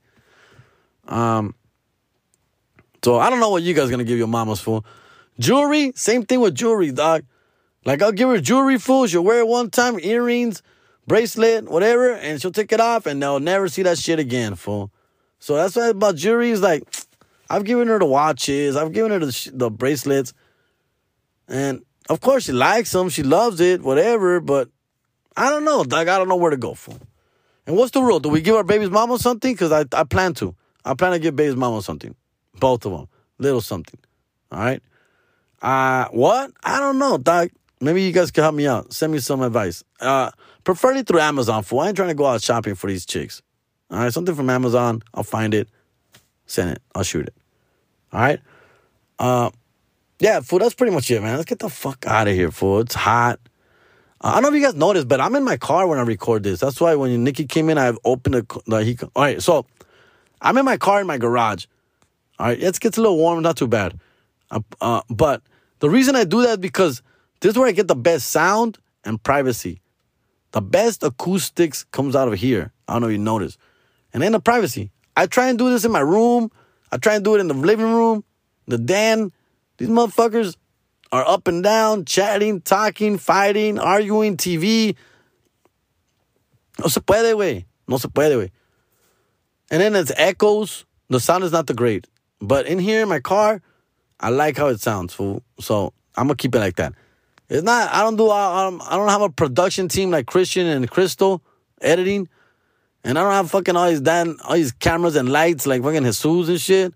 Um. 1.07 1.55
So 3.03 3.19
I 3.19 3.29
don't 3.29 3.39
know 3.39 3.51
what 3.51 3.61
you 3.63 3.73
guys 3.73 3.89
gonna 3.89 4.03
give 4.03 4.17
your 4.17 4.27
mamas, 4.27 4.59
fool. 4.59 4.85
Jewelry, 5.39 5.91
same 5.95 6.23
thing 6.23 6.39
with 6.39 6.55
jewelry, 6.55 6.91
dog. 6.91 7.23
Like 7.85 8.01
I'll 8.01 8.11
give 8.11 8.29
her 8.29 8.39
jewelry, 8.41 8.79
fool. 8.79 9.05
She'll 9.05 9.23
wear 9.23 9.39
it 9.39 9.47
one 9.47 9.69
time, 9.69 9.99
earrings, 9.99 10.63
bracelet, 11.07 11.69
whatever, 11.69 12.13
and 12.13 12.41
she'll 12.41 12.51
take 12.51 12.71
it 12.71 12.79
off, 12.79 13.05
and 13.05 13.21
they'll 13.21 13.39
never 13.39 13.67
see 13.67 13.83
that 13.83 13.99
shit 13.99 14.17
again, 14.17 14.55
fool. 14.55 14.91
So 15.39 15.55
that's 15.55 15.75
why 15.75 15.89
about 15.89 16.15
jewelry 16.15 16.49
is 16.49 16.61
like, 16.61 16.83
I've 17.49 17.63
given 17.63 17.87
her 17.89 17.99
the 17.99 18.05
watches, 18.05 18.75
I've 18.75 18.91
given 18.91 19.11
her 19.11 19.19
the 19.19 19.51
the 19.53 19.69
bracelets, 19.69 20.33
and 21.47 21.83
of 22.09 22.21
course 22.21 22.45
she 22.45 22.51
likes 22.51 22.91
them, 22.91 23.09
she 23.09 23.23
loves 23.23 23.59
it, 23.59 23.81
whatever. 23.81 24.39
But 24.39 24.69
I 25.35 25.49
don't 25.49 25.65
know, 25.65 25.83
dog. 25.83 26.07
I 26.07 26.17
don't 26.17 26.29
know 26.29 26.35
where 26.35 26.51
to 26.51 26.57
go, 26.57 26.73
fool. 26.73 26.99
And 27.67 27.75
what's 27.75 27.91
the 27.91 28.01
rule? 28.01 28.19
Do 28.19 28.29
we 28.29 28.41
give 28.41 28.55
our 28.55 28.63
baby's 28.63 28.89
mama 28.89 29.17
something? 29.17 29.53
Because 29.53 29.71
I 29.71 29.85
I 29.93 30.03
plan 30.03 30.33
to. 30.35 30.55
I 30.83 30.93
plan 30.93 31.13
to 31.13 31.19
give 31.19 31.35
baby's 31.35 31.55
mama 31.55 31.81
something, 31.81 32.15
both 32.59 32.85
of 32.85 32.91
them, 32.91 33.07
little 33.39 33.61
something. 33.61 33.99
All 34.51 34.59
right. 34.59 34.81
Uh, 35.61 36.07
what? 36.11 36.51
I 36.63 36.79
don't 36.79 36.99
know, 36.99 37.17
Doc. 37.17 37.49
Maybe 37.81 38.03
you 38.03 38.11
guys 38.11 38.31
can 38.31 38.43
help 38.43 38.55
me 38.55 38.67
out. 38.67 38.93
Send 38.93 39.11
me 39.11 39.19
some 39.19 39.41
advice. 39.41 39.83
Uh, 39.99 40.31
preferably 40.63 41.03
through 41.03 41.19
Amazon. 41.19 41.63
For 41.63 41.83
I 41.83 41.87
ain't 41.87 41.95
trying 41.95 42.09
to 42.09 42.15
go 42.15 42.25
out 42.25 42.41
shopping 42.41 42.75
for 42.75 42.87
these 42.87 43.05
chicks. 43.05 43.41
All 43.89 43.99
right, 43.99 44.13
something 44.13 44.35
from 44.35 44.49
Amazon. 44.49 45.01
I'll 45.13 45.23
find 45.23 45.53
it, 45.53 45.69
send 46.45 46.71
it. 46.71 46.81
I'll 46.93 47.03
shoot 47.03 47.27
it. 47.27 47.33
All 48.13 48.19
right. 48.19 48.39
Uh, 49.19 49.49
yeah, 50.19 50.39
fool. 50.39 50.59
That's 50.59 50.73
pretty 50.73 50.93
much 50.93 51.09
it, 51.11 51.21
man. 51.21 51.35
Let's 51.35 51.49
get 51.49 51.59
the 51.59 51.69
fuck 51.69 52.05
out 52.07 52.27
of 52.27 52.33
here, 52.33 52.51
fool. 52.51 52.79
It's 52.79 52.95
hot. 52.95 53.39
I 54.21 54.35
don't 54.35 54.43
know 54.43 54.49
if 54.49 54.55
you 54.55 54.61
guys 54.61 54.75
noticed, 54.75 55.07
but 55.07 55.21
I'm 55.21 55.35
in 55.35 55.43
my 55.43 55.57
car 55.57 55.87
when 55.87 55.99
I 55.99 56.01
record 56.01 56.43
this. 56.43 56.59
That's 56.59 56.79
why 56.81 56.95
when 56.95 57.23
Nikki 57.23 57.45
came 57.45 57.69
in, 57.69 57.77
I've 57.77 57.99
opened 58.05 58.35
the. 58.35 58.61
the 58.65 58.83
he, 58.83 58.97
all 59.15 59.23
right, 59.23 59.41
so 59.41 59.65
I'm 60.41 60.57
in 60.57 60.65
my 60.65 60.77
car 60.77 61.01
in 61.01 61.07
my 61.07 61.17
garage. 61.17 61.65
All 62.39 62.47
right, 62.47 62.61
it 62.61 62.79
gets 62.79 62.97
a 62.97 63.01
little 63.01 63.17
warm, 63.17 63.41
not 63.43 63.57
too 63.57 63.67
bad. 63.67 63.99
Uh, 64.51 64.61
uh, 64.81 65.01
but 65.09 65.41
the 65.79 65.89
reason 65.89 66.15
I 66.15 66.23
do 66.23 66.41
that 66.43 66.61
because 66.61 67.01
this 67.41 67.51
is 67.51 67.57
where 67.57 67.67
I 67.67 67.71
get 67.71 67.87
the 67.87 67.95
best 67.95 68.29
sound 68.29 68.77
and 69.03 69.21
privacy. 69.21 69.81
The 70.51 70.61
best 70.61 71.03
acoustics 71.03 71.83
comes 71.83 72.15
out 72.15 72.27
of 72.27 72.39
here. 72.39 72.71
I 72.87 72.93
don't 72.93 73.01
know 73.01 73.07
if 73.09 73.13
you 73.13 73.19
noticed. 73.19 73.57
And 74.13 74.23
then 74.23 74.31
the 74.31 74.39
privacy. 74.39 74.91
I 75.17 75.27
try 75.27 75.49
and 75.49 75.57
do 75.57 75.69
this 75.69 75.85
in 75.85 75.91
my 75.91 75.99
room. 75.99 76.51
I 76.91 76.97
try 76.97 77.15
and 77.15 77.23
do 77.23 77.35
it 77.35 77.39
in 77.39 77.47
the 77.47 77.53
living 77.53 77.93
room, 77.93 78.23
the 78.67 78.77
den. 78.77 79.31
These 79.77 79.89
motherfuckers 79.89 80.55
are 81.11 81.27
up 81.27 81.47
and 81.47 81.63
down, 81.63 82.05
chatting, 82.05 82.61
talking, 82.61 83.17
fighting, 83.17 83.79
arguing, 83.79 84.37
TV. 84.37 84.95
No 86.79 86.87
se 86.87 87.01
puede, 87.01 87.33
güey. 87.35 87.65
No 87.87 87.97
se 87.97 88.07
puede, 88.09 88.33
güey. 88.35 88.51
And 89.71 89.81
then 89.81 89.95
it's 89.95 90.11
echoes. 90.15 90.85
The 91.09 91.19
sound 91.19 91.43
is 91.43 91.51
not 91.51 91.67
the 91.67 91.73
great. 91.73 92.07
But 92.41 92.67
in 92.67 92.79
here 92.79 93.01
in 93.01 93.09
my 93.09 93.19
car, 93.19 93.61
I 94.19 94.29
like 94.29 94.57
how 94.57 94.67
it 94.67 94.79
sounds, 94.79 95.13
fool. 95.13 95.43
So 95.59 95.93
I'm 96.15 96.27
gonna 96.27 96.35
keep 96.35 96.55
it 96.55 96.59
like 96.59 96.75
that. 96.77 96.93
It's 97.49 97.63
not. 97.63 97.93
I 97.93 98.01
don't 98.01 98.15
do. 98.15 98.29
I 98.29 98.63
don't, 98.63 98.81
I 98.81 98.95
don't 98.95 99.09
have 99.09 99.21
a 99.21 99.29
production 99.29 99.87
team 99.87 100.11
like 100.11 100.25
Christian 100.25 100.65
and 100.65 100.89
Crystal 100.89 101.41
editing, 101.81 102.27
and 103.03 103.19
I 103.19 103.23
don't 103.23 103.33
have 103.33 103.51
fucking 103.51 103.75
all 103.75 103.89
these 103.89 104.01
damn 104.01 104.37
all 104.43 104.55
these 104.55 104.71
cameras 104.71 105.15
and 105.15 105.29
lights 105.29 105.67
like 105.67 105.83
fucking 105.83 106.03
Jesus 106.03 106.49
and 106.49 106.61
shit. 106.61 106.93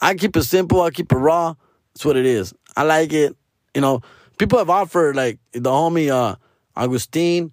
I 0.00 0.14
keep 0.14 0.36
it 0.36 0.44
simple. 0.44 0.80
I 0.80 0.90
keep 0.90 1.12
it 1.12 1.16
raw. 1.16 1.54
That's 1.94 2.04
what 2.04 2.16
it 2.16 2.26
is. 2.26 2.54
I 2.76 2.82
like 2.84 3.12
it. 3.12 3.36
You 3.74 3.80
know, 3.80 4.00
people 4.38 4.58
have 4.58 4.70
offered 4.70 5.16
like 5.16 5.38
the 5.52 5.70
homie 5.70 6.10
uh 6.10 6.36
Augustine 6.76 7.52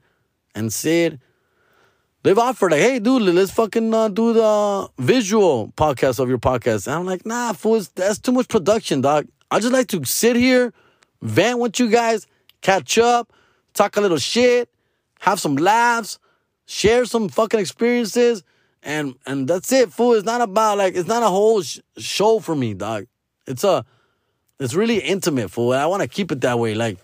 and 0.56 0.72
Sid, 0.72 1.20
they've 2.24 2.38
offered 2.38 2.72
like, 2.72 2.82
hey, 2.82 3.00
dude, 3.00 3.22
let's 3.22 3.52
fucking 3.52 3.94
uh, 3.94 4.08
do 4.10 4.34
the 4.34 4.90
visual 4.98 5.72
podcast 5.76 6.20
of 6.20 6.30
your 6.30 6.38
podcast. 6.38 6.88
And 6.88 6.96
I'm 6.96 7.06
like, 7.06 7.26
nah, 7.26 7.54
fool, 7.54 7.82
that's 7.96 8.20
too 8.20 8.32
much 8.32 8.48
production, 8.48 9.02
dog. 9.02 9.28
I 9.52 9.60
just 9.60 9.74
like 9.74 9.88
to 9.90 10.04
sit 10.06 10.36
here, 10.36 10.74
vent 11.22 11.60
with 11.60 11.80
you 11.80 11.90
guys, 11.90 12.28
catch 12.62 12.98
up, 12.98 13.32
talk 13.74 13.98
a 13.98 14.02
little 14.02 14.18
shit, 14.18 14.70
have 15.20 15.40
some 15.40 15.56
laughs, 15.56 16.20
share 16.66 17.06
some 17.06 17.30
fucking 17.30 17.60
experiences, 17.60 18.44
and 18.84 19.16
and 19.26 19.48
that's 19.48 19.72
it, 19.72 19.92
fool. 19.92 20.14
It's 20.14 20.26
not 20.26 20.42
about 20.42 20.78
like 20.78 20.96
it's 20.96 21.08
not 21.08 21.24
a 21.24 21.28
whole 21.28 21.62
sh- 21.62 21.80
show 21.98 22.40
for 22.40 22.56
me, 22.56 22.74
dog. 22.74 23.08
It's 23.46 23.64
a, 23.64 23.86
it's 24.60 24.74
really 24.74 24.98
intimate, 24.98 25.50
fool. 25.52 25.74
I 25.74 25.86
want 25.86 26.02
to 26.02 26.08
keep 26.08 26.32
it 26.32 26.42
that 26.42 26.60
way. 26.60 26.74
Like, 26.74 26.98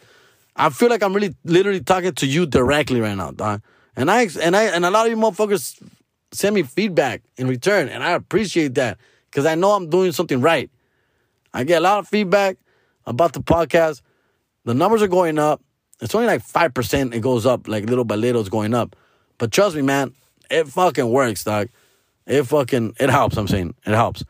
I 0.55 0.69
feel 0.69 0.89
like 0.89 1.03
I'm 1.03 1.13
really 1.13 1.35
literally 1.43 1.81
talking 1.81 2.13
to 2.13 2.27
you 2.27 2.45
directly 2.45 3.01
right 3.01 3.15
now, 3.15 3.31
dog. 3.31 3.61
And 3.95 4.09
I 4.09 4.27
and 4.41 4.55
I 4.55 4.63
and 4.63 4.85
a 4.85 4.89
lot 4.89 5.05
of 5.05 5.11
you 5.11 5.17
motherfuckers 5.17 5.81
send 6.31 6.55
me 6.55 6.63
feedback 6.63 7.21
in 7.37 7.47
return, 7.47 7.89
and 7.89 8.03
I 8.03 8.11
appreciate 8.11 8.75
that 8.75 8.97
because 9.29 9.45
I 9.45 9.55
know 9.55 9.71
I'm 9.71 9.89
doing 9.89 10.11
something 10.11 10.41
right. 10.41 10.69
I 11.53 11.63
get 11.63 11.77
a 11.77 11.81
lot 11.81 11.99
of 11.99 12.07
feedback 12.07 12.57
about 13.05 13.33
the 13.33 13.41
podcast. 13.41 14.01
The 14.65 14.73
numbers 14.73 15.01
are 15.01 15.07
going 15.07 15.37
up. 15.37 15.61
It's 16.01 16.15
only 16.15 16.27
like 16.27 16.45
5%. 16.45 17.13
It 17.13 17.19
goes 17.19 17.45
up, 17.45 17.67
like 17.67 17.85
little 17.85 18.05
by 18.05 18.15
little, 18.15 18.41
it's 18.41 18.49
going 18.49 18.73
up. 18.73 18.95
But 19.37 19.51
trust 19.51 19.75
me, 19.75 19.81
man, 19.81 20.13
it 20.49 20.67
fucking 20.67 21.09
works, 21.09 21.43
dog. 21.43 21.69
It 22.25 22.43
fucking, 22.43 22.95
it 22.99 23.09
helps, 23.09 23.37
I'm 23.37 23.47
saying. 23.47 23.75
It 23.85 23.93
helps. 23.93 24.23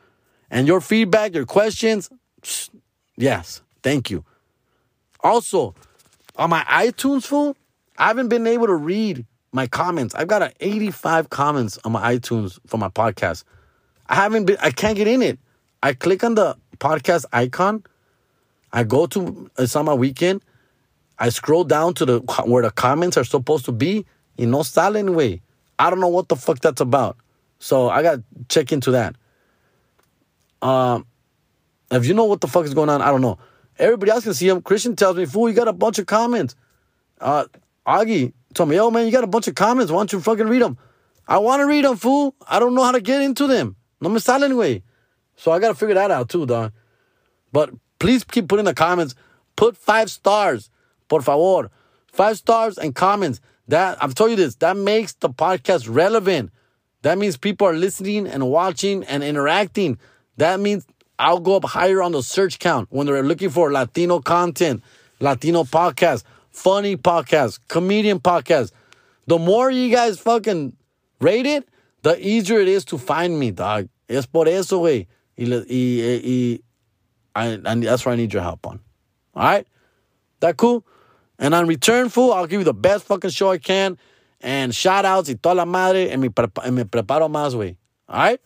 And 0.49 0.67
your 0.67 0.81
feedback, 0.81 1.33
your 1.33 1.45
questions, 1.45 2.09
yes, 3.17 3.61
thank 3.81 4.09
you. 4.09 4.23
Also, 5.21 5.73
on 6.35 6.49
my 6.49 6.63
iTunes, 6.63 7.23
fool, 7.23 7.55
I 7.97 8.07
haven't 8.07 8.29
been 8.29 8.47
able 8.47 8.67
to 8.67 8.75
read 8.75 9.25
my 9.51 9.67
comments. 9.67 10.15
I've 10.15 10.27
got 10.27 10.41
an 10.41 10.51
85 10.59 11.29
comments 11.29 11.77
on 11.85 11.91
my 11.91 12.15
iTunes 12.15 12.59
for 12.67 12.77
my 12.77 12.89
podcast. 12.89 13.43
I 14.07 14.15
haven't 14.15 14.45
been, 14.45 14.57
I 14.61 14.71
can't 14.71 14.97
get 14.97 15.07
in 15.07 15.21
it. 15.21 15.39
I 15.81 15.93
click 15.93 16.23
on 16.23 16.35
the 16.35 16.57
podcast 16.79 17.25
icon. 17.31 17.83
I 18.71 18.83
go 18.83 19.05
to 19.07 19.49
it's 19.57 19.75
on 19.75 19.85
my 19.85 19.93
weekend. 19.93 20.41
I 21.19 21.29
scroll 21.29 21.63
down 21.63 21.93
to 21.95 22.05
the 22.05 22.19
where 22.45 22.63
the 22.63 22.71
comments 22.71 23.17
are 23.17 23.23
supposed 23.23 23.65
to 23.65 23.71
be. 23.71 24.05
You 24.37 24.47
know, 24.47 24.63
style 24.63 24.97
anyway. 24.97 25.41
I 25.77 25.89
don't 25.89 25.99
know 25.99 26.07
what 26.07 26.27
the 26.27 26.35
fuck 26.35 26.59
that's 26.59 26.81
about. 26.81 27.17
So 27.59 27.89
I 27.89 28.01
got 28.01 28.15
to 28.15 28.23
check 28.49 28.71
into 28.71 28.91
that. 28.91 29.15
Um, 30.61 31.05
if 31.95 32.05
you 32.05 32.13
know 32.13 32.25
what 32.25 32.41
the 32.41 32.47
fuck 32.47 32.65
is 32.65 32.73
going 32.73 32.89
on, 32.89 33.01
I 33.01 33.07
don't 33.07 33.21
know. 33.21 33.37
Everybody 33.79 34.11
else 34.11 34.23
can 34.23 34.33
see 34.33 34.47
him. 34.47 34.61
Christian 34.61 34.95
tells 34.95 35.17
me, 35.17 35.25
fool, 35.25 35.49
you 35.49 35.55
got 35.55 35.67
a 35.67 35.73
bunch 35.73 35.99
of 35.99 36.05
comments. 36.05 36.55
Uh, 37.19 37.45
Augie 37.87 38.33
told 38.53 38.69
me, 38.69 38.75
yo, 38.75 38.91
man, 38.91 39.05
you 39.05 39.11
got 39.11 39.23
a 39.23 39.27
bunch 39.27 39.47
of 39.47 39.55
comments. 39.55 39.91
Why 39.91 39.99
don't 39.99 40.13
you 40.13 40.19
fucking 40.19 40.47
read 40.47 40.61
them? 40.61 40.77
I 41.27 41.37
want 41.37 41.61
to 41.61 41.65
read 41.65 41.85
them, 41.85 41.97
fool. 41.97 42.35
I 42.47 42.59
don't 42.59 42.75
know 42.75 42.83
how 42.83 42.91
to 42.91 43.01
get 43.01 43.21
into 43.21 43.47
them. 43.47 43.75
No 44.01 44.09
me 44.09 44.19
anyway. 44.27 44.83
So 45.35 45.51
I 45.51 45.59
got 45.59 45.69
to 45.69 45.75
figure 45.75 45.95
that 45.95 46.11
out 46.11 46.29
too, 46.29 46.45
dog. 46.45 46.73
But 47.51 47.71
please 47.99 48.23
keep 48.23 48.47
putting 48.47 48.65
the 48.65 48.73
comments. 48.73 49.15
Put 49.55 49.77
five 49.77 50.11
stars, 50.11 50.69
por 51.07 51.21
favor. 51.21 51.69
Five 52.07 52.37
stars 52.37 52.77
and 52.77 52.93
comments. 52.93 53.39
That 53.69 53.97
I've 54.03 54.13
told 54.13 54.31
you 54.31 54.35
this. 54.35 54.55
That 54.55 54.75
makes 54.75 55.13
the 55.13 55.29
podcast 55.29 55.87
relevant. 55.89 56.51
That 57.03 57.17
means 57.17 57.37
people 57.37 57.67
are 57.67 57.73
listening 57.73 58.27
and 58.27 58.49
watching 58.49 59.03
and 59.05 59.23
interacting. 59.23 59.97
That 60.37 60.59
means 60.59 60.85
I'll 61.23 61.39
go 61.39 61.55
up 61.55 61.63
higher 61.63 62.01
on 62.01 62.11
the 62.11 62.21
search 62.21 62.59
count 62.59 62.89
when 62.91 63.07
they're 63.07 63.23
looking 63.23 63.49
for 63.49 63.71
Latino 63.71 64.19
content, 64.19 64.83
Latino 65.21 65.63
podcast, 65.63 66.25
funny 66.51 66.97
podcast, 66.97 67.59
comedian 67.69 68.19
podcast. 68.19 68.73
The 69.27 69.37
more 69.39 69.71
you 69.71 69.89
guys 69.89 70.19
fucking 70.19 70.75
rate 71.21 71.45
it, 71.45 71.69
the 72.01 72.19
easier 72.19 72.59
it 72.59 72.67
is 72.67 72.83
to 72.85 72.97
find 72.97 73.39
me, 73.39 73.51
dog. 73.51 73.87
Es 74.09 74.25
por 74.25 74.49
eso, 74.49 74.81
güey. 74.81 75.07
Y, 75.37 75.45
y, 75.45 76.21
y 76.25 76.59
I, 77.33 77.45
and 77.63 77.83
that's 77.83 78.05
where 78.05 78.11
I 78.11 78.17
need 78.17 78.33
your 78.33 78.43
help 78.43 78.67
on. 78.67 78.81
All 79.33 79.43
right? 79.43 79.67
That 80.41 80.57
cool? 80.57 80.85
And 81.39 81.55
on 81.55 81.67
return, 81.67 82.09
fool, 82.09 82.33
I'll 82.33 82.47
give 82.47 82.59
you 82.59 82.65
the 82.65 82.73
best 82.73 83.05
fucking 83.05 83.29
show 83.29 83.49
I 83.49 83.59
can. 83.59 83.97
And 84.41 84.75
shout 84.75 85.05
outs 85.05 85.29
y 85.29 85.35
toda 85.41 85.55
la 85.55 85.65
madre. 85.65 86.09
And 86.09 86.21
me, 86.21 86.27
prepa- 86.27 86.65
and 86.65 86.75
me 86.75 86.83
preparo 86.83 87.29
más, 87.31 87.55
güey. 87.55 87.77
All 88.09 88.19
right? 88.19 88.41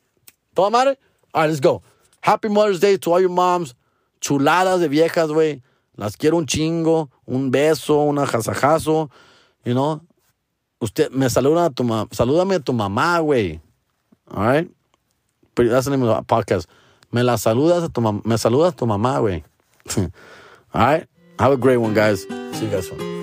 Toda 0.56 0.70
madre? 0.70 0.96
All 1.34 1.42
right, 1.42 1.48
let's 1.48 1.60
go. 1.60 1.82
Happy 2.28 2.50
Mother's 2.50 2.82
Day 2.82 2.98
to 2.98 3.14
all 3.14 3.22
your 3.22 3.30
moms. 3.30 3.74
Chuladas 4.20 4.82
de 4.82 4.90
viejas, 4.90 5.32
güey. 5.32 5.62
Las 5.96 6.18
quiero 6.18 6.36
un 6.36 6.46
chingo. 6.46 7.10
Un 7.26 7.52
beso, 7.52 8.06
una 8.06 8.26
jasajazo. 8.26 9.10
You 9.64 9.74
know? 9.74 10.02
Usted 10.82 11.10
me 11.12 11.30
saluda 11.30 11.68
a 11.68 11.70
tu 11.70 11.86
mamá. 11.86 12.10
Salúdame 12.12 12.56
a 12.56 12.60
tu 12.60 12.74
mamá, 12.74 13.22
güey. 13.22 13.62
All 14.30 14.44
right? 14.44 14.70
That's 15.56 15.86
the 15.86 15.92
name 15.92 16.04
of 16.04 16.18
the 16.18 16.24
podcast. 16.24 16.66
Me 17.14 17.24
la 17.24 17.36
saludas 17.36 17.86
a 17.86 17.88
tu 17.88 18.02
mamá. 18.02 18.22
Me 18.26 18.36
saludas 18.36 18.74
a 18.74 18.76
tu 18.76 18.86
mamá, 18.86 19.22
güey. 19.22 19.44
All 20.74 20.86
right? 20.86 21.08
Have 21.40 21.54
a 21.54 21.58
great 21.58 21.78
one, 21.78 21.94
guys. 21.94 22.24
See 22.24 22.66
you 22.66 22.72
guys 22.72 22.90
soon. 22.90 23.17